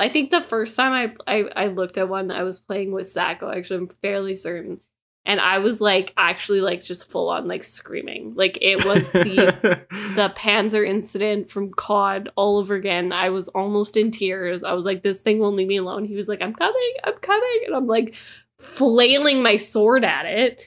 I 0.00 0.08
think 0.08 0.30
the 0.30 0.40
first 0.40 0.74
time 0.76 1.14
I, 1.26 1.32
I 1.40 1.64
I 1.64 1.66
looked 1.68 1.98
at 1.98 2.08
one, 2.08 2.30
I 2.30 2.42
was 2.42 2.58
playing 2.60 2.92
with 2.92 3.08
Sacco. 3.08 3.50
Actually, 3.50 3.78
I'm 3.80 3.88
fairly 3.88 4.34
certain, 4.36 4.80
and 5.26 5.40
I 5.40 5.58
was 5.58 5.80
like 5.80 6.12
actually 6.16 6.60
like 6.60 6.82
just 6.82 7.10
full 7.10 7.28
on 7.28 7.46
like 7.46 7.62
screaming. 7.64 8.34
Like 8.34 8.58
it 8.60 8.84
was 8.84 9.10
the 9.12 9.80
the 10.16 10.32
Panzer 10.36 10.86
incident 10.88 11.50
from 11.50 11.72
COD 11.72 12.30
all 12.36 12.58
over 12.58 12.74
again. 12.74 13.12
I 13.12 13.28
was 13.30 13.48
almost 13.48 13.96
in 13.96 14.10
tears. 14.10 14.64
I 14.64 14.72
was 14.72 14.84
like, 14.84 15.02
this 15.02 15.20
thing 15.20 15.38
won't 15.38 15.56
leave 15.56 15.68
me 15.68 15.76
alone. 15.76 16.04
He 16.04 16.16
was 16.16 16.28
like, 16.28 16.42
I'm 16.42 16.54
coming, 16.54 16.92
I'm 17.04 17.14
coming. 17.14 17.60
And 17.66 17.76
I'm 17.76 17.86
like 17.86 18.14
flailing 18.58 19.42
my 19.42 19.56
sword 19.56 20.04
at 20.04 20.26
it. 20.26 20.58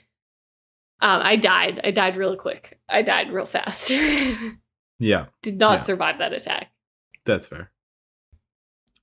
Um, 1.01 1.19
I 1.23 1.35
died. 1.35 1.81
I 1.83 1.91
died 1.91 2.15
real 2.15 2.35
quick. 2.37 2.79
I 2.87 3.01
died 3.01 3.31
real 3.31 3.45
fast. 3.45 3.89
yeah, 4.99 5.25
Did 5.41 5.57
not 5.57 5.73
Yeah. 5.73 5.79
survive 5.81 6.19
that 6.19 6.31
attack. 6.33 6.71
that's 7.25 7.47
fair. 7.47 7.71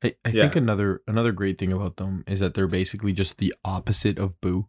I, 0.03 0.15
I 0.25 0.29
Yeah. 0.31 0.43
think 0.43 0.57
another 0.57 1.03
another 1.07 1.33
great 1.33 1.59
thing 1.59 1.73
about 1.73 1.97
them 1.97 2.25
is 2.27 2.41
that 2.41 2.55
they're 2.55 2.67
basically 2.67 3.13
just 3.13 3.39
the 3.39 3.55
opposite 3.65 4.19
of 4.19 4.41
Boo 4.41 4.67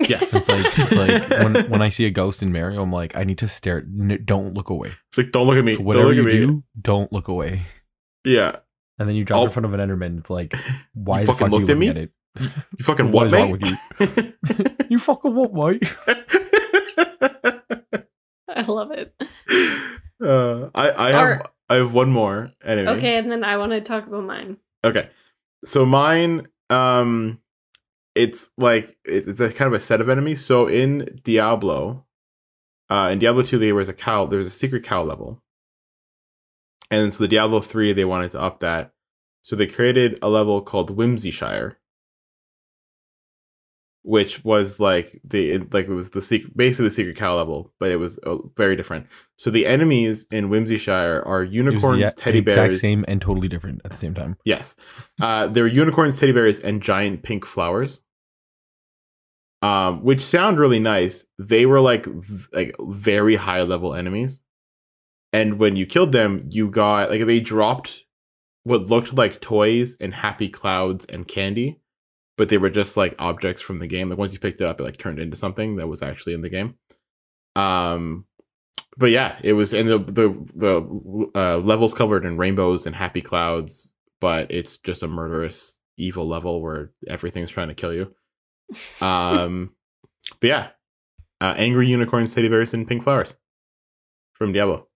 Yes. 0.00 0.32
it's 0.32 0.48
like 0.48 0.78
like 0.92 1.28
when 1.30 1.70
when 1.70 1.82
I 1.82 1.88
see 1.90 2.06
a 2.06 2.10
ghost 2.10 2.42
in 2.42 2.52
Mario 2.52 2.82
I'm 2.82 2.92
like 2.92 3.16
I 3.16 3.24
need 3.24 3.38
to 3.38 3.48
stare 3.48 3.78
n- 3.78 4.22
don't 4.24 4.54
look 4.54 4.70
away 4.70 4.92
It's 5.10 5.18
like, 5.18 5.32
don't 5.32 5.46
look 5.46 5.58
at 5.58 5.64
me. 5.64 5.74
so 5.74 5.78
don't 5.78 5.86
whatever 5.86 6.08
look 6.08 6.16
you 6.16 6.28
at 6.28 6.34
me. 6.34 6.46
do 6.46 6.64
don't 6.80 7.12
look 7.12 7.28
away 7.28 7.62
Yeah. 8.24 8.56
And 8.98 9.08
then 9.08 9.16
you 9.16 9.24
drop 9.24 9.38
I'll- 9.38 9.44
in 9.46 9.50
front 9.50 9.64
of 9.66 9.72
an 9.74 9.80
Enderman. 9.80 10.18
It's 10.18 10.28
like, 10.30 10.54
why 10.94 11.20
You 11.20 11.26
the 11.26 11.32
fucking 11.32 11.46
fuck 11.50 11.52
are 11.52 11.60
you 11.60 11.66
looked 11.66 11.70
at 11.70 11.78
looking 11.78 11.80
me? 11.80 11.88
at 11.88 11.96
it? 11.96 12.12
You 12.78 12.84
fucking 12.84 13.06
What 13.06 13.14
what, 13.14 13.26
is 13.26 13.32
mate? 13.32 13.40
wrong 13.40 13.50
with 13.50 13.66
you? 13.66 14.32
You 14.90 14.98
fucking 14.98 15.34
what, 15.34 15.54
mate? 15.54 15.94
I 18.48 18.62
love 18.66 18.90
it. 18.90 19.14
uh, 20.22 20.68
I 20.74 20.90
I 21.08 21.10
have 21.12 21.28
Or- 21.28 21.42
I 21.70 21.76
have 21.76 21.94
one 21.94 22.10
more 22.10 22.50
anyway. 22.64 22.90
Okay, 22.96 23.16
and 23.16 23.30
then 23.30 23.44
I 23.44 23.56
want 23.56 23.70
to 23.70 23.80
talk 23.80 24.06
about 24.06 24.24
mine. 24.24 24.56
Okay. 24.84 25.08
So 25.64 25.86
mine, 25.86 26.48
um, 26.68 27.40
it's 28.16 28.50
like 28.58 28.98
it's 29.04 29.38
a 29.38 29.52
kind 29.52 29.68
of 29.68 29.74
a 29.74 29.80
set 29.80 30.00
of 30.00 30.08
enemies. 30.08 30.44
So 30.44 30.66
in 30.66 31.20
Diablo, 31.22 32.04
uh, 32.90 33.10
in 33.12 33.20
Diablo 33.20 33.42
two, 33.42 33.58
there 33.58 33.74
was 33.74 33.88
a 33.88 33.94
cow. 33.94 34.26
There 34.26 34.38
was 34.38 34.48
a 34.48 34.50
secret 34.50 34.82
cow 34.82 35.04
level, 35.04 35.40
and 36.90 37.12
so 37.12 37.22
the 37.22 37.28
Diablo 37.28 37.60
three, 37.60 37.92
they 37.92 38.04
wanted 38.04 38.32
to 38.32 38.40
up 38.40 38.58
that, 38.60 38.92
so 39.42 39.54
they 39.54 39.68
created 39.68 40.18
a 40.22 40.28
level 40.28 40.60
called 40.62 40.96
Whimsyshire, 40.96 41.76
which 44.02 44.42
was 44.44 44.80
like 44.80 45.20
the 45.24 45.58
like 45.72 45.86
it 45.86 45.92
was 45.92 46.10
the 46.10 46.22
secret, 46.22 46.56
basically 46.56 46.88
the 46.88 46.94
secret 46.94 47.16
cow 47.16 47.36
level, 47.36 47.72
but 47.78 47.90
it 47.90 47.96
was 47.96 48.18
uh, 48.26 48.36
very 48.56 48.76
different. 48.76 49.06
So 49.36 49.50
the 49.50 49.66
enemies 49.66 50.26
in 50.30 50.48
Whimsyshire 50.48 51.26
are 51.26 51.44
unicorns, 51.44 52.14
the 52.14 52.20
teddy 52.20 52.38
exact 52.38 52.56
bears, 52.56 52.80
same 52.80 53.04
and 53.08 53.20
totally 53.20 53.48
different 53.48 53.82
at 53.84 53.90
the 53.90 53.96
same 53.96 54.14
time. 54.14 54.36
Yes. 54.44 54.74
Uh, 55.20 55.48
there 55.48 55.64
were 55.64 55.68
unicorns, 55.68 56.18
teddy 56.18 56.32
bears, 56.32 56.60
and 56.60 56.82
giant 56.82 57.22
pink 57.22 57.44
flowers. 57.44 58.02
Um, 59.62 60.02
which 60.02 60.22
sound 60.22 60.58
really 60.58 60.78
nice. 60.78 61.26
They 61.38 61.66
were 61.66 61.80
like 61.80 62.06
v- 62.06 62.46
like 62.52 62.76
very 62.80 63.36
high 63.36 63.60
level 63.60 63.94
enemies. 63.94 64.40
And 65.34 65.58
when 65.58 65.76
you 65.76 65.84
killed 65.84 66.12
them, 66.12 66.46
you 66.50 66.70
got 66.70 67.10
like 67.10 67.26
they 67.26 67.40
dropped 67.40 68.04
what 68.64 68.82
looked 68.82 69.12
like 69.12 69.40
toys 69.40 69.96
and 70.00 70.14
happy 70.14 70.48
clouds 70.48 71.04
and 71.06 71.28
candy, 71.28 71.80
but 72.40 72.48
they 72.48 72.56
were 72.56 72.70
just 72.70 72.96
like 72.96 73.14
objects 73.18 73.60
from 73.60 73.76
the 73.76 73.86
game. 73.86 74.08
Like 74.08 74.16
once 74.16 74.32
you 74.32 74.38
picked 74.38 74.62
it 74.62 74.66
up, 74.66 74.80
it 74.80 74.82
like 74.82 74.96
turned 74.96 75.18
into 75.18 75.36
something 75.36 75.76
that 75.76 75.88
was 75.88 76.00
actually 76.02 76.32
in 76.32 76.40
the 76.40 76.48
game. 76.48 76.74
Um, 77.54 78.24
but 78.96 79.10
yeah, 79.10 79.36
it 79.42 79.52
was 79.52 79.74
and 79.74 79.86
the 79.86 79.98
the 79.98 80.46
the 80.54 81.30
uh, 81.38 81.58
levels 81.58 81.92
covered 81.92 82.24
in 82.24 82.38
rainbows 82.38 82.86
and 82.86 82.96
happy 82.96 83.20
clouds, 83.20 83.90
but 84.22 84.50
it's 84.50 84.78
just 84.78 85.02
a 85.02 85.06
murderous 85.06 85.78
evil 85.98 86.26
level 86.26 86.62
where 86.62 86.92
everything's 87.06 87.50
trying 87.50 87.68
to 87.68 87.74
kill 87.74 87.92
you. 87.92 88.14
Um, 89.02 89.74
but 90.40 90.48
yeah, 90.48 90.68
uh, 91.42 91.52
angry 91.58 91.88
unicorns, 91.88 92.34
teddy 92.34 92.48
bears, 92.48 92.72
and 92.72 92.88
pink 92.88 93.02
flowers 93.02 93.36
from 94.32 94.54
Diablo. 94.54 94.88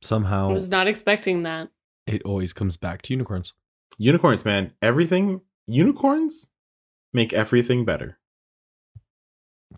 Somehow, 0.00 0.28
I 0.28 0.40
Somehow 0.40 0.54
was 0.54 0.70
not 0.70 0.86
expecting 0.88 1.42
that. 1.42 1.68
it 2.06 2.22
always 2.22 2.54
comes 2.54 2.78
back 2.78 3.02
to 3.02 3.12
unicorns. 3.12 3.52
Unicorns, 3.98 4.46
man, 4.46 4.72
everything 4.80 5.42
unicorns 5.68 6.48
make 7.12 7.32
everything 7.32 7.84
better. 7.84 8.18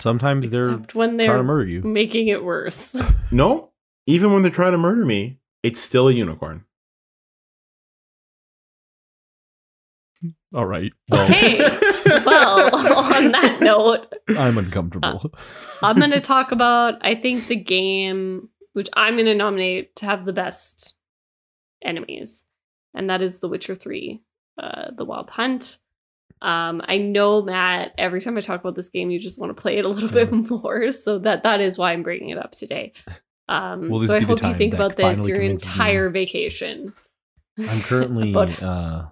Sometimes 0.00 0.48
they're 0.50 0.70
Except 0.70 0.94
when 0.94 1.10
trying 1.10 1.18
to 1.18 1.24
they're 1.32 1.42
murder 1.42 1.66
you. 1.68 1.82
making 1.82 2.28
it 2.28 2.42
worse. 2.44 2.96
No, 3.32 3.70
even 4.06 4.32
when 4.32 4.42
they're 4.42 4.50
trying 4.50 4.72
to 4.72 4.78
murder 4.78 5.04
me, 5.04 5.38
it's 5.62 5.78
still 5.80 6.08
a 6.08 6.12
unicorn. 6.12 6.64
All 10.52 10.66
right. 10.66 10.92
Well, 11.08 11.24
Okay. 11.24 11.58
well, 12.26 12.74
on 13.14 13.30
that 13.32 13.58
note, 13.60 14.12
I'm 14.36 14.58
uncomfortable. 14.58 15.08
Uh, 15.32 15.38
I'm 15.82 15.96
going 15.96 16.10
to 16.10 16.20
talk 16.20 16.50
about, 16.50 16.94
I 17.02 17.14
think, 17.14 17.46
the 17.46 17.56
game 17.56 18.48
which 18.72 18.88
I'm 18.94 19.14
going 19.14 19.26
to 19.26 19.34
nominate 19.34 19.96
to 19.96 20.06
have 20.06 20.24
the 20.24 20.32
best 20.32 20.94
enemies, 21.82 22.46
and 22.94 23.08
that 23.10 23.20
is 23.22 23.38
The 23.40 23.48
Witcher 23.48 23.74
3, 23.74 24.20
uh, 24.60 24.90
The 24.92 25.04
Wild 25.04 25.30
Hunt. 25.30 25.78
Um, 26.42 26.80
I 26.84 26.98
know 26.98 27.42
Matt. 27.42 27.92
Every 27.98 28.20
time 28.20 28.36
I 28.38 28.40
talk 28.40 28.60
about 28.60 28.74
this 28.74 28.88
game, 28.88 29.10
you 29.10 29.18
just 29.18 29.38
want 29.38 29.54
to 29.54 29.60
play 29.60 29.78
it 29.78 29.84
a 29.84 29.88
little 29.88 30.08
bit 30.08 30.30
more. 30.32 30.90
So 30.92 31.18
that 31.20 31.42
that 31.44 31.60
is 31.60 31.76
why 31.76 31.92
I'm 31.92 32.02
bringing 32.02 32.30
it 32.30 32.38
up 32.38 32.52
today. 32.52 32.92
Um, 33.48 33.90
this 33.90 34.06
so 34.06 34.16
I 34.16 34.20
hope 34.20 34.42
you 34.42 34.54
think 34.54 34.74
about 34.74 34.96
this 34.96 35.26
your 35.26 35.38
convinces 35.38 35.68
me? 35.68 35.72
entire 35.74 36.08
vacation. 36.10 36.92
I'm 37.58 37.80
currently 37.80 38.32
But- 38.40 38.62
uh 38.62 39.06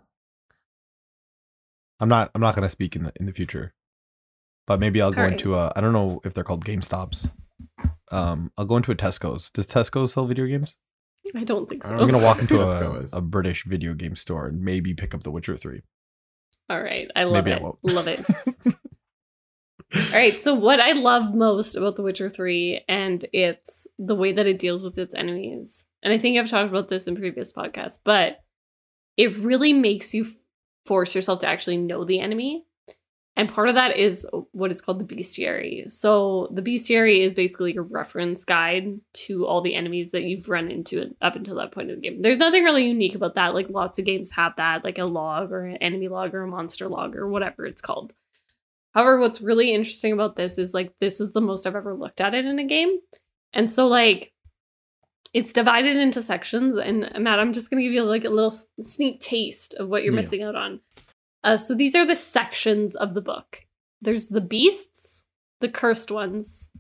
I'm 2.01 2.09
not 2.09 2.31
I'm 2.35 2.41
not 2.41 2.55
gonna 2.55 2.69
speak 2.69 2.95
in 2.97 3.03
the 3.05 3.13
in 3.17 3.27
the 3.27 3.33
future. 3.33 3.75
But 4.67 4.81
maybe 4.81 5.03
I'll 5.03 5.11
go 5.13 5.25
into 5.25 5.55
a 5.57 5.73
I 5.75 5.81
don't 5.81 5.93
know 5.93 6.21
if 6.25 6.35
they're 6.35 6.45
called 6.45 6.65
GameStops. 6.65 7.31
Um 8.11 8.53
I'll 8.57 8.65
go 8.67 8.77
into 8.77 8.93
a 8.93 8.95
Tesco's. 8.95 9.51
Does 9.51 9.67
Tesco 9.67 10.09
sell 10.09 10.25
video 10.27 10.47
games? 10.47 10.77
I 11.35 11.45
don't 11.45 11.69
think 11.69 11.85
so. 11.85 11.95
I'm 11.95 12.07
gonna 12.09 12.25
walk 12.25 12.41
into 12.41 12.61
a, 12.61 13.07
a 13.13 13.21
British 13.21 13.65
video 13.65 13.95
game 13.95 14.17
store 14.17 14.47
and 14.47 14.61
maybe 14.63 14.95
pick 14.95 15.15
up 15.15 15.23
The 15.23 15.31
Witcher 15.31 15.57
3. 15.57 15.83
All 16.71 16.83
right, 16.83 17.09
I 17.17 17.25
love 17.25 17.45
Maybe 17.45 17.53
I 17.53 17.57
it. 17.57 17.63
won't. 17.63 17.79
Love 17.83 18.09
it. 18.09 18.25
All 19.95 20.03
right, 20.13 20.39
so 20.39 20.55
what 20.55 20.81
I 20.81 20.93
love 20.93 21.35
most 21.35 21.75
about 21.75 21.97
The 21.97 22.03
Witcher 22.03 22.29
3 22.29 22.85
and 22.89 23.25
it's 23.33 23.87
the 23.99 24.15
way 24.15 24.33
that 24.33 24.47
it 24.47 24.59
deals 24.59 24.83
with 24.83 24.99
its 24.99 25.15
enemies. 25.15 25.87
And 26.03 26.13
I 26.13 26.19
think 26.19 26.39
I've 26.39 26.51
talked 26.51 26.69
about 26.69 26.89
this 26.89 27.07
in 27.07 27.17
previous 27.17 27.53
podcasts, 27.53 27.99
but 28.05 28.41
it 29.17 29.37
really 29.39 29.73
makes 29.73 30.13
you 30.13 30.27
force 30.85 31.15
yourself 31.15 31.41
to 31.41 31.49
actually 31.49 31.79
know 31.79 32.05
the 32.05 32.21
enemy. 32.21 32.65
And 33.39 33.49
part 33.49 33.69
of 33.69 33.77
that 33.77 33.97
is 33.97 34.27
what 34.51 34.73
is 34.73 34.81
called 34.81 34.99
the 34.99 35.17
bestiary. 35.17 35.89
So 35.91 36.49
the 36.53 36.61
bestiary 36.61 37.21
is 37.21 37.35
basically 37.35 37.73
your 37.73 37.85
reference 37.85 38.45
guide 38.45 39.01
to 39.15 39.47
all 39.47 39.61
the 39.61 39.77
enemies 39.77 40.11
that 40.11 40.25
you've 40.25 40.49
run 40.49 40.71
into 40.73 41.15
up 41.23 41.37
until 41.37 41.55
that 41.57 41.71
point 41.71 41.91
of 41.91 41.97
the 41.97 42.03
game. 42.03 42.19
There's 42.19 42.41
nothing 42.41 42.65
really 42.65 42.87
unique 42.89 43.15
about 43.15 43.37
that. 43.37 43.55
Like 43.55 43.71
lots 43.71 44.01
of 44.01 44.05
games 44.05 44.33
have 44.33 44.55
that, 44.57 44.83
like 44.83 44.99
a 44.99 45.05
log 45.05 45.53
or 45.53 45.67
an 45.67 45.77
enemy 45.77 46.09
log 46.09 46.35
or 46.35 46.43
a 46.43 46.49
monster 46.49 46.89
log 46.89 47.15
or 47.15 47.29
whatever 47.29 47.65
it's 47.65 47.81
called. 47.81 48.13
However, 48.93 49.21
what's 49.21 49.41
really 49.41 49.73
interesting 49.73 50.13
about 50.13 50.35
this 50.35 50.59
is 50.59 50.75
like 50.75 50.93
this 50.99 51.21
is 51.21 51.33
the 51.33 51.41
most 51.41 51.65
I've 51.65 51.77
ever 51.77 51.95
looked 51.95 52.21
at 52.21 52.35
it 52.35 52.45
in 52.45 52.59
a 52.59 52.67
game. 52.67 52.99
And 53.53 53.71
so 53.71 53.87
like 53.87 54.33
it's 55.33 55.53
divided 55.53 55.95
into 55.97 56.25
sections 56.25 56.77
and 56.77 57.09
Matt, 57.23 57.39
I'm 57.39 57.53
just 57.53 57.71
going 57.71 57.81
to 57.81 57.85
give 57.85 57.93
you 57.93 58.03
like 58.03 58.25
a 58.25 58.31
little 58.31 58.53
sneak 58.83 59.21
taste 59.21 59.75
of 59.75 59.89
what 59.89 60.03
you're 60.03 60.13
Yeah. 60.13 60.17
missing 60.21 60.43
out 60.43 60.57
on. 60.57 60.81
Uh, 61.49 61.57
so 61.57 61.75
these 61.75 61.95
are 61.95 62.05
the 62.07 62.17
sections 62.17 62.95
of 62.95 63.15
the 63.15 63.21
book. 63.23 63.65
There's 64.03 64.27
the 64.29 64.41
beasts, 64.41 65.25
the 65.61 65.69
cursed 65.69 66.11
ones, 66.11 66.71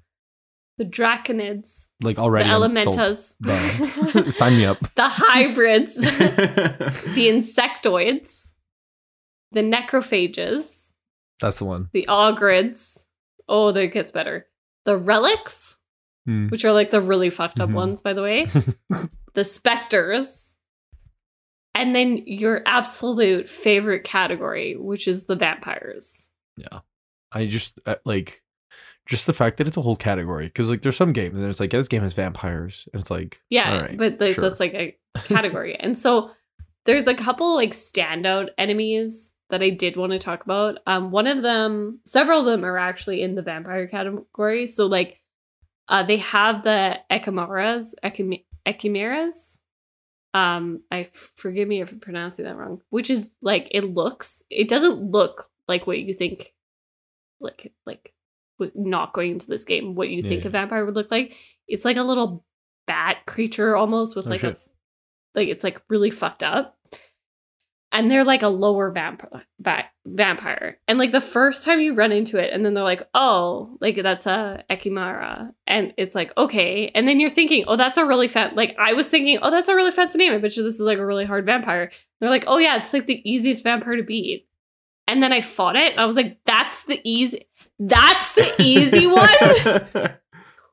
the 0.76 0.84
draconids, 0.84 1.88
Like 2.02 2.18
already 2.18 2.48
the 2.48 2.54
elementas. 2.54 3.34
Sign 4.32 4.58
me 4.58 4.66
up. 4.66 4.78
the 4.94 5.08
hybrids, 5.08 5.94
the 5.96 7.28
insectoids, 7.32 8.54
the 9.52 9.62
necrophages, 9.62 10.92
That's 11.40 11.58
the 11.58 11.64
one. 11.64 11.88
the 11.92 12.04
ogroids. 12.08 13.06
Oh, 13.48 13.72
that 13.72 13.86
gets 13.92 14.12
better. 14.12 14.46
The 14.84 14.96
relics, 14.98 15.78
Hmm. 16.26 16.48
which 16.48 16.64
are 16.66 16.72
like 16.72 16.90
the 16.90 17.00
really 17.00 17.30
fucked 17.30 17.58
up 17.58 17.70
Mhm. 17.70 17.74
ones, 17.74 18.02
by 18.02 18.12
the 18.12 18.22
way. 18.22 18.50
the 19.34 19.44
specters. 19.44 20.47
And 21.78 21.94
then 21.94 22.22
your 22.26 22.62
absolute 22.66 23.48
favorite 23.48 24.04
category, 24.04 24.76
which 24.76 25.08
is 25.08 25.24
the 25.24 25.36
vampires. 25.36 26.30
Yeah. 26.56 26.80
I 27.32 27.46
just 27.46 27.78
uh, 27.86 27.96
like 28.04 28.42
just 29.06 29.26
the 29.26 29.32
fact 29.32 29.56
that 29.58 29.66
it's 29.66 29.76
a 29.76 29.82
whole 29.82 29.96
category 29.96 30.46
because 30.46 30.68
like 30.68 30.82
there's 30.82 30.96
some 30.96 31.12
games 31.12 31.38
and 31.38 31.46
it's 31.50 31.60
like 31.60 31.72
yeah, 31.72 31.78
this 31.80 31.88
game 31.88 32.02
has 32.02 32.14
vampires 32.14 32.88
and 32.92 33.00
it's 33.00 33.10
like 33.10 33.40
Yeah, 33.50 33.72
all 33.72 33.80
right, 33.80 33.96
but 33.96 34.20
like, 34.20 34.34
sure. 34.34 34.42
that's 34.42 34.60
like 34.60 34.74
a 34.74 34.96
category. 35.24 35.76
and 35.78 35.96
so 35.98 36.30
there's 36.84 37.06
a 37.06 37.14
couple 37.14 37.54
like 37.54 37.72
standout 37.72 38.48
enemies 38.56 39.34
that 39.50 39.62
I 39.62 39.70
did 39.70 39.96
want 39.96 40.12
to 40.12 40.18
talk 40.18 40.44
about. 40.44 40.78
Um, 40.86 41.10
one 41.10 41.26
of 41.26 41.42
them, 41.42 42.00
several 42.06 42.40
of 42.40 42.46
them 42.46 42.64
are 42.64 42.78
actually 42.78 43.22
in 43.22 43.34
the 43.34 43.42
vampire 43.42 43.86
category. 43.86 44.66
So 44.66 44.86
like, 44.86 45.20
uh, 45.88 46.02
they 46.02 46.18
have 46.18 46.64
the 46.64 46.98
ekimmaras, 47.10 47.94
echim- 48.04 48.44
ekimmaras. 48.66 49.58
Um, 50.34 50.82
I 50.90 51.08
forgive 51.12 51.68
me 51.68 51.80
if 51.80 51.90
I'm 51.90 52.00
pronouncing 52.00 52.44
that 52.44 52.56
wrong. 52.56 52.82
Which 52.90 53.10
is 53.10 53.30
like 53.40 53.68
it 53.70 53.82
looks. 53.82 54.42
It 54.50 54.68
doesn't 54.68 55.10
look 55.10 55.50
like 55.66 55.86
what 55.86 55.98
you 56.00 56.14
think, 56.14 56.54
like 57.40 57.72
like 57.86 58.12
with 58.58 58.74
not 58.76 59.12
going 59.12 59.32
into 59.32 59.46
this 59.46 59.64
game. 59.64 59.94
What 59.94 60.08
you 60.10 60.22
Yeah, 60.22 60.28
think 60.28 60.44
a 60.44 60.50
vampire 60.50 60.84
would 60.84 60.94
look 60.94 61.10
like. 61.10 61.36
It's 61.66 61.84
like 61.84 61.96
a 61.96 62.02
little 62.02 62.44
bat 62.86 63.18
creature 63.26 63.76
almost 63.76 64.16
with 64.16 64.26
Oh, 64.26 64.30
like 64.30 64.42
a 64.42 64.56
like 65.34 65.48
it's 65.48 65.64
like 65.64 65.82
really 65.88 66.10
fucked 66.10 66.42
up 66.42 66.77
and 67.98 68.08
they're 68.08 68.22
like 68.22 68.44
a 68.44 68.48
lower 68.48 68.92
vampire 68.92 69.42
va- 69.58 69.90
vampire. 70.06 70.78
And 70.86 71.00
like 71.00 71.10
the 71.10 71.20
first 71.20 71.64
time 71.64 71.80
you 71.80 71.94
run 71.94 72.12
into 72.12 72.38
it 72.38 72.52
and 72.52 72.64
then 72.64 72.72
they're 72.74 72.84
like 72.84 73.02
oh 73.12 73.76
like 73.80 73.96
that's 73.96 74.24
a 74.26 74.62
ekimmara. 74.70 75.52
And 75.66 75.92
it's 75.98 76.14
like 76.14 76.32
okay. 76.36 76.92
And 76.94 77.08
then 77.08 77.18
you're 77.18 77.28
thinking 77.28 77.64
oh 77.66 77.74
that's 77.74 77.98
a 77.98 78.06
really 78.06 78.28
fat 78.28 78.54
like 78.54 78.76
i 78.78 78.92
was 78.92 79.08
thinking 79.08 79.40
oh 79.42 79.50
that's 79.50 79.68
a 79.68 79.74
really 79.74 79.90
fancy 79.90 80.16
name. 80.16 80.32
I 80.32 80.38
bet 80.38 80.56
you 80.56 80.62
this 80.62 80.76
is 80.76 80.80
like 80.80 80.98
a 80.98 81.06
really 81.06 81.24
hard 81.24 81.44
vampire. 81.44 81.90
They're 82.20 82.30
like 82.30 82.44
oh 82.46 82.58
yeah 82.58 82.80
it's 82.80 82.92
like 82.92 83.08
the 83.08 83.20
easiest 83.28 83.64
vampire 83.64 83.96
to 83.96 84.04
beat. 84.04 84.46
And 85.08 85.20
then 85.20 85.32
i 85.32 85.40
fought 85.40 85.74
it 85.74 85.92
and 85.92 86.00
i 86.00 86.04
was 86.04 86.16
like 86.16 86.38
that's 86.44 86.84
the 86.84 87.00
easy 87.02 87.48
that's 87.80 88.32
the 88.34 88.54
easy 88.62 89.06
one? 89.96 90.12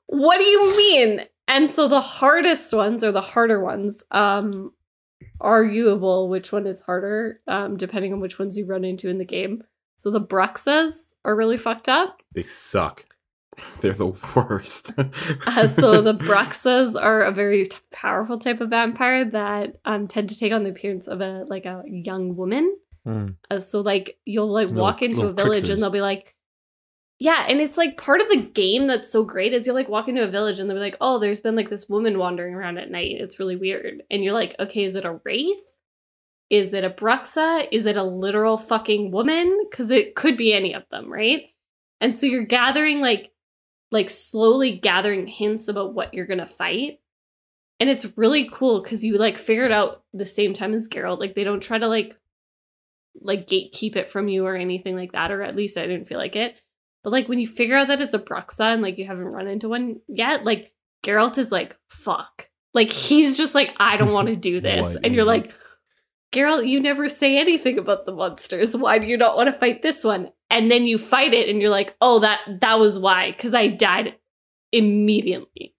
What 0.07 0.38
do 0.38 0.43
you 0.43 0.78
mean? 0.78 1.21
And 1.47 1.69
so 1.69 1.88
the 1.88 2.01
hardest 2.01 2.73
ones 2.73 3.03
are 3.03 3.11
the 3.11 3.21
harder 3.21 3.61
ones, 3.61 4.03
um, 4.11 4.71
arguable 5.41 6.29
which 6.29 6.51
one 6.51 6.67
is 6.67 6.81
harder, 6.81 7.39
um, 7.47 7.77
depending 7.77 8.13
on 8.13 8.19
which 8.19 8.39
ones 8.39 8.57
you 8.57 8.65
run 8.65 8.83
into 8.86 9.09
in 9.09 9.17
the 9.17 9.25
game. 9.25 9.63
So 9.95 10.11
the 10.11 10.21
Bruxas 10.21 11.13
are 11.23 11.36
really 11.36 11.57
fucked 11.57 11.88
up. 11.89 12.21
they 12.33 12.43
suck. 12.43 13.05
They're 13.79 13.93
the 13.93 14.13
worst. 14.36 14.91
Uh, 15.47 15.67
so 15.67 16.01
the 16.01 16.13
Bruxas 16.29 17.01
are 17.01 17.21
a 17.21 17.31
very 17.31 17.65
t- 17.65 17.77
powerful 17.91 18.38
type 18.38 18.59
of 18.59 18.69
vampire 18.69 19.23
that 19.23 19.77
um, 19.86 20.07
tend 20.07 20.27
to 20.29 20.38
take 20.38 20.51
on 20.51 20.63
the 20.63 20.71
appearance 20.71 21.07
of 21.07 21.21
a 21.21 21.45
like 21.47 21.65
a 21.65 21.83
young 21.88 22.36
woman. 22.36 22.75
Hmm. 23.05 23.27
Uh, 23.49 23.59
so 23.59 23.79
like 23.81 24.17
you'll 24.25 24.51
like 24.51 24.67
Little- 24.67 24.81
walk 24.83 25.01
into 25.01 25.21
a 25.27 25.31
village 25.31 25.51
tricksters. 25.59 25.69
and 25.75 25.81
they'll 25.81 25.89
be 25.91 26.01
like, 26.01 26.34
yeah, 27.20 27.45
and 27.47 27.61
it's 27.61 27.78
like 27.78 27.97
part 27.97 28.22
of 28.22 28.30
the 28.30 28.41
game 28.41 28.88
that's 28.88 29.09
so 29.11 29.24
great 29.24 29.53
is 29.53 29.66
you'll 29.66 29.76
like 29.76 29.89
walk 29.89 30.07
into 30.07 30.24
a 30.24 30.28
village 30.28 30.59
and 30.59 30.70
they're 30.70 30.78
like, 30.78 30.97
oh, 30.99 31.18
there's 31.20 31.39
been 31.39 31.55
like 31.55 31.70
this 31.70 31.88
woman 31.88 32.18
wandering 32.18 32.53
around 32.53 32.78
at 32.78 32.91
night. 32.91 33.16
It's 33.20 33.39
really 33.39 33.55
weird, 33.55 34.03
and 34.11 34.24
you're 34.24 34.34
like, 34.34 34.55
okay, 34.59 34.84
is 34.84 34.95
it 34.95 35.05
a 35.05 35.20
wraith? 35.24 35.63
Is 36.49 36.74
it 36.74 36.84
a 36.84 36.89
Bruxa? 36.89 37.68
Is 37.72 37.86
it 37.86 37.97
a 37.97 38.03
literal 38.03 38.57
fucking 38.57 39.11
woman? 39.11 39.61
Because 39.70 39.89
it 39.91 40.16
could 40.16 40.38
be 40.38 40.53
any 40.53 40.74
of 40.74 40.84
them, 40.91 41.11
right? 41.11 41.43
And 42.01 42.16
so 42.16 42.26
you're 42.26 42.45
gathering 42.45 42.99
like, 42.99 43.32
like 43.91 44.09
slowly 44.09 44.78
gathering 44.78 45.26
hints 45.26 45.68
about 45.68 45.93
what 45.93 46.13
you're 46.13 46.28
gonna 46.28 46.45
fight. 46.45 46.99
And 47.80 47.89
it's 47.89 48.18
really 48.18 48.49
cool 48.51 48.82
because 48.82 49.03
you 49.03 49.18
like 49.18 49.38
figure 49.38 49.66
it 49.66 49.72
out 49.72 50.03
the 50.13 50.26
same 50.26 50.53
time 50.53 50.74
as 50.74 50.88
Geralt. 50.88 51.20
Like 51.20 51.34
they 51.36 51.43
don't 51.43 51.61
try 51.61 51.78
to 51.78 51.88
like 51.88 52.16
like 53.22 53.47
gatekeep 53.47 53.95
it 53.95 54.11
from 54.11 54.28
you 54.28 54.45
or 54.45 54.55
anything 54.55 54.95
like 54.95 55.13
that, 55.13 55.32
or 55.32 55.41
at 55.41 55.55
least 55.55 55.78
I 55.78 55.88
didn't 55.88 56.07
feel 56.07 56.20
like 56.20 56.36
it. 56.36 56.55
But 57.05 57.11
like 57.11 57.29
when 57.29 57.37
you 57.37 57.45
figure 57.45 57.75
out 57.75 57.89
that 57.89 58.01
it's 58.01 58.15
a 58.15 58.19
Bruxa 58.19 58.73
and 58.73 58.81
like 58.81 58.97
you 58.97 59.05
haven't 59.05 59.27
run 59.27 59.47
into 59.47 59.69
one 59.69 60.01
yet, 60.07 60.43
like 60.43 60.73
Geralt 61.03 61.37
is 61.37 61.51
like, 61.51 61.77
fuck. 61.87 62.49
Like 62.73 62.91
he's 62.91 63.37
just 63.37 63.53
like, 63.53 63.69
I 63.77 63.95
don't 63.95 64.11
want 64.11 64.27
to 64.29 64.35
do 64.51 64.59
this. 64.59 64.97
And 65.03 65.13
you're 65.13 65.23
like, 65.23 65.53
Geralt, 66.33 66.67
you 66.67 66.79
never 66.79 67.07
say 67.07 67.37
anything 67.37 67.77
about 67.77 68.07
the 68.07 68.11
monsters. 68.11 68.75
Why 68.75 68.97
do 68.97 69.05
you 69.05 69.17
not 69.17 69.37
want 69.37 69.53
to 69.53 69.59
fight 69.59 69.83
this 69.83 70.03
one? 70.03 70.31
And 70.49 70.71
then 70.71 70.85
you 70.85 70.97
fight 70.97 71.35
it 71.35 71.47
and 71.47 71.61
you're 71.61 71.69
like, 71.69 71.95
oh, 72.01 72.17
that 72.21 72.39
that 72.61 72.79
was 72.79 72.97
why, 72.97 73.33
because 73.33 73.53
I 73.53 73.67
died 73.67 74.15
immediately. 74.71 75.74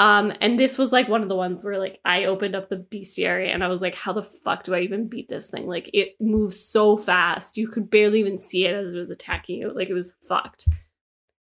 Um, 0.00 0.32
and 0.40 0.58
this 0.58 0.78
was 0.78 0.92
like 0.92 1.10
one 1.10 1.22
of 1.22 1.28
the 1.28 1.36
ones 1.36 1.62
where 1.62 1.78
like 1.78 2.00
I 2.06 2.24
opened 2.24 2.56
up 2.56 2.70
the 2.70 2.78
bestiary 2.78 3.52
and 3.52 3.62
I 3.62 3.68
was 3.68 3.82
like, 3.82 3.94
how 3.94 4.14
the 4.14 4.22
fuck 4.22 4.64
do 4.64 4.74
I 4.74 4.80
even 4.80 5.08
beat 5.08 5.28
this 5.28 5.50
thing? 5.50 5.66
Like 5.66 5.90
it 5.92 6.16
moves 6.18 6.58
so 6.58 6.96
fast. 6.96 7.58
You 7.58 7.68
could 7.68 7.90
barely 7.90 8.20
even 8.20 8.38
see 8.38 8.64
it 8.64 8.74
as 8.74 8.94
it 8.94 8.96
was 8.96 9.10
attacking 9.10 9.58
you. 9.58 9.70
Like 9.74 9.90
it 9.90 9.94
was 9.94 10.14
fucked. 10.26 10.66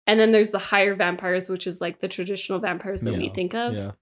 And 0.06 0.20
then 0.20 0.30
there's 0.30 0.50
the 0.50 0.58
higher 0.58 0.94
vampires, 0.94 1.48
which 1.48 1.66
is 1.66 1.80
like 1.80 2.00
the 2.00 2.08
traditional 2.08 2.58
vampires 2.58 3.00
that 3.00 3.16
we 3.16 3.30
think 3.30 3.54
of. 3.54 3.74
Yeah. 3.76 3.92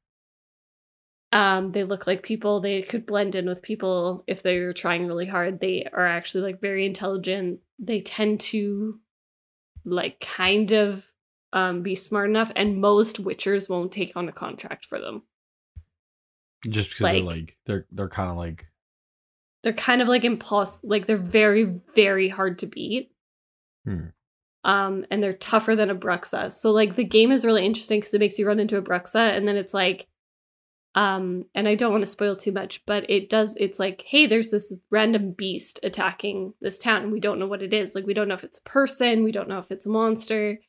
Um, 1.31 1.71
they 1.71 1.85
look 1.85 2.09
like 2.09 2.25
people. 2.25 2.61
They 2.61 2.83
could 2.83 3.07
blend 3.07 3.37
in 3.37 3.47
with 3.47 3.63
people 3.63 4.25
if 4.27 4.43
they're 4.43 4.73
trying 4.73 5.07
really 5.07 5.27
hard. 5.27 5.61
They 5.61 5.87
are 5.93 6.05
actually 6.05 6.43
like 6.43 6.61
very 6.61 6.85
intelligent. 6.85 7.61
They 7.79 8.01
tend 8.01 8.41
to 8.41 8.99
like 9.85 10.19
kind 10.19 10.73
of 10.73 11.07
um 11.53 11.83
be 11.83 11.95
smart 11.95 12.29
enough, 12.31 12.51
and 12.57 12.81
most 12.81 13.23
witchers 13.23 13.69
won't 13.69 13.93
take 13.93 14.17
on 14.17 14.29
a 14.29 14.33
contract 14.33 14.85
for 14.87 14.99
them. 14.99 15.23
Just 16.69 16.91
because 16.91 17.05
they're 17.07 17.21
Like- 17.23 17.37
like 17.37 17.57
they're 17.67 17.87
they're 17.91 18.09
kind 18.09 18.31
of 18.31 18.37
like 18.37 18.67
They're 19.63 19.73
kind 19.73 20.03
of 20.03 20.09
like 20.09 20.25
impulse 20.25 20.81
like 20.83 21.07
they're 21.07 21.17
very, 21.17 21.65
very 21.95 22.29
hard 22.29 22.59
to 22.61 22.67
beat. 22.67 23.13
Hmm. 23.85 24.07
Um, 24.65 25.05
and 25.11 25.21
they're 25.23 25.33
tougher 25.33 25.75
than 25.75 25.91
a 25.91 25.95
Bruxa. 25.95 26.53
So 26.53 26.71
like 26.71 26.95
the 26.95 27.05
game 27.05 27.33
is 27.33 27.45
really 27.45 27.65
interesting 27.67 27.99
because 28.01 28.15
it 28.15 28.21
makes 28.21 28.39
you 28.39 28.47
run 28.47 28.61
into 28.61 28.77
a 28.77 28.83
Bruxa 28.83 29.37
and 29.37 29.47
then 29.47 29.57
it's 29.57 29.75
like 29.75 30.07
um 30.95 31.47
and 31.55 31.67
I 31.67 31.75
don't 31.75 31.91
want 31.91 32.03
to 32.03 32.07
spoil 32.07 32.37
too 32.37 32.53
much, 32.53 32.85
but 32.87 33.09
it 33.11 33.29
does 33.29 33.57
it's 33.59 33.79
like, 33.81 34.03
hey, 34.03 34.27
there's 34.27 34.51
this 34.51 34.73
random 34.91 35.33
beast 35.33 35.81
attacking 35.83 36.55
this 36.61 36.79
town 36.79 37.03
and 37.03 37.13
we 37.13 37.19
don't 37.19 37.39
know 37.41 37.47
what 37.47 37.63
it 37.63 37.73
is. 37.73 37.95
Like 37.97 38.07
we 38.07 38.15
don't 38.15 38.29
know 38.29 38.35
if 38.35 38.45
it's 38.45 38.59
a 38.59 38.69
person, 38.69 39.25
we 39.25 39.33
don't 39.33 39.49
know 39.49 39.59
if 39.59 39.71
it's 39.73 39.87
a 39.87 39.91
monster. 39.91 40.61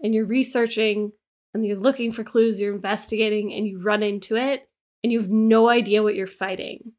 And 0.00 0.14
you're 0.14 0.26
researching 0.26 1.12
and 1.54 1.66
you're 1.66 1.78
looking 1.78 2.12
for 2.12 2.24
clues, 2.24 2.60
you're 2.60 2.74
investigating, 2.74 3.52
and 3.52 3.66
you 3.66 3.80
run 3.80 4.02
into 4.02 4.36
it, 4.36 4.68
and 5.02 5.12
you 5.12 5.18
have 5.18 5.30
no 5.30 5.68
idea 5.68 6.02
what 6.02 6.14
you're 6.14 6.26
fighting. 6.26 6.92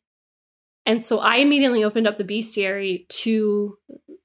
And 0.85 1.05
so 1.05 1.19
I 1.19 1.37
immediately 1.37 1.83
opened 1.83 2.07
up 2.07 2.17
the 2.17 2.23
bestiary 2.23 3.07
to, 3.09 3.77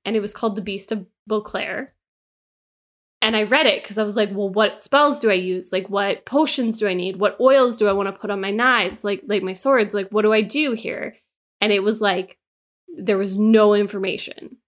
and 0.05 0.17
it 0.17 0.21
was 0.21 0.33
called 0.33 0.57
the 0.57 0.63
Beast 0.63 0.93
of 0.93 1.07
Beauclair. 1.27 1.89
And 3.21 3.37
I 3.37 3.43
read 3.45 3.67
it 3.67 3.83
because 3.83 3.99
I 3.99 4.03
was 4.03 4.17
like, 4.17 4.31
well, 4.33 4.49
what 4.49 4.83
spells 4.83 5.21
do 5.21 5.31
I 5.31 5.35
use? 5.35 5.73
Like, 5.73 5.89
what 5.89 6.25
potions 6.25 6.79
do 6.79 6.89
I 6.89 6.95
need? 6.95 7.17
What 7.17 7.39
oils 7.41 7.77
do 7.77 7.89
I 7.89 7.93
want 7.93 8.09
to 8.09 8.19
put 8.19 8.31
on 8.31 8.41
my 8.41 8.51
knives? 8.51 9.05
Like, 9.05 9.23
like 9.27 9.43
my 9.43 9.55
swords? 9.55 9.95
Like, 9.95 10.09
what 10.09 10.23
do 10.23 10.33
I 10.33 10.43
do 10.43 10.73
here? 10.73 11.17
And 11.61 11.73
it 11.73 11.83
was 11.83 12.01
like, 12.01 12.39
there 12.97 13.19
was 13.19 13.39
no 13.39 13.75
information. 13.75 14.59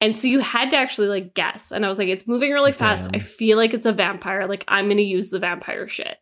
And 0.00 0.16
so 0.16 0.26
you 0.26 0.40
had 0.40 0.70
to 0.70 0.76
actually 0.76 1.08
like 1.08 1.34
guess. 1.34 1.70
And 1.72 1.84
I 1.84 1.88
was 1.88 1.98
like, 1.98 2.08
it's 2.08 2.26
moving 2.26 2.52
really 2.52 2.72
fast. 2.72 3.08
I 3.14 3.18
feel 3.20 3.56
like 3.56 3.72
it's 3.72 3.86
a 3.86 3.92
vampire. 3.92 4.46
Like, 4.46 4.64
I'm 4.68 4.86
going 4.86 4.98
to 4.98 5.02
use 5.02 5.30
the 5.30 5.38
vampire 5.38 5.88
shit. 5.88 6.16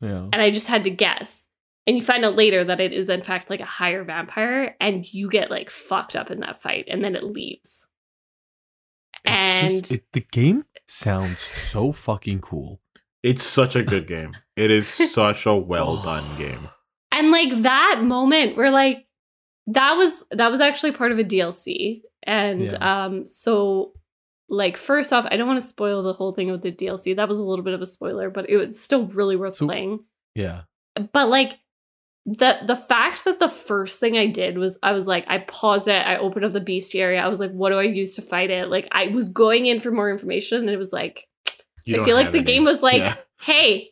Yeah. 0.00 0.28
And 0.32 0.36
I 0.36 0.50
just 0.50 0.68
had 0.68 0.84
to 0.84 0.90
guess. 0.90 1.48
And 1.88 1.96
you 1.96 2.02
find 2.02 2.24
out 2.24 2.36
later 2.36 2.62
that 2.64 2.80
it 2.80 2.92
is, 2.92 3.08
in 3.08 3.22
fact, 3.22 3.50
like 3.50 3.60
a 3.60 3.64
higher 3.64 4.04
vampire. 4.04 4.76
And 4.80 5.12
you 5.12 5.28
get 5.28 5.50
like 5.50 5.70
fucked 5.70 6.14
up 6.14 6.30
in 6.30 6.40
that 6.40 6.62
fight. 6.62 6.84
And 6.88 7.02
then 7.02 7.16
it 7.16 7.24
leaves. 7.24 7.88
It's 9.24 9.32
And 9.32 9.68
just, 9.80 9.92
it, 9.92 10.04
the 10.12 10.20
game 10.30 10.64
sounds 10.86 11.38
so 11.40 11.92
fucking 11.92 12.40
cool. 12.40 12.80
It's 13.22 13.42
such 13.42 13.74
a 13.76 13.82
good 13.82 14.06
game. 14.06 14.36
It 14.56 14.70
is 14.70 14.88
such 14.88 15.44
a 15.44 15.54
well 15.54 15.98
done 16.02 16.24
game. 16.38 16.68
and 17.12 17.30
like 17.30 17.62
that 17.62 18.00
moment 18.02 18.56
where 18.56 18.70
like 18.70 19.06
that 19.66 19.94
was 19.98 20.24
that 20.30 20.50
was 20.50 20.60
actually 20.60 20.92
part 20.92 21.12
of 21.12 21.18
a 21.18 21.24
DLC. 21.24 22.00
And 22.26 22.74
um 22.82 23.24
so 23.26 23.92
like 24.48 24.76
first 24.76 25.12
off, 25.12 25.26
I 25.30 25.36
don't 25.36 25.48
want 25.48 25.60
to 25.60 25.66
spoil 25.66 26.02
the 26.02 26.12
whole 26.12 26.32
thing 26.32 26.50
with 26.50 26.62
the 26.62 26.70
DLC. 26.72 27.16
That 27.16 27.28
was 27.28 27.38
a 27.38 27.44
little 27.44 27.64
bit 27.64 27.74
of 27.74 27.82
a 27.82 27.86
spoiler, 27.86 28.30
but 28.30 28.48
it 28.48 28.56
was 28.56 28.78
still 28.80 29.06
really 29.06 29.36
worth 29.36 29.56
So- 29.56 29.66
playing. 29.66 30.00
Yeah. 30.34 30.62
But 31.12 31.28
like 31.28 31.58
the 32.26 32.58
the 32.64 32.76
fact 32.76 33.24
that 33.24 33.38
the 33.38 33.48
first 33.48 34.00
thing 34.00 34.16
I 34.16 34.26
did 34.26 34.58
was 34.58 34.78
I 34.82 34.92
was 34.92 35.06
like 35.06 35.24
I 35.28 35.38
paused 35.38 35.86
it, 35.88 36.04
I 36.06 36.16
opened 36.16 36.44
up 36.44 36.52
the 36.52 36.60
bestiary. 36.60 37.20
I 37.20 37.28
was 37.28 37.38
like, 37.40 37.52
what 37.52 37.70
do 37.70 37.76
I 37.76 37.82
use 37.84 38.14
to 38.14 38.22
fight 38.22 38.50
it? 38.50 38.68
Like 38.68 38.88
I 38.92 39.08
was 39.08 39.28
going 39.28 39.66
in 39.66 39.78
for 39.80 39.90
more 39.92 40.10
information, 40.10 40.58
and 40.60 40.70
it 40.70 40.76
was 40.76 40.92
like 40.92 41.24
You 41.84 42.02
I 42.02 42.04
feel 42.04 42.16
like 42.16 42.32
the 42.32 42.38
any. 42.38 42.46
game 42.46 42.64
was 42.64 42.82
like, 42.82 42.98
Yeah. 42.98 43.14
hey, 43.42 43.90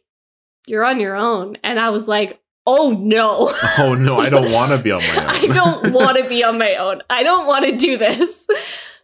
you're 0.66 0.84
on 0.84 0.98
your 0.98 1.14
own. 1.14 1.58
And 1.62 1.78
I 1.78 1.90
was 1.90 2.08
like, 2.08 2.40
oh 2.66 2.90
no. 2.92 3.52
Oh 3.78 3.94
no, 3.94 4.18
I 4.20 4.30
don't 4.30 4.50
want 4.52 4.72
to 4.76 4.82
be 4.82 4.90
on 4.92 5.00
my 5.02 5.16
own. 5.16 5.28
I 5.28 5.46
don't 5.48 5.92
want 5.92 6.18
to 6.18 6.28
be 6.28 6.44
on 6.44 6.58
my 6.58 6.74
own. 6.76 7.02
I 7.10 7.22
don't 7.22 7.46
want 7.46 7.64
to 7.64 7.76
do 7.76 7.96
this. 7.98 8.46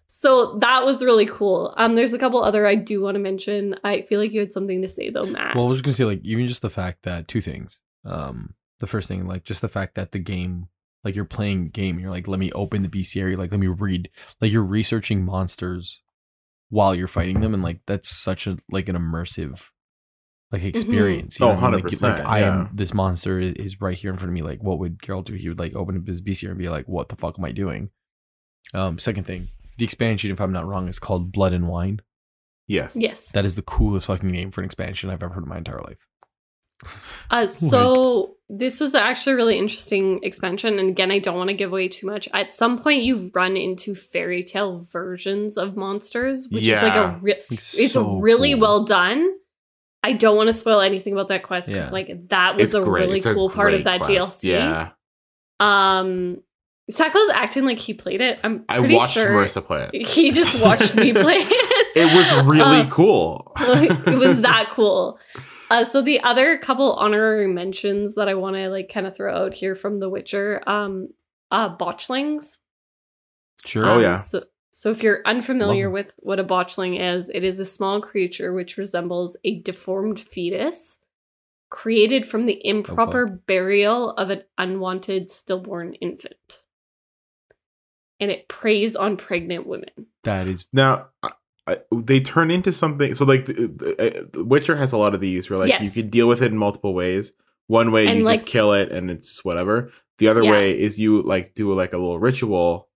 So 0.06 0.58
that 0.58 0.84
was 0.84 1.04
really 1.04 1.26
cool. 1.26 1.72
Um, 1.76 1.94
there's 1.94 2.12
a 2.12 2.18
couple 2.18 2.42
other 2.42 2.66
I 2.66 2.74
do 2.74 3.00
want 3.00 3.14
to 3.14 3.20
mention. 3.20 3.76
I 3.84 4.02
feel 4.02 4.20
like 4.20 4.32
you 4.32 4.40
had 4.40 4.52
something 4.52 4.82
to 4.82 4.88
say 4.88 5.10
though, 5.10 5.24
Matt. 5.24 5.54
Well, 5.54 5.64
I 5.64 5.68
was 5.68 5.78
just 5.78 5.84
gonna 5.84 5.94
say, 5.94 6.04
like, 6.04 6.20
even 6.24 6.46
just 6.46 6.62
the 6.62 6.70
fact 6.70 7.04
that 7.04 7.28
two 7.28 7.40
things. 7.40 7.80
Um, 8.04 8.54
the 8.80 8.86
first 8.86 9.08
thing, 9.08 9.26
like, 9.26 9.44
just 9.44 9.60
the 9.60 9.68
fact 9.68 9.94
that 9.94 10.12
the 10.12 10.18
game, 10.18 10.68
like, 11.04 11.14
you're 11.14 11.24
playing 11.24 11.68
game, 11.68 11.98
you're 11.98 12.10
like, 12.10 12.26
let 12.28 12.40
me 12.40 12.50
open 12.52 12.82
the 12.82 12.88
bestiary, 12.88 13.36
like, 13.36 13.50
let 13.50 13.60
me 13.60 13.66
read, 13.66 14.10
like, 14.40 14.50
you're 14.50 14.64
researching 14.64 15.24
monsters 15.24 16.02
while 16.70 16.94
you're 16.94 17.08
fighting 17.08 17.40
them, 17.40 17.52
and 17.54 17.62
like, 17.62 17.80
that's 17.86 18.08
such 18.08 18.46
a 18.46 18.56
like 18.70 18.88
an 18.88 18.96
immersive, 18.96 19.70
like, 20.52 20.64
experience. 20.64 21.38
You 21.38 21.46
Oh, 21.46 21.54
know 21.54 21.60
what 21.60 21.74
I 21.74 21.76
mean? 21.76 21.84
Like, 21.84 21.92
100%, 21.94 22.02
like, 22.02 22.26
I 22.26 22.40
yeah. 22.40 22.48
am 22.48 22.70
this 22.72 22.92
monster 22.94 23.38
is, 23.38 23.52
is 23.54 23.80
right 23.80 23.96
here 23.96 24.10
in 24.10 24.16
front 24.16 24.30
of 24.30 24.34
me. 24.34 24.42
Like, 24.42 24.62
what 24.62 24.78
would 24.78 24.98
Geralt 24.98 25.24
do? 25.26 25.34
He 25.34 25.48
would 25.48 25.58
like 25.58 25.74
open 25.74 25.96
up 25.96 26.06
his 26.06 26.20
bestiary 26.20 26.50
and 26.50 26.58
be 26.58 26.68
like, 26.68 26.86
what 26.86 27.08
the 27.08 27.16
fuck 27.16 27.38
am 27.38 27.44
I 27.44 27.52
doing? 27.52 27.90
Um, 28.74 28.98
second 28.98 29.24
thing, 29.24 29.48
the 29.78 29.84
expansion, 29.84 30.30
if 30.30 30.40
I'm 30.40 30.52
not 30.52 30.66
wrong, 30.66 30.88
is 30.88 30.98
called 30.98 31.32
Blood 31.32 31.52
and 31.52 31.68
Wine. 31.68 32.00
Yes. 32.68 32.94
yes. 32.94 33.32
That 33.32 33.44
is 33.44 33.56
the 33.56 33.62
coolest 33.62 34.06
fucking 34.06 34.30
name 34.30 34.50
for 34.52 34.60
an 34.60 34.64
expansion 34.64 35.10
I've 35.10 35.22
ever 35.22 35.34
heard 35.34 35.42
in 35.42 35.48
my 35.48 35.58
entire 35.58 35.80
life. 35.80 36.06
Uh, 37.30 37.46
so 37.48 38.36
this 38.48 38.78
was 38.78 38.94
actually 38.94 39.32
a 39.32 39.36
really 39.36 39.58
interesting 39.58 40.22
expansion, 40.22 40.78
and 40.78 40.88
again, 40.88 41.10
I 41.10 41.18
don't 41.18 41.36
want 41.36 41.48
to 41.50 41.54
give 41.54 41.70
away 41.72 41.88
too 41.88 42.06
much. 42.06 42.28
At 42.32 42.54
some 42.54 42.78
point, 42.78 43.02
you 43.02 43.30
run 43.34 43.56
into 43.56 43.94
fairy 43.94 44.44
tale 44.44 44.86
versions 44.92 45.58
of 45.58 45.76
monsters, 45.76 46.46
which 46.50 46.68
is 46.68 46.80
like 46.82 46.94
a 46.94 47.18
re- 47.20 47.34
Like, 47.50 47.60
it's 47.74 47.92
so 47.94 48.18
really 48.20 48.52
cool. 48.52 48.60
well 48.60 48.84
done. 48.84 49.34
I 50.02 50.12
don't 50.14 50.36
want 50.36 50.46
to 50.48 50.52
spoil 50.52 50.80
anything 50.80 51.12
about 51.12 51.28
that 51.28 51.42
quest 51.42 51.68
because 51.68 51.86
Yeah. 51.86 51.90
like 51.92 52.28
that 52.28 52.56
was 52.56 52.66
It's 52.66 52.74
a 52.74 52.80
great. 52.82 53.02
really 53.04 53.16
It's 53.18 53.26
a 53.26 53.34
cool 53.34 53.50
part 53.50 53.74
of 53.74 53.84
that 53.84 54.00
quest. 54.02 54.42
DLC. 54.42 54.50
Yeah. 54.50 54.90
Um, 55.58 56.42
Sacco's 56.90 57.28
acting 57.32 57.64
like 57.64 57.78
he 57.78 57.94
played 57.94 58.20
it. 58.20 58.40
I'm 58.42 58.64
I 58.68 58.80
watched 58.80 59.12
sure 59.14 59.30
Marissa 59.30 59.64
play 59.64 59.88
it. 59.92 60.06
he 60.08 60.32
just 60.32 60.60
watched 60.60 60.94
me 60.96 61.12
play 61.12 61.36
it. 61.38 61.86
It 61.96 62.14
was 62.16 62.46
really 62.46 62.80
Uh, 62.80 62.90
cool. 62.90 63.52
it 63.58 64.18
was 64.18 64.40
that 64.42 64.70
cool. 64.70 65.18
Uh, 65.70 65.84
so 65.84 66.02
the 66.02 66.20
other 66.22 66.58
couple 66.58 66.94
honorary 66.94 67.46
mentions 67.46 68.16
that 68.16 68.28
I 68.28 68.34
want 68.34 68.56
to 68.56 68.68
like 68.70 68.90
kind 68.92 69.06
of 69.06 69.16
throw 69.16 69.32
out 69.44 69.54
here 69.54 69.76
from 69.76 70.00
The 70.00 70.08
Witcher, 70.08 70.62
um, 70.66 71.08
uh, 71.52 71.76
botchlings. 71.76 72.58
Sure. 73.64 73.86
Oh, 73.86 73.94
Um, 73.96 74.02
yeah. 74.02 74.16
So, 74.16 74.42
so 74.70 74.90
if 74.90 75.02
you're 75.02 75.20
unfamiliar 75.24 75.86
Love 75.86 75.90
'em. 75.90 75.92
with 75.92 76.14
what 76.18 76.38
a 76.38 76.44
botchling 76.44 76.98
is, 77.00 77.28
it 77.28 77.44
is 77.44 77.58
a 77.58 77.64
small 77.64 78.00
creature 78.00 78.52
which 78.52 78.76
resembles 78.76 79.36
a 79.44 79.60
deformed 79.60 80.20
fetus 80.20 81.00
created 81.70 82.26
from 82.26 82.46
the 82.46 82.64
improper 82.66 83.26
burial 83.26 84.10
of 84.12 84.30
an 84.30 84.42
unwanted 84.58 85.30
stillborn 85.30 85.94
infant. 85.94 86.64
And 88.18 88.30
it 88.30 88.48
preys 88.48 88.96
on 88.96 89.16
pregnant 89.16 89.66
women. 89.66 89.90
That 90.24 90.46
is 90.46 90.66
Now, 90.72 91.06
I, 91.22 91.30
I, 91.66 91.78
they 91.92 92.20
turn 92.20 92.50
into 92.50 92.72
something. 92.72 93.14
So, 93.14 93.24
like, 93.24 93.46
the, 93.46 93.52
the, 93.68 94.38
uh, 94.38 94.44
Witcher 94.44 94.76
has 94.76 94.92
a 94.92 94.98
lot 94.98 95.14
of 95.14 95.20
these 95.20 95.48
where, 95.48 95.58
like, 95.58 95.68
Yes. 95.68 95.96
you 95.96 96.02
can 96.02 96.10
deal 96.10 96.28
with 96.28 96.42
it 96.42 96.52
in 96.52 96.58
multiple 96.58 96.92
ways. 96.92 97.32
One 97.68 97.92
way, 97.92 98.06
And, 98.08 98.18
you 98.18 98.24
like- 98.24 98.40
just 98.40 98.46
kill 98.46 98.72
it 98.74 98.90
and 98.92 99.10
it's 99.10 99.28
just 99.28 99.44
whatever. 99.44 99.90
The 100.18 100.28
other 100.28 100.42
Yeah. 100.42 100.50
way 100.50 100.78
is 100.78 100.98
you, 101.00 101.22
like, 101.22 101.54
do, 101.54 101.72
like, 101.72 101.92
a 101.94 101.98
little 101.98 102.18
ritual 102.18 102.89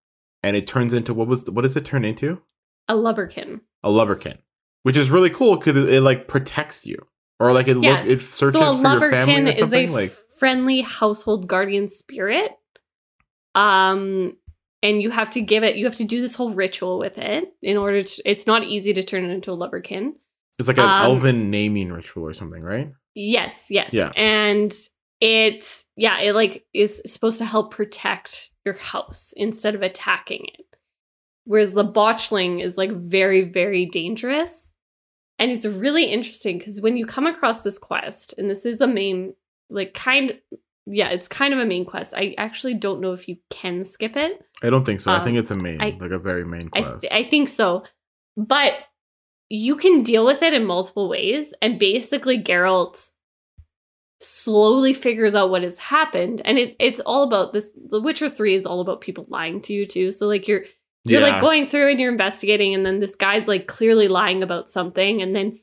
and 0.44 0.56
it 0.56 0.66
turns 0.66 0.92
into 0.92 1.14
what 1.14 1.26
was, 1.26 1.50
what 1.50 1.62
does 1.62 1.76
it 1.76 1.84
turn 1.84 2.04
into? 2.04 2.40
A 2.88 2.94
lubberkin. 2.94 3.60
A 3.82 3.88
lubberkin, 3.88 4.38
which 4.82 4.96
is 4.96 5.10
really 5.10 5.30
cool 5.30 5.56
because 5.56 5.76
it, 5.76 5.94
it, 5.94 6.00
like, 6.02 6.28
protects 6.28 6.86
you. 6.86 6.98
Or, 7.40 7.52
like, 7.52 7.66
it, 7.68 7.76
Yeah. 7.78 8.00
look, 8.00 8.06
it 8.06 8.20
searches 8.20 8.52
so 8.54 8.60
a 8.60 8.76
for 8.76 9.00
your 9.00 9.10
family 9.10 9.52
lubberkin 9.52 9.60
or 9.60 9.64
is 9.64 9.72
a 9.72 9.86
like, 9.88 10.10
friendly 10.38 10.80
household 10.82 11.48
guardian 11.48 11.88
spirit. 11.88 12.52
Um 13.54 14.36
and 14.82 15.00
you 15.00 15.10
have 15.10 15.30
to 15.30 15.40
give 15.40 15.62
it 15.64 15.76
you 15.76 15.84
have 15.86 15.94
to 15.96 16.04
do 16.04 16.20
this 16.20 16.34
whole 16.34 16.52
ritual 16.52 16.98
with 16.98 17.16
it 17.18 17.52
in 17.62 17.76
order 17.76 18.02
to 18.02 18.22
it's 18.24 18.46
not 18.46 18.64
easy 18.64 18.92
to 18.92 19.02
turn 19.02 19.24
it 19.24 19.32
into 19.32 19.50
a 19.52 19.56
lubberkin. 19.56 20.12
it's 20.58 20.68
like 20.68 20.78
an 20.78 20.84
um, 20.84 21.02
elven 21.04 21.50
naming 21.50 21.90
ritual 21.92 22.24
or 22.24 22.34
something, 22.34 22.62
right? 22.62 22.92
Yes, 23.14 23.68
yes. 23.70 23.94
Yeah. 23.94 24.12
And 24.16 24.74
it 25.20 25.84
yeah, 25.96 26.18
it 26.20 26.34
like 26.34 26.66
is 26.74 27.00
supposed 27.06 27.38
to 27.38 27.44
help 27.44 27.70
protect 27.72 28.50
your 28.64 28.74
house 28.74 29.32
instead 29.36 29.74
of 29.74 29.82
attacking 29.82 30.46
it. 30.58 30.66
Whereas 31.44 31.74
the 31.74 31.84
botchling 31.84 32.62
is 32.62 32.78
like 32.78 32.90
very, 32.92 33.42
very 33.42 33.86
dangerous. 33.86 34.72
And 35.38 35.50
it's 35.50 35.66
really 35.66 36.04
interesting 36.04 36.58
because 36.58 36.80
when 36.80 36.96
you 36.96 37.06
come 37.06 37.26
across 37.26 37.62
this 37.62 37.78
quest, 37.78 38.34
and 38.38 38.48
this 38.48 38.64
is 38.64 38.80
a 38.80 38.86
main, 38.86 39.34
like 39.68 39.92
kind 39.94 40.38
yeah, 40.86 41.08
it's 41.08 41.28
kind 41.28 41.54
of 41.54 41.60
a 41.60 41.64
main 41.64 41.86
quest. 41.86 42.12
I 42.14 42.34
actually 42.36 42.74
don't 42.74 43.00
know 43.00 43.12
if 43.12 43.26
you 43.26 43.38
can 43.48 43.84
skip 43.84 44.16
it. 44.18 44.42
I 44.62 44.68
don't 44.68 44.84
think 44.84 45.00
so. 45.00 45.10
I 45.10 45.16
Um, 45.16 45.24
think 45.24 45.38
it's 45.38 45.50
a 45.50 45.56
main, 45.56 45.80
I- 45.80 45.96
like 45.98 46.10
a 46.10 46.18
very 46.18 46.44
main 46.44 46.68
I, 46.74 46.82
quest. 46.82 47.00
th- 47.02 47.12
I 47.12 47.22
think 47.24 47.48
so. 47.48 47.84
But 48.36 48.74
you 49.48 49.76
can 49.76 50.02
deal 50.02 50.26
with 50.26 50.42
it 50.42 50.52
in 50.52 50.66
multiple 50.66 51.08
ways. 51.08 51.54
And 51.62 51.78
basically, 51.78 52.42
Geralt 52.42 53.12
slowly 54.20 54.92
figures 54.94 55.34
out 55.34 55.50
what 55.50 55.62
has 55.62 55.78
happened. 55.78 56.40
And 56.44 56.58
it, 56.58 56.76
it's 56.78 57.00
all 57.00 57.22
about 57.24 57.52
this. 57.52 57.70
The 57.90 58.00
Witcher 58.00 58.28
3 58.28 58.54
is 58.54 58.66
all 58.66 58.80
about 58.80 59.00
people 59.00 59.26
lying 59.28 59.60
to 59.62 59.72
you, 59.72 59.86
too. 59.86 60.12
So, 60.12 60.26
like, 60.26 60.48
you're. 60.48 60.64
You're 61.06 61.20
Yeah. 61.20 61.32
like 61.32 61.40
going 61.42 61.66
through 61.66 61.90
and 61.90 62.00
you're 62.00 62.10
investigating, 62.10 62.74
and 62.74 62.86
then 62.86 62.98
this 62.98 63.14
guy's 63.14 63.46
like 63.46 63.66
clearly 63.66 64.08
lying 64.08 64.42
about 64.42 64.70
something, 64.70 65.20
and 65.20 65.36
then 65.36 65.58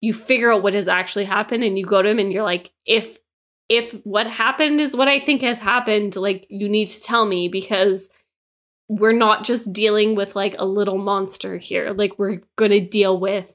you 0.00 0.12
figure 0.12 0.50
out 0.50 0.64
what 0.64 0.74
has 0.74 0.88
actually 0.88 1.26
happened, 1.26 1.62
and 1.62 1.78
you 1.78 1.84
go 1.86 2.02
to 2.02 2.08
him 2.08 2.18
and 2.18 2.32
you're 2.32 2.42
like, 2.42 2.72
if 2.84 3.20
if 3.68 3.92
what 4.04 4.26
happened 4.26 4.80
is 4.80 4.96
what 4.96 5.06
I 5.06 5.20
think 5.20 5.42
has 5.42 5.58
happened, 5.58 6.16
like 6.16 6.44
you 6.50 6.68
need 6.68 6.88
to 6.88 7.00
tell 7.02 7.24
me 7.24 7.46
because 7.46 8.10
we're 8.88 9.12
not 9.12 9.44
just 9.44 9.72
dealing 9.72 10.16
with 10.16 10.34
like 10.34 10.56
a 10.58 10.64
little 10.66 10.98
monster 10.98 11.56
here. 11.56 11.90
Like 11.92 12.18
we're 12.18 12.40
going 12.56 12.72
to 12.72 12.80
deal 12.80 13.20
with 13.20 13.54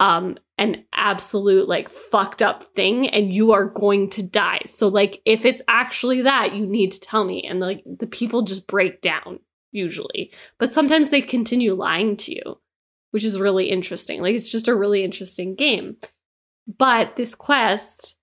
um 0.00 0.36
an 0.58 0.84
absolute 0.92 1.68
like 1.68 1.88
fucked 1.88 2.40
up 2.40 2.62
thing 2.62 3.08
and 3.08 3.32
you 3.32 3.52
are 3.52 3.64
going 3.64 4.08
to 4.10 4.22
die. 4.22 4.60
So 4.66 4.88
like 4.88 5.20
if 5.24 5.44
it's 5.44 5.62
actually 5.68 6.22
that, 6.22 6.54
you 6.54 6.66
need 6.66 6.92
to 6.92 7.00
tell 7.00 7.24
me 7.24 7.42
and 7.42 7.60
like 7.60 7.82
the 7.84 8.06
people 8.06 8.42
just 8.42 8.66
break 8.66 9.00
down 9.00 9.40
usually. 9.72 10.32
But 10.58 10.72
sometimes 10.72 11.10
they 11.10 11.20
continue 11.20 11.74
lying 11.74 12.16
to 12.18 12.34
you, 12.34 12.60
which 13.10 13.24
is 13.24 13.40
really 13.40 13.70
interesting. 13.70 14.22
Like 14.22 14.34
it's 14.34 14.48
just 14.48 14.68
a 14.68 14.76
really 14.76 15.02
interesting 15.02 15.56
game. 15.56 15.96
But 16.66 17.16
this 17.16 17.34
quest 17.34 18.16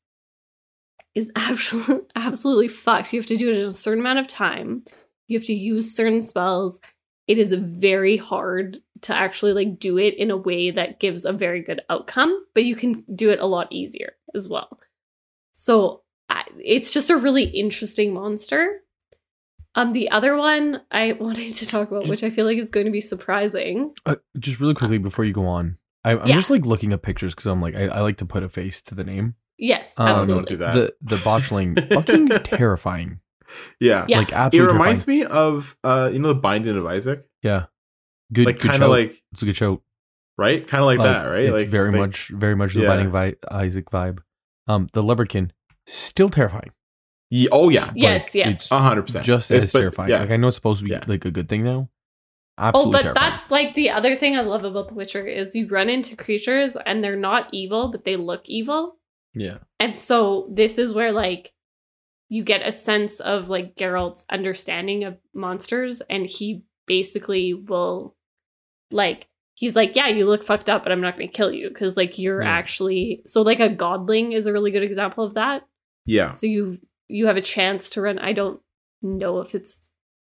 is 1.13 1.31
absolutely 1.35 2.07
absolutely 2.15 2.69
fucked. 2.69 3.11
You 3.11 3.19
have 3.19 3.27
to 3.27 3.37
do 3.37 3.49
it 3.49 3.57
in 3.57 3.67
a 3.67 3.73
certain 3.73 3.99
amount 3.99 4.19
of 4.19 4.27
time. 4.27 4.83
You 5.27 5.37
have 5.37 5.47
to 5.47 5.53
use 5.53 5.95
certain 5.95 6.21
spells. 6.21 6.79
It 7.27 7.37
is 7.37 7.53
very 7.53 8.17
hard 8.17 8.81
to 9.01 9.15
actually 9.15 9.53
like 9.53 9.79
do 9.79 9.97
it 9.97 10.13
in 10.15 10.29
a 10.31 10.37
way 10.37 10.71
that 10.71 10.99
gives 10.99 11.25
a 11.25 11.33
very 11.33 11.61
good 11.61 11.81
outcome, 11.89 12.45
but 12.53 12.63
you 12.65 12.75
can 12.75 13.03
do 13.13 13.29
it 13.29 13.39
a 13.39 13.45
lot 13.45 13.67
easier 13.71 14.13
as 14.35 14.47
well. 14.49 14.77
So 15.51 16.03
I, 16.29 16.43
it's 16.63 16.93
just 16.93 17.09
a 17.09 17.17
really 17.17 17.43
interesting 17.45 18.13
monster. 18.13 18.81
Um, 19.75 19.93
the 19.93 20.11
other 20.11 20.35
one 20.37 20.81
I 20.91 21.13
wanted 21.19 21.53
to 21.55 21.65
talk 21.65 21.89
about, 21.91 22.07
which 22.07 22.23
I 22.23 22.29
feel 22.29 22.45
like 22.45 22.57
is 22.57 22.69
going 22.71 22.85
to 22.85 22.91
be 22.91 23.01
surprising. 23.01 23.93
Uh, 24.05 24.15
just 24.39 24.59
really 24.59 24.73
quickly 24.73 24.97
before 24.97 25.25
you 25.25 25.33
go 25.33 25.45
on, 25.47 25.77
I, 26.03 26.11
I'm 26.17 26.27
Yeah. 26.27 26.35
just 26.35 26.49
like 26.49 26.65
looking 26.65 26.93
at 26.93 27.01
pictures 27.01 27.33
because 27.33 27.45
I'm 27.47 27.61
like 27.61 27.75
I, 27.75 27.87
I 27.87 28.01
like 28.01 28.17
to 28.17 28.25
put 28.25 28.43
a 28.43 28.49
face 28.49 28.81
to 28.83 28.95
the 28.95 29.03
name. 29.03 29.35
Yes, 29.57 29.93
Um, 29.97 30.07
don't 30.07 30.15
absolutely. 30.19 30.49
do 30.55 30.57
that. 30.57 30.73
The 30.73 30.93
the 31.01 31.15
botchling 31.17 31.93
fucking 31.93 32.27
terrifying. 32.43 33.19
Yeah. 33.79 34.05
Yeah. 34.07 34.19
Like 34.19 34.31
It 34.53 34.59
reminds 34.61 35.05
terrifying. 35.05 35.19
me 35.19 35.25
of 35.25 35.77
uh 35.83 36.09
you 36.11 36.19
know 36.19 36.29
the 36.29 36.35
Binding 36.35 36.75
of 36.77 36.85
Isaac? 36.85 37.21
Yeah. 37.43 37.65
Good. 38.33 38.45
like 38.45 38.59
good 38.59 38.71
kind 38.71 38.83
of 38.83 38.89
like 38.89 39.21
it's 39.31 39.41
a 39.41 39.45
good 39.45 39.55
show. 39.55 39.81
right? 40.37 40.65
Kind 40.65 40.81
of 40.81 40.85
like, 40.87 40.99
that, 40.99 41.25
right? 41.25 41.43
It's 41.43 41.53
like 41.63 41.67
very 41.67 41.91
like- 41.91 41.99
much, 41.99 42.29
very 42.29 42.55
much 42.55 42.73
the 42.73 42.81
Yeah. 42.81 42.87
Binding 42.87 43.09
vi- 43.11 43.35
Isaac 43.51 43.89
vibe. 43.91 44.19
Um, 44.67 44.87
the 44.93 45.03
lubberkin, 45.03 45.51
still 45.85 46.29
terrifying. 46.29 46.71
Ye- 47.29 47.49
oh 47.51 47.69
yeah. 47.69 47.91
yes, 47.95 48.25
Like, 48.27 48.35
yes. 48.35 48.55
it's 48.55 48.71
A 48.71 48.79
hundred 48.79 49.03
percent. 49.03 49.25
Just 49.25 49.51
It's- 49.51 49.63
as 49.63 49.73
but, 49.73 49.79
terrifying. 49.79 50.09
Yeah. 50.09 50.19
Like 50.21 50.31
I 50.31 50.37
know 50.37 50.47
it's 50.47 50.55
supposed 50.55 50.79
to 50.79 50.85
be 50.85 50.91
Yeah. 50.91 51.03
like 51.07 51.25
a 51.25 51.31
good 51.31 51.47
thing 51.49 51.63
now. 51.63 51.89
Oh, 52.57 52.63
Absolutely 52.67 52.91
but 52.91 53.01
terrifying. 53.03 53.29
that's 53.31 53.51
like 53.51 53.75
the 53.75 53.89
other 53.89 54.15
thing 54.15 54.35
I 54.37 54.41
love 54.41 54.63
about 54.63 54.89
The 54.89 54.93
Witcher 54.93 55.25
is 55.25 55.55
you 55.55 55.67
run 55.67 55.89
into 55.89 56.15
creatures 56.15 56.75
and 56.85 57.03
they're 57.03 57.15
not 57.15 57.49
evil, 57.53 57.89
but 57.91 58.03
they 58.05 58.15
look 58.15 58.47
evil. 58.49 58.97
yeah. 59.33 59.59
And 59.79 59.97
so 59.99 60.47
this 60.53 60.77
is 60.77 60.93
where 60.93 61.11
like 61.11 61.53
you 62.29 62.43
get 62.43 62.65
a 62.65 62.71
sense 62.71 63.19
of 63.19 63.49
like 63.49 63.75
Geralt's 63.75 64.25
understanding 64.29 65.03
of 65.05 65.17
monsters 65.33 66.01
and 66.09 66.25
he 66.25 66.63
basically 66.87 67.53
will 67.53 68.15
like 68.93 69.27
he's 69.55 69.75
like, 69.75 69.95
"Yeah, 69.95 70.07
you 70.07 70.25
look 70.25 70.43
fucked 70.43 70.69
up, 70.69 70.83
but 70.83 70.91
I'm 70.91 71.01
not 71.01 71.17
going 71.17 71.27
to 71.29 71.33
kill 71.33 71.51
you 71.51 71.69
cuz 71.71 71.95
like 71.97 72.17
you're 72.17 72.41
Yeah. 72.41 72.49
actually 72.49 73.21
so 73.25 73.41
like 73.41 73.59
a 73.59 73.69
godling 73.69 74.33
is 74.33 74.45
a 74.47 74.53
really 74.53 74.71
good 74.71 74.83
example 74.83 75.23
of 75.23 75.33
that. 75.35 75.67
yeah. 76.05 76.31
So 76.33 76.47
you 76.47 76.79
you 77.07 77.27
have 77.27 77.37
a 77.37 77.41
chance 77.41 77.89
to 77.91 78.01
run 78.01 78.17
I 78.19 78.33
don't 78.33 78.61
know 79.01 79.39
if 79.39 79.53
it's 79.55 79.89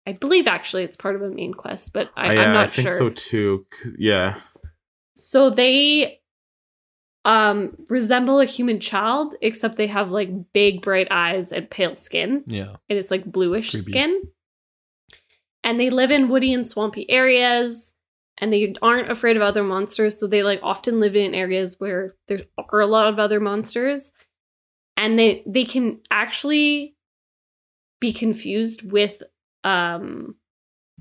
I 0.07 0.13
believe 0.13 0.47
actually 0.47 0.85
it's 0.85 0.97
part 0.97 1.17
of 1.17 1.23
a 1.23 1.31
main 1.31 1.53
quest, 1.55 1.93
but 1.93 2.11
I, 2.17 2.29
I, 2.29 2.33
yeah, 2.35 2.43
I'm 2.43 2.55
not 2.55 2.65
I 2.65 2.67
think 2.69 2.89
sure. 2.89 2.99
so 2.99 3.11
too. 3.11 3.67
Yeah. 3.99 4.39
So 5.17 5.51
they 5.51 6.21
um 7.25 7.77
resemble 7.89 8.39
a 8.39 8.45
human 8.45 8.79
child, 8.79 9.35
except 9.43 9.77
they 9.77 9.89
have 9.89 10.13
like 10.13 10.31
big 10.53 10.81
bright 10.83 11.09
eyes 11.11 11.51
and 11.51 11.69
pale 11.69 11.97
skin, 11.97 12.45
Yeah. 12.47 12.77
and 12.89 12.99
it's 12.99 13.11
like 13.11 13.25
bluish 13.25 13.71
Creepy. 13.73 13.83
skin. 13.93 14.23
And 15.65 15.81
they 15.81 15.91
live 15.91 16.13
in 16.13 16.29
woody 16.29 16.53
and 16.55 16.65
swampy 16.65 17.11
areas, 17.11 17.93
and 18.39 18.53
they 18.53 18.75
aren't 18.83 19.11
afraid 19.11 19.37
of 19.37 19.43
other 19.43 19.63
monsters, 19.63 20.19
so 20.19 20.27
they 20.27 20.43
like 20.43 20.61
often 20.63 21.01
live 21.01 21.17
in 21.17 21.35
areas 21.35 21.77
where 21.79 22.15
there 22.29 22.41
are 22.71 22.81
a 22.81 22.87
lot 22.87 23.09
of 23.09 23.19
other 23.19 23.41
monsters. 23.41 24.13
And 24.97 25.19
they 25.19 25.43
they 25.47 25.65
can 25.65 26.01
actually 26.11 26.97
be 28.01 28.13
confused 28.13 28.91
with 28.91 29.23
um 29.65 30.37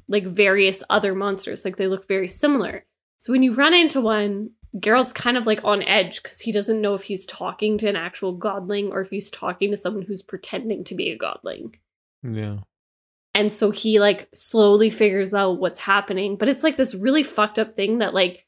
like 0.08 0.24
various 0.24 0.84
other 0.90 1.16
monsters. 1.16 1.66
Like 1.66 1.78
they 1.78 1.88
look 1.88 2.08
very 2.08 2.28
similar. 2.28 2.86
So 3.18 3.32
when 3.32 3.44
you 3.44 3.54
run 3.54 3.74
into 3.74 4.02
one, 4.02 4.52
Geralt's 4.80 5.14
kind 5.14 5.38
of 5.38 5.46
like 5.46 5.64
on 5.64 5.82
edge 5.84 6.22
because 6.22 6.42
he 6.42 6.52
doesn't 6.52 6.82
know 6.82 6.94
if 6.94 7.04
he's 7.04 7.26
talking 7.26 7.78
to 7.80 7.88
an 7.88 7.96
actual 7.96 8.38
godling 8.38 8.92
or 8.92 9.02
if 9.02 9.10
he's 9.10 9.32
talking 9.32 9.72
to 9.72 9.78
someone 9.78 10.04
who's 10.04 10.22
pretending 10.22 10.84
to 10.86 10.96
be 10.96 11.10
a 11.12 11.18
godling. 11.18 11.76
Yeah. 12.24 12.58
And 13.36 13.52
so 13.52 13.70
he 13.70 14.00
like 14.00 14.30
slowly 14.34 14.90
figures 14.90 15.34
out 15.34 15.60
what's 15.60 15.80
happening. 15.80 16.38
But 16.38 16.50
it's 16.50 16.64
like 16.64 16.78
this 16.78 16.96
really 16.96 17.22
fucked 17.22 17.60
up 17.60 17.74
thing 17.74 18.00
that 18.00 18.14
like 18.16 18.48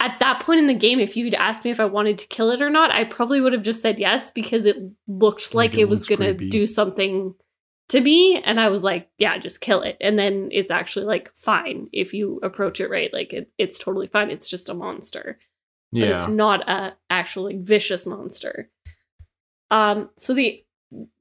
at 0.00 0.18
that 0.18 0.40
point 0.40 0.58
in 0.58 0.66
the 0.66 0.74
game, 0.74 0.98
if 0.98 1.16
you'd 1.16 1.34
asked 1.34 1.64
me 1.64 1.70
if 1.70 1.78
I 1.78 1.84
wanted 1.84 2.18
to 2.18 2.26
kill 2.26 2.50
it 2.50 2.60
or 2.60 2.70
not, 2.70 2.90
I 2.90 3.04
probably 3.04 3.40
would 3.40 3.52
have 3.52 3.62
just 3.62 3.82
said 3.82 4.00
yes 4.00 4.32
because 4.32 4.66
it 4.66 4.76
looked 5.06 5.54
like, 5.54 5.72
Like 5.72 5.78
it 5.78 5.82
it 5.82 5.88
was 5.88 6.02
gonna 6.02 6.34
creepy. 6.34 6.48
do 6.48 6.66
something 6.66 7.34
to 7.90 8.00
me. 8.00 8.42
And 8.42 8.58
I 8.58 8.70
was 8.70 8.82
like, 8.82 9.10
yeah, 9.18 9.36
just 9.38 9.60
kill 9.60 9.82
it. 9.82 9.96
And 10.00 10.18
then 10.18 10.48
it's 10.50 10.70
actually 10.70 11.04
like 11.04 11.30
fine 11.34 11.88
if 11.92 12.14
you 12.14 12.40
approach 12.42 12.80
it 12.80 12.90
right. 12.90 13.12
Like 13.12 13.32
it, 13.32 13.52
it's 13.58 13.78
totally 13.78 14.06
fine. 14.08 14.30
It's 14.30 14.48
just 14.48 14.68
a 14.70 14.74
monster 14.74 15.38
but 15.92 16.00
it's 16.12 16.26
not 16.28 16.66
a 16.68 16.96
actual 17.10 17.44
like 17.44 17.60
vicious 17.60 18.06
monster. 18.06 18.70
Um, 19.70 20.08
so 20.16 20.32
the, 20.32 20.64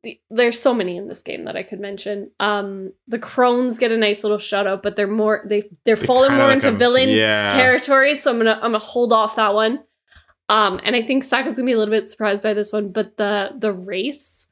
the 0.04 0.20
there's 0.30 0.60
so 0.60 0.74
many 0.74 0.98
in 0.98 1.08
this 1.08 1.22
game 1.22 1.46
that 1.46 1.56
I 1.56 1.64
could 1.64 1.80
mention. 1.80 2.32
Um, 2.40 2.92
the 3.08 3.20
crones 3.20 3.78
get 3.78 3.92
a 3.92 3.98
nice 3.98 4.24
little 4.24 4.38
shout 4.38 4.68
out, 4.68 4.84
but 4.84 4.96
they're 4.96 5.08
more 5.08 5.44
they 5.48 5.70
they're 5.86 5.96
They 5.96 6.06
falling 6.06 6.34
more 6.34 6.48
like 6.48 6.56
into 6.56 6.70
a- 6.70 6.72
villain 6.74 7.10
yeah. 7.10 7.48
territory. 7.50 8.16
So 8.16 8.32
I'm 8.32 8.38
gonna 8.38 8.56
I'm 8.56 8.72
gonna 8.74 8.80
hold 8.80 9.14
off 9.14 9.36
that 9.38 9.54
one. 9.54 9.80
Um, 10.50 10.82
and 10.84 10.96
I 10.96 11.02
think 11.02 11.24
Sacco's 11.24 11.54
gonna 11.56 11.66
be 11.66 11.72
a 11.72 11.78
little 11.78 11.94
bit 11.94 12.10
surprised 12.10 12.44
by 12.44 12.54
this 12.54 12.74
one, 12.74 12.90
but 12.92 13.16
the 13.18 13.52
the 13.58 13.72
wraiths 13.72 14.48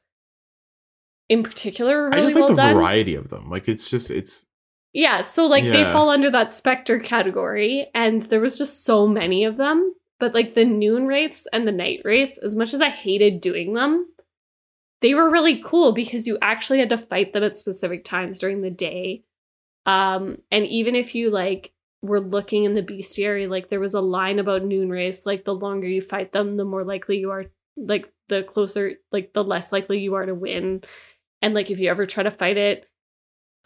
in 1.28 1.42
particular 1.42 2.06
are 2.06 2.12
I 2.14 2.16
really 2.16 2.26
just 2.28 2.34
like 2.36 2.40
well 2.46 2.56
the 2.56 2.62
done. 2.62 2.74
variety 2.76 3.14
of 3.14 3.28
them. 3.28 3.50
Like 3.50 3.68
it's 3.68 3.88
just 3.88 4.10
it's 4.10 4.44
Yeah, 4.92 5.20
so 5.20 5.46
like 5.46 5.64
they 5.64 5.84
fall 5.92 6.08
under 6.10 6.30
that 6.30 6.52
specter 6.54 6.98
category, 6.98 7.88
and 7.94 8.22
there 8.22 8.40
was 8.40 8.58
just 8.58 8.84
so 8.84 9.06
many 9.06 9.44
of 9.44 9.56
them. 9.56 9.94
But 10.18 10.34
like 10.34 10.54
the 10.54 10.64
noon 10.64 11.06
wraiths 11.06 11.46
and 11.52 11.66
the 11.66 11.72
night 11.72 12.00
wraiths, 12.04 12.38
as 12.38 12.54
much 12.56 12.74
as 12.74 12.80
I 12.82 12.88
hated 12.90 13.40
doing 13.40 13.72
them, 13.74 14.06
they 15.00 15.14
were 15.14 15.30
really 15.30 15.62
cool 15.62 15.92
because 15.92 16.26
you 16.26 16.38
actually 16.42 16.78
had 16.78 16.90
to 16.90 16.98
fight 16.98 17.32
them 17.32 17.42
at 17.42 17.58
specific 17.58 18.04
times 18.04 18.38
during 18.38 18.60
the 18.60 18.70
day. 18.70 19.24
Um, 19.86 20.38
and 20.50 20.66
even 20.66 20.94
if 20.94 21.14
you 21.14 21.30
like 21.30 21.72
were 22.02 22.20
looking 22.20 22.64
in 22.64 22.74
the 22.74 22.82
bestiary, 22.82 23.48
like 23.48 23.68
there 23.68 23.80
was 23.80 23.94
a 23.94 24.00
line 24.00 24.38
about 24.38 24.64
noon 24.64 24.90
wraiths, 24.90 25.24
like 25.24 25.44
the 25.44 25.54
longer 25.54 25.88
you 25.88 26.00
fight 26.00 26.32
them, 26.32 26.56
the 26.56 26.64
more 26.64 26.84
likely 26.84 27.18
you 27.18 27.30
are, 27.30 27.46
like 27.76 28.12
the 28.28 28.42
closer, 28.42 28.94
like 29.10 29.32
the 29.32 29.44
less 29.44 29.72
likely 29.72 30.00
you 30.00 30.14
are 30.14 30.26
to 30.26 30.34
win. 30.34 30.82
And 31.40 31.54
like 31.54 31.70
if 31.70 31.78
you 31.78 31.88
ever 31.90 32.04
try 32.04 32.22
to 32.22 32.30
fight 32.30 32.56
it, 32.56 32.86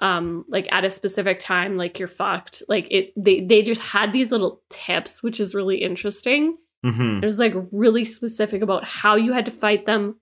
um 0.01 0.45
like 0.49 0.67
at 0.73 0.85
a 0.85 0.91
specific 0.91 1.39
time 1.39 1.77
like 1.77 1.99
you're 1.99 2.09
fucked 2.09 2.63
like 2.69 2.89
it 2.91 3.13
they 3.17 3.41
they 3.41 3.63
just 3.63 3.81
had 3.81 4.13
these 4.13 4.33
little 4.33 4.61
tips 4.69 5.23
which 5.23 5.39
is 5.39 5.55
really 5.55 5.77
interesting 5.77 6.57
mhm. 6.85 7.23
it 7.23 7.25
was 7.25 7.39
like 7.39 7.55
really 7.71 8.05
specific 8.05 8.61
about 8.61 8.85
how 8.85 9.15
you 9.15 9.33
had 9.33 9.45
to 9.45 9.53
fight 9.53 9.87
them 9.87 10.17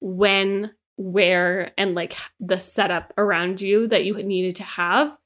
when 0.00 0.72
where 0.96 1.72
and 1.78 1.94
like 1.94 2.14
the 2.38 2.58
setup 2.58 3.12
around 3.16 3.60
you 3.60 3.86
that 3.88 4.04
you 4.04 4.14
needed 4.22 4.56
to 4.56 4.62
have 4.62 5.16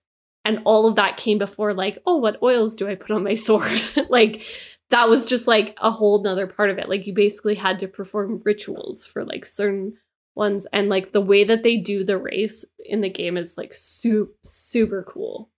and 0.44 0.60
all 0.64 0.86
of 0.86 0.94
that 0.96 1.16
came 1.16 1.38
before 1.38 1.74
like 1.74 1.98
oh 2.06 2.16
what 2.16 2.40
oils 2.42 2.76
do 2.76 2.88
i 2.88 2.94
put 2.94 3.10
on 3.10 3.24
my 3.24 3.34
sword 3.34 3.82
like 4.08 4.42
that 4.90 5.08
was 5.08 5.26
just 5.26 5.48
like 5.48 5.76
a 5.80 5.90
whole 5.90 6.22
nother 6.22 6.46
part 6.46 6.70
of 6.70 6.78
it 6.78 6.88
like 6.88 7.06
you 7.06 7.12
basically 7.12 7.56
had 7.56 7.78
to 7.78 7.88
perform 7.88 8.40
rituals 8.44 9.04
for 9.04 9.24
like 9.24 9.44
certain 9.44 9.94
ones 10.36 10.66
and 10.72 10.88
like 10.88 11.12
the 11.12 11.20
way 11.20 11.42
that 11.42 11.62
they 11.62 11.76
do 11.76 12.04
the 12.04 12.18
wraiths 12.18 12.64
in 12.84 13.00
the 13.00 13.10
game 13.10 13.36
is 13.36 13.58
like 13.58 13.72
su- 13.72 14.30
super 14.42 15.02
cool 15.02 15.50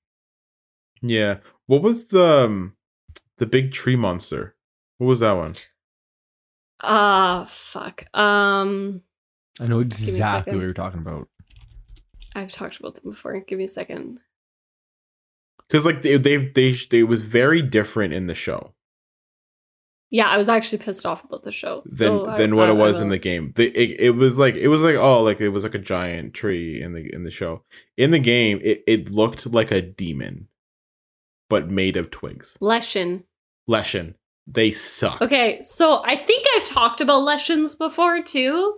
yeah. 1.03 1.39
What 1.67 1.83
was 1.83 2.07
the 2.07 2.45
um, 2.45 2.77
the 3.39 3.47
big 3.47 3.73
tree 3.73 3.97
monster? 3.97 4.55
What 4.99 5.09
was 5.09 5.21
that 5.21 5.33
one? 5.33 5.55
Ah 6.83 7.47
fuck 7.49 8.05
um 8.16 9.03
I 9.61 9.66
know 9.66 9.81
exactly 9.81 10.55
what 10.55 10.62
you're 10.62 10.72
talking 10.74 11.01
about. 11.01 11.29
i've 12.35 12.53
talked 12.53 12.79
about 12.79 12.95
them 12.97 13.11
before 13.11 13.41
give 13.41 13.59
me 13.59 13.64
a 13.64 13.68
second 13.68 14.20
Because 15.68 15.85
like 15.85 16.03
they 16.03 16.16
they 16.18 16.37
they 16.37 16.72
they 16.91 17.03
was 17.03 17.22
very 17.24 17.62
different 17.62 18.12
in 18.14 18.27
the 18.27 18.35
show 18.35 18.74
yeah 20.11 20.29
i 20.29 20.37
was 20.37 20.49
actually 20.49 20.79
pissed 20.79 21.05
off 21.07 21.24
about 21.24 21.43
the 21.43 21.51
show 21.53 21.83
than 21.87 21.97
so 21.97 22.27
I- 22.29 22.37
than 22.37 22.55
what 22.57 22.68
I- 22.68 22.72
it 22.72 22.77
was 22.77 23.01
in 23.01 23.09
the 23.09 23.18
game. 23.18 23.53
The, 23.57 23.66
it, 23.68 24.01
it 24.01 24.11
was 24.11 24.37
like 24.39 24.55
it 24.55 24.68
was 24.68 24.83
like 24.83 24.97
oh 24.97 25.22
like 25.22 25.41
it 25.41 25.49
was 25.49 25.64
like 25.64 25.74
a 25.74 25.79
giant 25.81 26.35
tree 26.35 26.81
in 26.83 26.93
the 26.93 27.12
in 27.12 27.24
the 27.24 27.31
show. 27.31 27.62
In 27.97 28.11
the 28.12 28.18
game, 28.20 28.61
it, 28.62 28.85
it 28.87 29.11
looked 29.11 29.47
like 29.47 29.70
a 29.72 29.81
demon, 29.83 30.49
but 31.49 31.70
made 31.70 31.97
of 31.97 32.11
twigs. 32.11 32.57
leshen 32.62 33.24
Leshen, 33.68 34.14
they 34.47 34.70
suck. 34.70 35.20
Okay, 35.22 35.61
so 35.61 36.03
I 36.05 36.16
think 36.16 36.47
I've 36.55 36.64
talked 36.64 37.01
about 37.01 37.26
Leshens 37.26 37.76
before 37.76 38.22
too. 38.22 38.76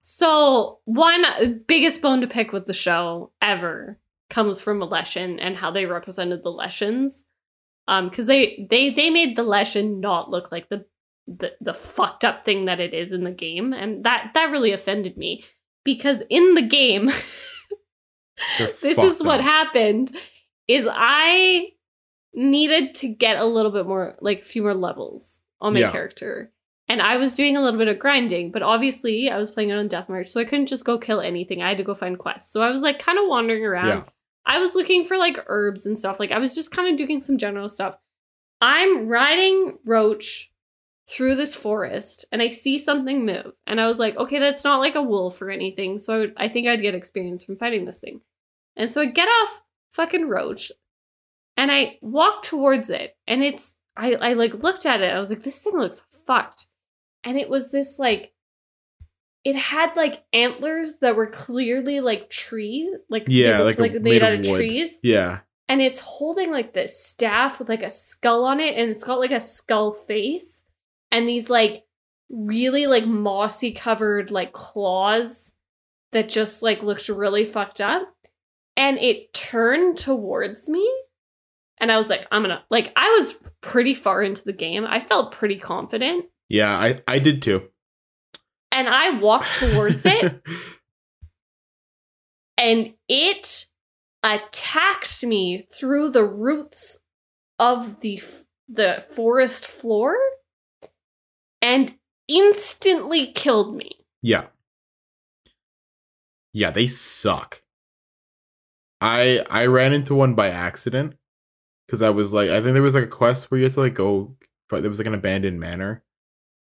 So 0.00 0.78
one 0.86 1.62
biggest 1.66 2.00
bone 2.00 2.22
to 2.22 2.26
pick 2.26 2.52
with 2.52 2.66
the 2.66 2.72
show 2.72 3.32
ever 3.42 3.98
comes 4.30 4.62
from 4.62 4.80
a 4.80 4.88
Leshen 4.88 5.38
and 5.40 5.56
how 5.56 5.70
they 5.70 5.84
represented 5.86 6.42
the 6.42 6.52
Leshens. 6.52 7.24
Um, 7.86 8.08
because 8.08 8.26
they 8.26 8.66
they 8.70 8.90
they 8.90 9.10
made 9.10 9.36
the 9.36 9.42
Leshen 9.42 10.00
not 10.00 10.30
look 10.30 10.52
like 10.52 10.68
the, 10.68 10.86
the 11.26 11.52
the 11.60 11.74
fucked 11.74 12.24
up 12.24 12.44
thing 12.44 12.66
that 12.66 12.80
it 12.80 12.94
is 12.94 13.12
in 13.12 13.24
the 13.24 13.30
game, 13.30 13.72
and 13.72 14.04
that 14.04 14.30
that 14.34 14.50
really 14.50 14.72
offended 14.72 15.16
me 15.16 15.44
because 15.84 16.22
in 16.30 16.54
the 16.54 16.62
game, 16.62 17.06
this 18.58 18.98
is 18.98 19.22
what 19.22 19.40
up. 19.40 19.46
happened 19.46 20.16
is 20.68 20.88
I 20.90 21.70
needed 22.34 22.94
to 22.96 23.08
get 23.08 23.38
a 23.38 23.44
little 23.44 23.70
bit 23.72 23.86
more 23.86 24.16
like 24.20 24.42
a 24.42 24.44
few 24.44 24.62
more 24.62 24.74
levels 24.74 25.40
on 25.60 25.72
my 25.74 25.80
Yeah. 25.80 25.90
character. 25.92 26.52
And 26.88 27.00
I 27.00 27.18
was 27.18 27.36
doing 27.36 27.56
a 27.56 27.60
little 27.62 27.78
bit 27.78 27.86
of 27.88 27.98
grinding, 28.00 28.50
but 28.50 28.62
obviously 28.62 29.30
I 29.30 29.36
was 29.36 29.50
playing 29.50 29.70
it 29.70 29.74
on 29.76 29.86
Death 29.88 30.08
March, 30.08 30.28
so 30.28 30.40
I 30.40 30.44
couldn't 30.44 30.66
just 30.66 30.84
go 30.84 30.98
kill 30.98 31.20
anything. 31.20 31.62
I 31.62 31.68
had 31.68 31.78
to 31.78 31.84
go 31.84 31.94
find 31.94 32.18
quests. 32.18 32.52
So 32.52 32.62
I 32.62 32.70
was 32.70 32.80
like 32.82 32.98
kind 32.98 33.18
of 33.18 33.26
wandering 33.28 33.64
around 33.64 33.86
Yeah. 33.88 34.02
I 34.46 34.58
was 34.58 34.74
looking 34.74 35.04
for 35.04 35.16
like 35.16 35.44
herbs 35.46 35.86
and 35.86 35.98
stuff. 35.98 36.18
Like 36.18 36.32
I 36.32 36.38
was 36.38 36.54
just 36.54 36.72
kind 36.72 36.88
of 36.88 36.96
doing 36.96 37.20
some 37.20 37.38
general 37.38 37.68
stuff. 37.68 37.96
I'm 38.60 39.06
riding 39.06 39.78
Roach 39.84 40.50
through 41.08 41.34
this 41.36 41.54
forest 41.56 42.24
and 42.32 42.40
I 42.42 42.48
see 42.48 42.78
something 42.78 43.24
move. 43.24 43.52
And 43.66 43.80
I 43.80 43.86
was 43.86 43.98
like, 43.98 44.16
okay, 44.16 44.38
that's 44.38 44.64
not 44.64 44.78
like 44.80 44.94
a 44.94 45.02
wolf 45.02 45.40
or 45.42 45.50
anything. 45.50 45.98
So 45.98 46.14
I, 46.14 46.18
would, 46.18 46.34
I 46.36 46.48
think 46.48 46.66
I'd 46.66 46.82
get 46.82 46.94
experience 46.94 47.44
from 47.44 47.56
fighting 47.56 47.84
this 47.84 47.98
thing. 47.98 48.20
And 48.76 48.92
so 48.92 49.00
I 49.00 49.06
get 49.06 49.28
off 49.28 49.62
fucking 49.90 50.28
Roach 50.28 50.72
and 51.60 51.70
I 51.70 51.98
walked 52.00 52.46
towards 52.46 52.88
it. 52.90 53.16
And 53.26 53.42
it's, 53.44 53.74
I, 53.96 54.14
I 54.14 54.32
like 54.32 54.54
looked 54.62 54.86
at 54.86 55.00
it. 55.02 55.12
I 55.14 55.20
was 55.20 55.30
like, 55.30 55.42
this 55.44 55.62
thing 55.62 55.76
looks 55.76 56.02
fucked. 56.26 56.66
And 57.22 57.36
it 57.38 57.48
was 57.50 57.70
this 57.70 57.98
like, 57.98 58.32
it 59.44 59.56
had 59.56 59.94
like 59.96 60.24
antlers 60.32 60.96
that 61.00 61.16
were 61.16 61.26
clearly 61.26 62.00
like 62.00 62.30
tree, 62.30 62.94
like 63.08 63.24
Yeah, 63.28 63.60
looked 63.62 63.78
like 63.78 63.90
a- 63.92 64.00
made, 64.00 64.02
made 64.02 64.22
out 64.22 64.32
of 64.34 64.40
of 64.40 64.46
wood. 64.46 64.56
trees 64.56 65.00
Yeah. 65.02 65.40
and 65.68 65.80
it's 65.82 66.00
holding 66.00 66.50
like 66.50 66.72
this 66.72 67.02
staff 67.04 67.58
with 67.58 67.68
like 67.68 67.82
a 67.82 67.90
skull 67.90 68.44
on 68.44 68.58
it 68.60 68.76
and 68.76 68.90
it's 68.90 69.04
got 69.04 69.18
like 69.18 69.30
a 69.32 69.40
skull 69.40 69.92
face 69.92 70.64
and 71.12 71.28
these 71.28 71.48
like 71.50 71.84
really 72.30 72.86
like 72.86 73.06
mossy 73.06 73.72
covered 73.72 74.30
like 74.30 74.52
claws 74.52 75.54
that 76.12 76.28
just 76.28 76.62
like 76.62 76.82
looked 76.82 77.08
really 77.08 77.44
fucked 77.44 77.80
up 77.80 78.14
and 78.76 78.98
it 78.98 79.32
turned 79.34 79.96
towards 79.98 80.68
me 80.68 80.86
and 81.80 81.90
i 81.90 81.96
was 81.96 82.08
like 82.08 82.26
i'm 82.30 82.42
gonna 82.42 82.62
like 82.70 82.92
i 82.96 83.08
was 83.18 83.34
pretty 83.60 83.94
far 83.94 84.22
into 84.22 84.44
the 84.44 84.52
game 84.52 84.84
i 84.86 85.00
felt 85.00 85.32
pretty 85.32 85.58
confident 85.58 86.26
Yeah, 86.48 86.70
I 86.76 87.00
I 87.08 87.18
did 87.18 87.42
too. 87.42 87.68
and 88.72 88.88
i 88.88 89.10
walked 89.18 89.54
towards 89.58 90.04
it 90.06 90.40
and 92.58 92.92
it 93.08 93.66
attacked 94.22 95.24
me 95.24 95.66
through 95.72 96.10
the 96.10 96.24
roots 96.24 97.00
of 97.58 98.00
the 98.00 98.18
f- 98.18 98.44
the 98.68 99.04
forest 99.14 99.66
floor 99.66 100.14
and 101.62 101.96
instantly 102.28 103.26
killed 103.26 103.74
me. 103.74 104.04
yeah. 104.22 104.46
Yeah, 106.52 106.72
they 106.72 106.88
suck. 106.88 107.62
I 109.00 109.44
I 109.48 109.66
ran 109.66 109.92
into 109.92 110.16
one 110.16 110.34
by 110.34 110.48
accident 110.50 111.14
because 111.90 112.02
I 112.02 112.10
was 112.10 112.32
like 112.32 112.50
I 112.50 112.62
think 112.62 112.74
there 112.74 112.82
was 112.82 112.94
like 112.94 113.04
a 113.04 113.08
quest 113.08 113.50
where 113.50 113.58
you 113.58 113.64
had 113.64 113.72
to 113.72 113.80
like 113.80 113.94
go 113.94 114.36
but 114.70 114.82
there 114.82 114.90
was 114.90 114.98
like 114.98 115.06
an 115.06 115.14
abandoned 115.14 115.60
manor. 115.60 116.04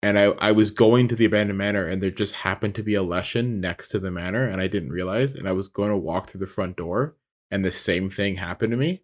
And 0.02 0.18
I, 0.18 0.26
I 0.38 0.52
was 0.52 0.70
going 0.70 1.08
to 1.08 1.16
the 1.16 1.26
abandoned 1.26 1.58
manor 1.58 1.86
and 1.86 2.02
there 2.02 2.10
just 2.10 2.34
happened 2.36 2.74
to 2.76 2.82
be 2.82 2.94
a 2.94 3.02
Leshen 3.02 3.60
next 3.60 3.88
to 3.88 3.98
the 3.98 4.10
manor 4.10 4.48
and 4.48 4.58
I 4.58 4.66
didn't 4.66 4.92
realize 4.92 5.34
and 5.34 5.46
I 5.46 5.52
was 5.52 5.68
going 5.68 5.90
to 5.90 5.96
walk 5.96 6.28
through 6.28 6.40
the 6.40 6.46
front 6.46 6.76
door 6.76 7.16
and 7.50 7.62
the 7.62 7.72
same 7.72 8.08
thing 8.08 8.36
happened 8.36 8.70
to 8.70 8.78
me. 8.78 9.02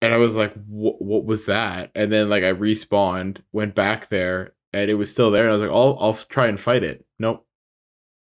And 0.00 0.14
I 0.14 0.18
was 0.18 0.36
like, 0.36 0.52
what, 0.66 1.02
what 1.02 1.24
was 1.24 1.46
that? 1.46 1.90
And 1.96 2.12
then 2.12 2.28
like 2.28 2.44
I 2.44 2.52
respawned, 2.52 3.38
went 3.52 3.74
back 3.74 4.10
there 4.10 4.54
and 4.72 4.88
it 4.88 4.94
was 4.94 5.10
still 5.10 5.32
there. 5.32 5.44
And 5.44 5.52
I 5.52 5.54
was 5.54 5.62
like, 5.62 5.74
I'll, 5.74 5.98
I'll 6.00 6.14
try 6.14 6.46
and 6.46 6.60
fight 6.60 6.84
it. 6.84 7.04
Nope. 7.18 7.44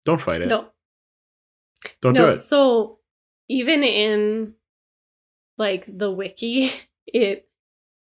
Don't 0.05 0.21
fight 0.21 0.41
it. 0.41 0.47
No, 0.47 0.67
Don't 2.01 2.13
no. 2.13 2.27
do 2.27 2.31
it. 2.33 2.37
So 2.37 2.99
even 3.47 3.83
in 3.83 4.53
like 5.59 5.85
the 5.87 6.11
wiki, 6.11 6.71
it 7.07 7.45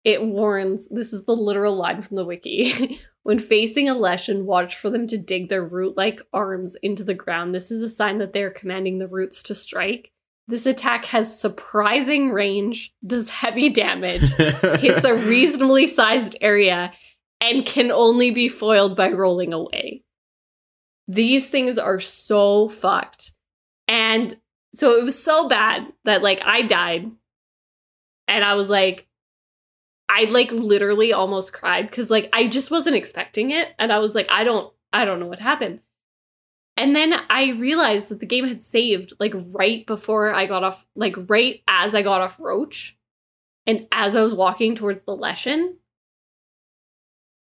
it 0.03 0.23
warns. 0.23 0.87
This 0.89 1.11
is 1.11 1.25
the 1.25 1.35
literal 1.35 1.75
line 1.75 2.01
from 2.01 2.17
the 2.17 2.25
wiki. 2.25 2.99
when 3.23 3.39
facing 3.39 3.89
a 3.89 3.95
Leshen, 3.95 4.45
watch 4.45 4.75
for 4.75 4.89
them 4.89 5.05
to 5.07 5.17
dig 5.17 5.49
their 5.49 5.65
root-like 5.65 6.21
arms 6.31 6.77
into 6.81 7.03
the 7.03 7.13
ground. 7.13 7.53
This 7.53 7.71
is 7.71 7.81
a 7.81 7.89
sign 7.89 8.19
that 8.19 8.31
they 8.31 8.43
are 8.43 8.49
commanding 8.49 8.99
the 8.99 9.07
roots 9.09 9.43
to 9.43 9.55
strike. 9.55 10.11
This 10.47 10.65
attack 10.65 11.05
has 11.07 11.37
surprising 11.37 12.31
range, 12.31 12.93
does 13.05 13.29
heavy 13.29 13.69
damage, 13.69 14.21
hits 14.79 15.03
a 15.03 15.13
reasonably 15.27 15.87
sized 15.87 16.37
area, 16.39 16.93
and 17.41 17.65
can 17.65 17.91
only 17.91 18.31
be 18.31 18.47
foiled 18.47 18.95
by 18.95 19.09
rolling 19.11 19.51
away. 19.51 20.03
These 21.09 21.49
things 21.49 21.77
are 21.77 21.99
so 21.99 22.69
fucked. 22.69 23.33
And 23.89 24.37
so 24.73 24.97
it 24.97 25.03
was 25.03 25.21
so 25.21 25.49
bad 25.49 25.87
that 26.05 26.23
like 26.23 26.41
I 26.45 26.61
died. 26.61 27.11
And 28.27 28.43
I 28.43 28.55
was 28.55 28.69
like, 28.69 29.07
I 30.09 30.23
like 30.25 30.51
literally 30.51 31.13
almost 31.13 31.53
cried 31.53 31.89
because 31.89 32.09
like 32.09 32.29
I 32.33 32.47
just 32.47 32.71
wasn't 32.71 32.95
expecting 32.95 33.51
it. 33.51 33.69
And 33.77 33.91
I 33.91 33.99
was 33.99 34.15
like, 34.15 34.27
I 34.29 34.43
don't, 34.43 34.73
I 34.93 35.05
don't 35.05 35.19
know 35.19 35.27
what 35.27 35.39
happened. 35.39 35.81
And 36.77 36.95
then 36.95 37.13
I 37.29 37.51
realized 37.51 38.09
that 38.09 38.19
the 38.19 38.25
game 38.25 38.47
had 38.47 38.63
saved 38.63 39.13
like 39.19 39.33
right 39.53 39.85
before 39.85 40.33
I 40.33 40.45
got 40.45 40.63
off, 40.63 40.85
like 40.95 41.15
right 41.27 41.61
as 41.67 41.95
I 41.95 42.03
got 42.03 42.21
off 42.21 42.39
Roach 42.39 42.97
and 43.65 43.87
as 43.91 44.15
I 44.15 44.21
was 44.21 44.33
walking 44.33 44.75
towards 44.75 45.03
the 45.03 45.17
Leshen. 45.17 45.73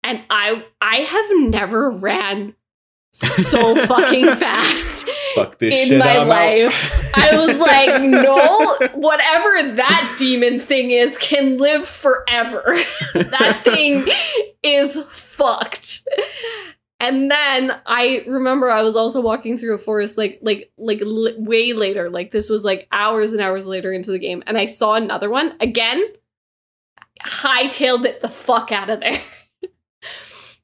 And 0.03 0.23
I 0.31 0.65
I 0.81 0.97
have 0.97 1.51
never 1.51 1.91
ran 1.91 2.55
so 3.13 3.75
fucking 3.87 4.27
fast 4.37 5.09
Fuck 5.35 5.59
this 5.59 5.75
in 5.75 5.89
shit. 5.89 5.99
my 5.99 6.17
I'm 6.17 6.21
out. 6.23 6.29
life. 6.29 7.11
I 7.15 7.37
was 7.47 7.59
like, 7.59 8.03
no, 8.03 8.77
whatever 8.99 9.75
that 9.77 10.17
demon 10.19 10.61
thing 10.61 10.91
is 10.91 11.17
can 11.19 11.59
live 11.59 11.87
forever. 11.87 12.63
that 13.15 13.61
thing 13.65 14.07
is 14.63 14.99
fucked. 15.11 16.03
And 17.03 17.31
then 17.31 17.81
I 17.87 18.25
remember 18.27 18.71
I 18.71 18.83
was 18.83 18.95
also 18.95 19.23
walking 19.23 19.57
through 19.57 19.75
a 19.75 19.79
forest 19.79 20.19
like 20.19 20.39
like 20.43 20.71
like 20.77 21.01
l- 21.01 21.33
way 21.39 21.73
later, 21.73 22.11
like 22.11 22.31
this 22.31 22.51
was 22.51 22.63
like 22.63 22.87
hours 22.93 23.33
and 23.33 23.41
hours 23.41 23.67
later 23.67 23.91
into 23.93 24.11
the 24.11 24.19
game, 24.19 24.43
and 24.47 24.59
I 24.59 24.67
saw 24.67 24.95
another 24.95 25.31
one 25.31 25.55
again. 25.61 26.03
Hightailed 27.23 28.05
it 28.07 28.21
the 28.21 28.29
fuck 28.29 28.71
out 28.73 28.91
of 28.91 29.01
there. 29.01 29.21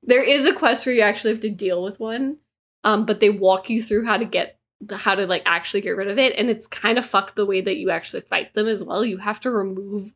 there 0.02 0.22
is 0.22 0.46
a 0.46 0.54
quest 0.54 0.84
where 0.86 0.94
you 0.94 1.00
actually 1.02 1.32
have 1.32 1.40
to 1.42 1.50
deal 1.50 1.82
with 1.82 2.00
one, 2.00 2.38
um, 2.84 3.06
but 3.06 3.20
they 3.20 3.30
walk 3.30 3.68
you 3.70 3.82
through 3.82 4.04
how 4.04 4.16
to 4.16 4.24
get 4.26 4.55
how 4.90 5.14
to 5.14 5.26
like 5.26 5.42
actually 5.46 5.80
get 5.80 5.96
rid 5.96 6.08
of 6.08 6.18
it, 6.18 6.34
and 6.36 6.50
it's 6.50 6.66
kind 6.66 6.98
of 6.98 7.06
fucked 7.06 7.36
the 7.36 7.46
way 7.46 7.60
that 7.60 7.76
you 7.76 7.90
actually 7.90 8.22
fight 8.22 8.54
them 8.54 8.66
as 8.66 8.82
well. 8.82 9.04
You 9.04 9.18
have 9.18 9.40
to 9.40 9.50
remove 9.50 10.12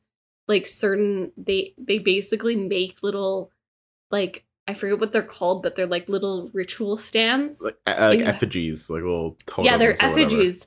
like 0.49 0.67
certain 0.67 1.33
they 1.37 1.75
they 1.79 1.99
basically 1.99 2.57
make 2.57 3.03
little 3.03 3.51
like 4.11 4.45
I 4.67 4.75
forget 4.75 5.01
what 5.01 5.13
they're 5.13 5.23
called, 5.23 5.63
but 5.63 5.75
they're 5.75 5.87
like 5.87 6.09
little 6.09 6.51
ritual 6.53 6.97
stands. 6.97 7.61
Like, 7.61 7.79
uh, 7.87 8.15
like 8.15 8.21
effigies, 8.21 8.89
like 8.89 9.03
little 9.03 9.37
yeah, 9.59 9.77
they're 9.77 9.91
or 9.91 9.95
whatever. 9.95 10.21
effigies, 10.21 10.67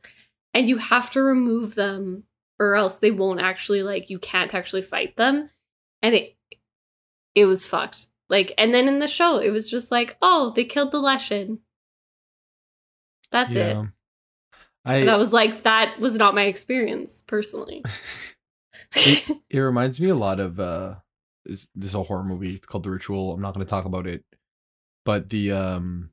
and 0.54 0.68
you 0.68 0.78
have 0.78 1.10
to 1.12 1.22
remove 1.22 1.76
them, 1.76 2.24
or 2.60 2.76
else 2.76 3.00
they 3.00 3.12
won't 3.12 3.42
actually 3.42 3.84
like 3.84 4.10
you 4.10 4.20
can't 4.20 4.54
actually 4.54 4.82
fight 4.82 5.16
them, 5.16 5.50
and 6.02 6.16
it 6.16 6.36
it 7.36 7.46
was 7.46 7.66
fucked. 7.66 8.08
Like, 8.30 8.54
and 8.58 8.74
then 8.74 8.88
in 8.88 9.00
the 9.00 9.08
show, 9.08 9.38
it 9.38 9.52
was 9.52 9.70
just 9.70 9.92
like, 9.92 10.18
oh, 10.22 10.54
they 10.56 10.66
killed 10.66 10.92
the 10.92 11.02
Leshen. 11.02 11.60
That's 13.34 13.54
it. 13.54 13.76
I, 14.86 14.96
And 14.96 15.10
I 15.10 15.18
was 15.18 15.34
like, 15.34 15.64
that 15.64 16.00
was 16.00 16.18
not 16.18 16.36
my 16.36 16.44
experience 16.44 17.24
personally. 17.28 17.84
it, 18.96 19.38
it 19.50 19.60
reminds 19.60 20.00
me 20.00 20.10
a 20.10 20.16
lot 20.16 20.40
of 20.40 20.60
uh 20.60 20.96
this, 21.46 21.68
this 21.76 21.90
is 21.90 21.96
a 21.96 22.04
horror 22.04 22.24
movie 22.24 22.56
it's 22.56 22.66
called 22.66 22.84
the 22.84 22.90
ritual 22.90 23.32
i'm 23.34 23.42
not 23.42 23.54
going 23.54 23.66
to 23.66 23.70
talk 23.70 23.86
about 23.86 24.08
it 24.08 24.24
but 25.06 25.30
the 25.30 25.52
um 25.52 26.10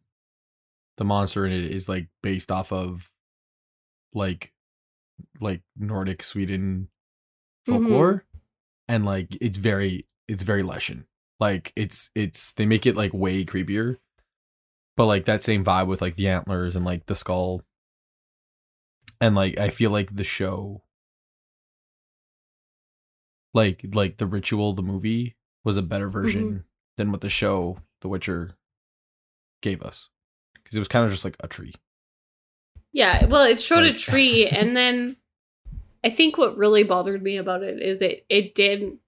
the 0.97 1.05
monster 1.05 1.47
in 1.47 1.53
it 1.53 1.65
is 1.65 1.89
like 1.89 2.09
based 2.23 2.51
off 2.51 2.73
of 2.73 3.11
like 4.15 4.53
like 5.41 5.63
nordic 5.79 6.23
sweden 6.23 6.89
folklore 7.67 8.25
and 8.89 9.05
like 9.05 9.37
it's 9.41 9.59
very 9.59 10.07
it's 10.29 10.43
very 10.43 10.63
leshen 10.63 11.05
like 11.39 11.73
it's 11.77 12.11
it's 12.15 12.53
they 12.53 12.67
make 12.67 12.87
it 12.87 12.97
like 12.97 13.13
way 13.15 13.45
creepier 13.45 13.97
but 14.97 15.07
like 15.07 15.27
that 15.27 15.43
same 15.45 15.65
vibe 15.65 15.87
with 15.87 16.03
like 16.03 16.17
the 16.17 16.29
antlers 16.29 16.77
and 16.77 16.85
like 16.85 17.07
the 17.07 17.15
skull. 17.15 17.63
And 19.21 19.35
like 19.35 19.59
i 19.59 19.69
feel 19.69 19.91
like 19.91 20.17
the 20.17 20.25
show 20.25 20.83
like 23.53 23.85
like 23.93 24.19
the 24.19 24.27
ritual 24.27 24.73
the 24.73 24.83
movie 24.83 25.37
was 25.65 25.77
a 25.77 25.83
better 25.83 26.07
mm-hmm. 26.07 26.23
version 26.23 26.65
than 26.97 27.11
what 27.11 27.21
the 27.21 27.29
show 27.29 27.79
the 28.01 28.09
witcher 28.09 28.57
gave 29.63 29.83
us. 29.83 30.09
Because 30.55 30.77
it 30.77 30.81
was 30.81 30.89
kind 30.89 31.05
of 31.05 31.11
just 31.11 31.25
like 31.25 31.37
a 31.41 31.49
tree. 31.49 31.75
Yeah, 32.93 33.27
well, 33.27 33.45
it 33.45 33.61
showed 33.61 33.85
a 33.85 33.93
tree, 34.09 34.49
and 34.49 34.77
then 34.77 35.17
I 36.03 36.11
think 36.11 36.39
what 36.39 36.57
really 36.57 36.83
bothered 36.83 37.23
me 37.23 37.37
about 37.37 37.63
it 37.63 37.81
is 37.81 38.03
it 38.03 38.25
it 38.29 38.55
did 38.55 38.99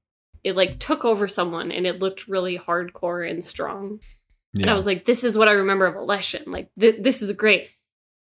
it 0.45 0.57
like 0.57 0.79
took 0.79 1.05
over 1.05 1.29
someone, 1.29 1.73
and 1.73 1.87
it 1.87 2.01
looked 2.01 2.29
really 2.29 2.59
hardcore 2.59 3.29
and 3.29 3.43
strong. 3.43 4.01
Yeah 4.55 4.63
And 4.63 4.71
I 4.71 4.75
was 4.75 4.87
like, 4.87 5.05
this 5.07 5.25
is 5.25 5.37
what 5.39 5.49
I 5.49 5.53
remember 5.53 5.87
of 5.87 5.95
a 5.97 5.99
Leshen. 5.99 6.47
Like 6.47 6.71
th- 6.79 6.97
this 7.03 7.23
is 7.23 7.33
great. 7.33 7.71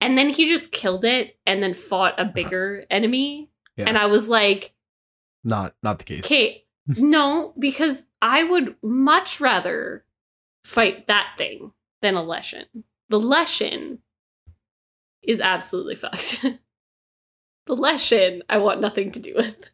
And 0.02 0.18
then 0.18 0.30
he 0.30 0.48
just 0.48 0.72
killed 0.72 1.04
it, 1.04 1.38
and 1.46 1.62
then 1.62 1.74
fought 1.74 2.16
a 2.18 2.24
bigger 2.26 2.86
enemy, 2.90 3.50
Yeah. 3.76 3.86
and 3.88 3.98
I 3.98 4.06
was 4.06 4.30
like, 4.30 4.74
not 5.44 5.76
not 5.84 5.98
the 6.00 6.06
case 6.06 6.24
okay, 6.26 6.64
no, 6.88 7.54
because 7.60 8.06
I 8.22 8.44
would 8.44 8.76
much 8.82 9.42
rather 9.42 10.06
fight 10.64 11.08
that 11.08 11.34
thing 11.38 11.72
than 12.02 12.16
a 12.16 12.22
Leshen. 12.22 12.66
The 13.10 13.20
Leshen 13.20 13.98
is 15.22 15.42
absolutely 15.42 15.96
fucked. 15.96 16.46
The 17.66 17.76
Leshen, 17.76 18.42
I 18.50 18.58
want 18.58 18.82
nothing 18.82 19.12
to 19.12 19.20
do 19.20 19.36
with. 19.36 19.70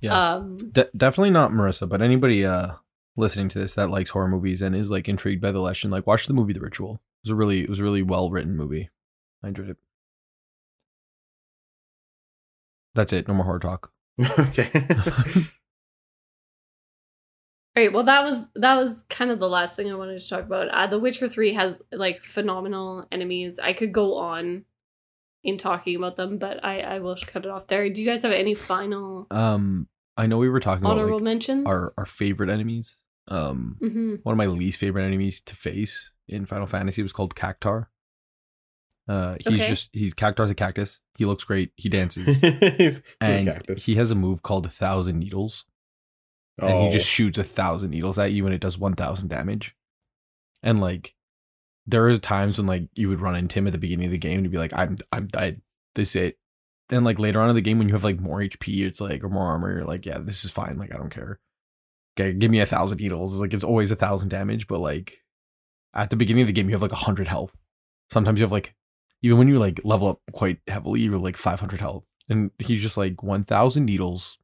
Yeah. 0.00 0.34
Um, 0.36 0.70
De- 0.72 0.88
definitely 0.96 1.30
not 1.30 1.50
Marissa, 1.50 1.88
but 1.88 2.00
anybody 2.02 2.44
uh 2.46 2.74
listening 3.16 3.48
to 3.50 3.58
this 3.58 3.74
that 3.74 3.90
likes 3.90 4.10
horror 4.10 4.28
movies 4.28 4.62
and 4.62 4.74
is 4.74 4.90
like 4.90 5.08
intrigued 5.08 5.42
by 5.42 5.52
the 5.52 5.58
Leshen, 5.58 5.90
like 5.90 6.06
watch 6.06 6.26
the 6.26 6.34
movie 6.34 6.52
The 6.52 6.60
Ritual. 6.60 6.94
It 6.94 7.28
was 7.28 7.32
a 7.32 7.36
really 7.36 7.60
it 7.62 7.68
was 7.68 7.80
a 7.80 7.84
really 7.84 8.02
well 8.02 8.30
written 8.30 8.56
movie. 8.56 8.90
I 9.42 9.48
enjoyed 9.48 9.70
it. 9.70 9.76
That's 12.94 13.12
it. 13.12 13.28
No 13.28 13.34
more 13.34 13.44
horror 13.44 13.58
talk. 13.58 13.92
okay. 14.38 14.70
All 17.76 17.84
right. 17.84 17.92
Well, 17.92 18.04
that 18.04 18.24
was 18.24 18.46
that 18.56 18.74
was 18.76 19.04
kind 19.08 19.30
of 19.30 19.38
the 19.38 19.48
last 19.48 19.76
thing 19.76 19.90
I 19.90 19.94
wanted 19.94 20.20
to 20.20 20.28
talk 20.28 20.44
about. 20.44 20.68
Uh, 20.68 20.86
the 20.86 20.98
Witcher 20.98 21.28
Three 21.28 21.52
has 21.54 21.82
like 21.92 22.24
phenomenal 22.24 23.06
enemies. 23.12 23.58
I 23.62 23.72
could 23.72 23.92
go 23.92 24.16
on 24.16 24.64
in 25.44 25.56
talking 25.56 25.96
about 25.96 26.16
them, 26.16 26.38
but 26.38 26.64
I 26.64 26.80
I 26.80 26.98
will 26.98 27.16
cut 27.26 27.44
it 27.44 27.50
off 27.50 27.68
there. 27.68 27.88
Do 27.88 28.02
you 28.02 28.08
guys 28.08 28.22
have 28.22 28.32
any 28.32 28.54
final 28.54 29.28
Um, 29.30 29.88
I 30.16 30.26
know 30.26 30.38
we 30.38 30.48
were 30.48 30.60
talking 30.60 30.84
about 30.84 30.98
like, 31.10 31.22
mentions? 31.22 31.66
our 31.66 31.92
our 31.96 32.06
favorite 32.06 32.50
enemies. 32.50 32.98
Um, 33.28 33.76
hmm 33.80 34.14
one 34.22 34.32
of 34.32 34.36
my 34.38 34.46
least 34.46 34.78
favorite 34.80 35.04
enemies 35.04 35.40
to 35.42 35.54
face 35.54 36.10
in 36.28 36.46
Final 36.46 36.66
Fantasy 36.66 37.02
was 37.02 37.12
called 37.12 37.34
Cactuar. 37.34 37.86
Uh, 39.08 39.36
he's 39.44 39.54
Okay. 39.60 39.68
just 39.68 39.88
he's 39.92 40.14
Cactuar's 40.14 40.50
a 40.50 40.54
cactus. 40.54 41.00
He 41.16 41.24
looks 41.24 41.44
great. 41.44 41.72
He 41.76 41.88
dances, 41.88 42.40
He's- 42.40 42.74
he's 42.78 43.02
and 43.20 43.46
cactus. 43.48 43.84
he 43.84 43.96
has 43.96 44.10
a 44.10 44.14
move 44.14 44.42
called 44.42 44.66
a 44.66 44.70
thousand 44.70 45.18
needles. 45.18 45.64
and 46.58 46.68
he 46.70 46.88
Oh. 46.88 46.90
just 46.90 47.06
shoots 47.08 47.38
a 47.38 47.44
thousand 47.44 47.90
needles 47.90 48.18
at 48.18 48.32
you 48.32 48.44
and 48.46 48.54
it 48.54 48.60
does 48.60 48.76
1000 48.78 49.28
damage 49.28 49.74
and 50.62 50.78
like 50.80 51.14
there 51.86 52.06
are 52.06 52.18
times 52.18 52.58
when 52.58 52.66
like 52.66 52.88
you 52.94 53.08
would 53.08 53.20
run 53.20 53.34
into 53.34 53.58
him 53.58 53.66
at 53.66 53.72
the 53.72 53.78
beginning 53.78 54.06
of 54.06 54.12
the 54.12 54.18
game 54.18 54.36
and 54.38 54.44
you'd 54.44 54.52
be 54.52 54.58
like 54.58 54.74
i'm 54.74 54.98
i'm 55.10 55.26
dead 55.28 55.62
this 55.94 56.14
is 56.14 56.22
it 56.22 56.38
and 56.90 57.04
like 57.04 57.18
later 57.18 57.40
on 57.40 57.48
in 57.48 57.54
the 57.54 57.60
game 57.60 57.78
when 57.78 57.88
you 57.88 57.94
have 57.94 58.04
like 58.04 58.20
more 58.20 58.40
hp 58.40 58.86
it's 58.86 59.00
like 59.00 59.22
or 59.22 59.28
more 59.28 59.46
armor 59.46 59.72
you're 59.72 59.84
like 59.86 60.06
yeah 60.06 60.18
this 60.18 60.44
is 60.44 60.50
fine 60.50 60.78
like 60.78 60.92
i 60.92 60.96
don't 60.96 61.10
care 61.10 61.38
okay 62.18 62.32
give 62.32 62.50
me 62.50 62.60
a 62.60 62.66
thousand 62.66 62.98
needles 62.98 63.32
it's 63.32 63.40
like 63.40 63.54
it's 63.54 63.64
always 63.64 63.90
a 63.90 63.96
thousand 63.96 64.28
damage 64.28 64.66
but 64.66 64.80
like 64.80 65.18
at 65.94 66.10
the 66.10 66.16
beginning 66.16 66.42
of 66.42 66.46
the 66.46 66.52
game 66.52 66.68
you 66.68 66.74
have 66.74 66.82
like 66.82 66.92
a 66.92 66.96
hundred 66.96 67.28
health 67.28 67.56
sometimes 68.10 68.38
you 68.38 68.44
have 68.44 68.52
like 68.52 68.74
even 69.22 69.38
when 69.38 69.48
you 69.48 69.58
like 69.58 69.80
level 69.84 70.08
up 70.08 70.20
quite 70.32 70.58
heavily 70.66 71.00
you're 71.00 71.18
like 71.18 71.36
500 71.36 71.80
health 71.80 72.06
and 72.28 72.50
he's 72.58 72.82
just 72.82 72.96
like 72.96 73.22
1000 73.22 73.84
needles 73.84 74.38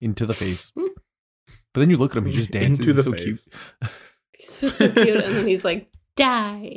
into 0.00 0.26
the 0.26 0.34
face 0.34 0.72
but 0.76 1.80
then 1.80 1.90
you 1.90 1.96
look 1.96 2.12
at 2.12 2.18
him 2.18 2.26
he 2.26 2.32
just 2.32 2.50
dances 2.50 2.80
into 2.80 2.92
the 2.92 3.02
so 3.02 3.12
face. 3.12 3.48
cute 3.80 3.92
He's 4.42 4.60
just 4.60 4.78
so 4.78 4.90
cute, 4.90 5.08
and 5.22 5.36
then 5.36 5.46
he's 5.46 5.64
like, 5.64 5.88
"Die." 6.16 6.74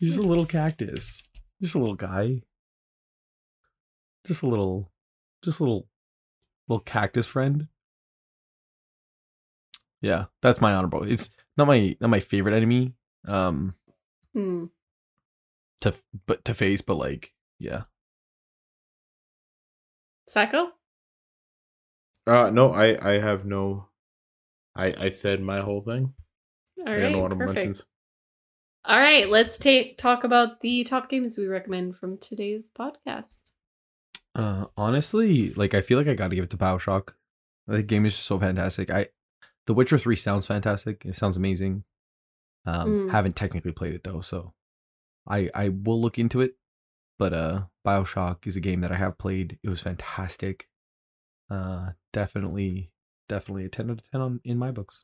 He's 0.00 0.14
just 0.14 0.18
a 0.18 0.22
little 0.26 0.46
cactus. 0.46 1.22
Just 1.62 1.76
a 1.76 1.78
little 1.78 1.94
guy. 1.94 2.42
Just 4.26 4.42
a 4.42 4.46
little 4.46 4.90
just 5.44 5.60
a 5.60 5.62
little 5.62 5.88
little 6.68 6.82
cactus 6.82 7.26
friend. 7.26 7.68
Yeah, 10.00 10.26
that's 10.42 10.60
my 10.60 10.74
honorable. 10.74 11.02
It's 11.04 11.30
not 11.56 11.66
my 11.66 11.96
not 12.00 12.10
my 12.10 12.20
favorite 12.20 12.54
enemy. 12.54 12.94
Um 13.26 13.74
Hmm. 14.34 14.66
to 15.82 15.94
but 16.26 16.44
to 16.44 16.54
face, 16.54 16.80
but 16.82 16.96
like 16.96 17.32
yeah. 17.58 17.82
Psycho. 20.26 20.68
Uh 22.26 22.50
no, 22.50 22.70
I 22.70 23.12
I 23.14 23.18
have 23.18 23.44
no. 23.44 23.88
I 24.74 24.94
I 24.98 25.08
said 25.10 25.40
my 25.42 25.60
whole 25.60 25.82
thing. 25.82 26.14
All 26.78 26.92
I 26.92 27.02
right. 27.02 27.12
no 27.12 27.28
perfect. 27.28 27.54
mentions. 27.54 27.84
All 28.84 28.98
right. 28.98 29.28
Let's 29.28 29.56
take 29.58 29.96
talk 29.96 30.24
about 30.24 30.60
the 30.60 30.84
top 30.84 31.08
games 31.08 31.38
we 31.38 31.46
recommend 31.46 31.96
from 31.96 32.18
today's 32.18 32.70
podcast. 32.78 33.43
Uh 34.34 34.66
honestly, 34.76 35.52
like 35.54 35.74
I 35.74 35.80
feel 35.80 35.98
like 35.98 36.08
I 36.08 36.14
got 36.14 36.28
to 36.28 36.34
give 36.36 36.44
it 36.44 36.50
to 36.50 36.56
BioShock. 36.56 37.14
The 37.66 37.82
game 37.82 38.04
is 38.06 38.14
just 38.14 38.26
so 38.26 38.38
fantastic. 38.38 38.90
I 38.90 39.08
The 39.66 39.74
Witcher 39.74 39.98
3 39.98 40.16
sounds 40.16 40.46
fantastic. 40.46 41.04
It 41.04 41.16
sounds 41.16 41.36
amazing. 41.36 41.84
Um 42.66 43.08
Mm. 43.08 43.10
haven't 43.10 43.36
technically 43.36 43.72
played 43.72 43.94
it 43.94 44.04
though, 44.04 44.20
so 44.20 44.54
I 45.28 45.48
I 45.54 45.68
will 45.68 46.00
look 46.00 46.18
into 46.18 46.40
it. 46.40 46.56
But 47.18 47.32
uh 47.32 47.66
BioShock 47.86 48.46
is 48.46 48.56
a 48.56 48.60
game 48.60 48.80
that 48.80 48.92
I 48.92 48.96
have 48.96 49.18
played. 49.18 49.58
It 49.62 49.68
was 49.68 49.80
fantastic. 49.80 50.68
Uh 51.50 51.90
definitely 52.12 52.90
definitely 53.28 53.64
a 53.66 53.68
10 53.68 53.90
out 53.90 53.98
of 53.98 54.10
10 54.10 54.20
on 54.20 54.40
in 54.44 54.58
my 54.58 54.70
books. 54.70 55.02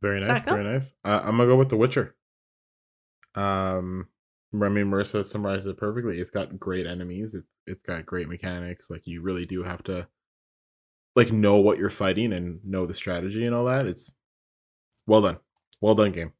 Very 0.00 0.20
nice, 0.20 0.44
very 0.44 0.64
nice. 0.64 0.92
Uh, 1.04 1.20
I'm 1.22 1.36
gonna 1.36 1.46
go 1.46 1.56
with 1.56 1.68
The 1.70 1.76
Witcher. 1.76 2.16
Um, 3.36 4.08
Mean, 4.52 4.86
Marissa 4.86 5.24
summarized 5.24 5.66
it 5.66 5.78
perfectly. 5.78 6.18
It's 6.18 6.30
got 6.30 6.58
great 6.58 6.86
enemies. 6.86 7.34
It's 7.34 7.48
it's 7.66 7.82
got 7.82 8.04
great 8.04 8.28
mechanics. 8.28 8.90
Like 8.90 9.06
you 9.06 9.22
really 9.22 9.46
do 9.46 9.62
have 9.62 9.82
to, 9.84 10.06
like, 11.16 11.32
know 11.32 11.56
what 11.56 11.78
you're 11.78 11.90
fighting 11.90 12.32
and 12.34 12.62
know 12.64 12.86
the 12.86 12.94
strategy 12.94 13.46
and 13.46 13.54
all 13.54 13.64
that. 13.64 13.86
It's 13.86 14.12
well 15.06 15.22
done, 15.22 15.38
well 15.80 15.94
done 15.94 16.12
game. 16.12 16.32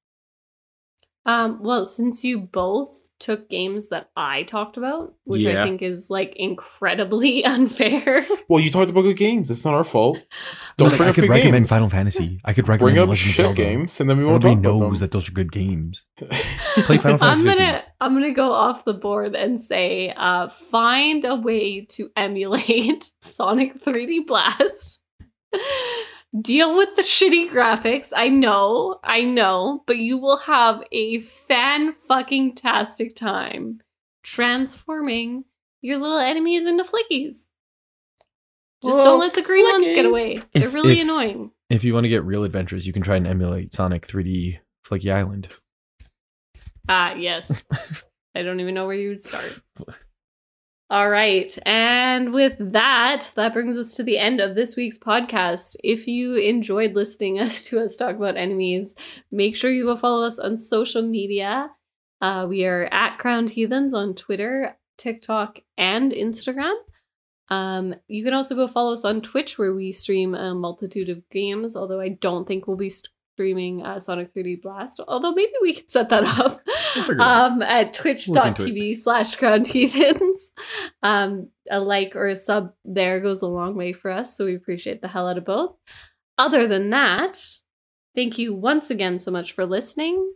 Um, 1.25 1.61
well, 1.63 1.85
since 1.85 2.25
you 2.25 2.41
both 2.41 3.09
took 3.21 3.49
games 3.49 3.91
that 3.91 4.11
I 4.17 4.43
talked 4.43 4.77
about, 4.77 5.15
which 5.23 5.45
Yeah. 5.45 5.63
I 5.63 5.67
think 5.67 5.81
is 5.81 6.11
like 6.11 6.35
incredibly 6.35 7.45
unfair. 7.55 8.27
Well, 8.49 8.61
you 8.61 8.71
talked 8.71 8.91
about 8.91 9.03
good 9.03 9.17
games. 9.17 9.51
It's 9.51 9.65
not 9.65 9.73
our 9.73 9.85
fault. 9.85 10.19
Don't 10.77 10.89
Like, 10.89 10.97
bring 10.99 11.07
I 11.07 11.11
up 11.11 11.15
could 11.15 11.29
recommend 11.29 11.55
games. 11.63 11.71
Final 11.71 11.89
Fantasy. 11.89 12.41
I 12.45 12.53
could 12.53 12.69
recommend 12.69 12.95
Bring 12.97 13.03
up 13.03 13.09
Legend 13.09 13.35
shit 13.35 13.45
Zelda. 13.45 13.55
games, 13.57 13.99
and 14.01 14.11
then 14.11 14.19
we 14.19 14.25
won't 14.25 14.43
Nobody 14.43 14.55
talk 14.57 14.65
about 14.65 14.79
knows 14.81 14.99
them. 14.99 15.01
that 15.01 15.11
those 15.13 15.29
are 15.29 15.33
good 15.33 15.53
games. 15.53 16.05
Play 16.19 16.99
Final 16.99 17.17
Fantasy. 17.19 17.25
I'm 17.25 17.45
gonna 17.45 17.57
15. 17.57 17.83
I'm 18.01 18.13
gonna 18.15 18.33
go 18.33 18.53
off 18.53 18.85
the 18.85 18.93
board 18.95 19.35
and 19.37 19.59
say 19.59 20.13
uh 20.17 20.49
find 20.49 21.25
a 21.25 21.37
way 21.37 21.87
to 21.91 22.11
emulate 22.17 23.11
Sonic 23.23 23.81
3D 23.83 24.27
Blast. 24.27 25.01
Deal 26.41 26.75
with 26.75 26.97
the 26.97 27.03
shitty 27.03 27.51
graphics. 27.51 28.11
I 28.17 28.29
know, 28.31 29.01
I 29.05 29.23
know, 29.23 29.83
but 29.87 29.99
you 29.99 30.17
will 30.17 30.39
have 30.39 30.83
a 30.91 31.21
fan 31.21 31.93
fucking 31.93 32.55
tastic 32.55 33.15
time 33.15 33.81
transforming 34.23 35.45
your 35.83 35.99
little 35.99 36.19
enemies 36.19 36.65
into 36.65 36.85
flickies. 36.85 37.45
Just 38.85 38.99
Oh, 38.99 39.05
don't 39.05 39.21
let 39.21 39.35
the 39.35 39.43
green 39.43 39.65
ones 39.67 39.85
get 39.87 40.07
away. 40.07 40.39
They're 40.55 40.65
If- 40.69 40.75
really 40.75 40.95
if- 40.95 41.03
annoying. 41.03 41.51
If 41.69 41.85
you 41.85 41.95
want 41.95 42.05
to 42.05 42.09
get 42.09 42.25
real 42.25 42.45
adventures, 42.45 42.87
you 42.87 42.93
can 42.93 43.03
try 43.03 43.17
and 43.17 43.27
emulate 43.27 43.73
Sonic 43.75 44.07
3D 44.07 44.59
Flicky 44.87 45.13
Island. 45.13 45.49
Ah, 46.89 47.15
yes. 47.15 47.63
I 48.35 48.43
don't 48.43 48.61
even 48.61 48.75
know 48.75 48.87
where 48.87 48.97
you 48.97 49.11
would 49.11 49.23
start. 49.23 49.61
All 50.93 51.09
right. 51.09 51.59
And 51.65 52.35
with 52.35 52.55
that, 52.59 53.33
that 53.35 53.55
brings 53.55 53.79
us 53.79 53.95
to 53.95 54.03
the 54.03 54.19
end 54.19 54.43
of 54.43 54.55
this 54.55 54.77
week's 54.77 54.99
podcast. 54.99 55.75
If 55.83 56.07
you 56.07 56.35
enjoyed 56.35 56.93
listening 56.93 57.39
us 57.41 57.63
to 57.65 57.81
us 57.81 57.97
talk 57.97 58.15
about 58.15 58.37
enemies, 58.37 58.95
make 59.31 59.57
sure 59.57 59.71
you 59.71 59.87
go 59.87 59.97
follow 59.97 60.27
us 60.27 60.39
on 60.39 60.59
social 60.59 61.01
media. 61.01 61.71
Uh, 62.21 62.45
we 62.47 62.67
are 62.67 62.91
at 62.93 63.17
Crowned 63.17 63.49
Heathens 63.49 63.95
on 63.95 64.15
Twitter, 64.15 64.77
TikTok, 64.99 65.61
and 65.79 66.13
Instagram. 66.13 66.75
Um, 67.49 67.95
you 68.07 68.23
can 68.23 68.35
also 68.35 68.55
go 68.55 68.69
follow 68.69 68.93
us 68.93 69.07
on 69.07 69.23
Twitch, 69.23 69.57
where 69.57 69.75
we 69.75 69.93
stream 69.93 70.35
a 70.35 70.55
multitude 70.55 71.09
of 71.09 71.27
games. 71.31 71.75
Although 71.75 72.01
I 72.01 72.11
don't 72.11 72.47
think 72.47 72.67
we'll 72.67 72.77
be 72.77 72.93
streaming 73.35 73.83
uh, 73.83 73.99
Sonic 73.99 74.33
3D 74.33 74.63
Blast. 74.63 75.01
Although 75.07 75.33
maybe 75.33 75.53
we 75.61 75.75
could 75.75 75.91
set 75.91 76.09
that 76.11 76.25
up 76.39 76.61
We'll 77.09 77.21
um, 77.23 77.63
at 77.63 77.95
twitch.tv 77.95 78.97
slash 78.99 79.37
Crowned 79.37 79.67
Heathens. 79.69 80.53
Um, 81.03 81.49
a 81.71 81.81
like 81.81 82.15
or 82.17 82.29
a 82.29 82.37
sub 82.37 82.73
there 82.85 83.21
goes 83.21 83.43
a 83.43 83.47
long 83.47 83.75
way 83.77 83.93
for 83.93 84.11
us, 84.11 84.37
so 84.37 84.45
we 84.45 84.55
appreciate 84.55 85.01
the 85.01 85.09
hell 85.09 85.29
out 85.29 85.39
of 85.39 85.45
both. 85.45 85.75
Other 86.39 86.67
than 86.67 86.91
that, 86.91 87.43
thank 88.15 88.39
you 88.39 88.55
once 88.55 88.91
again 88.91 89.19
so 89.19 89.31
much 89.31 89.53
for 89.53 89.65
listening. 89.67 90.33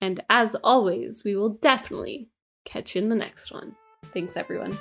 And 0.00 0.22
as 0.30 0.54
always, 0.62 1.22
we 1.24 1.36
will 1.36 1.50
definitely 1.50 2.28
catch 2.64 2.94
you 2.94 3.02
in 3.02 3.08
the 3.08 3.14
next 3.16 3.50
one. 3.50 3.74
Thanks, 4.12 4.36
everyone. 4.36 4.78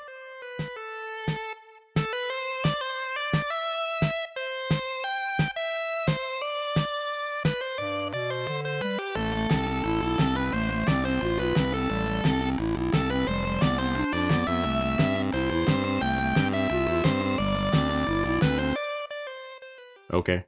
Okay. 20.17 20.45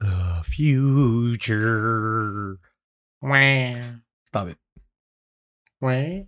The 0.00 0.42
future. 0.44 1.48
Wah. 3.22 3.74
Stop 4.26 4.48
it. 4.48 4.58
Wah. 5.80 6.24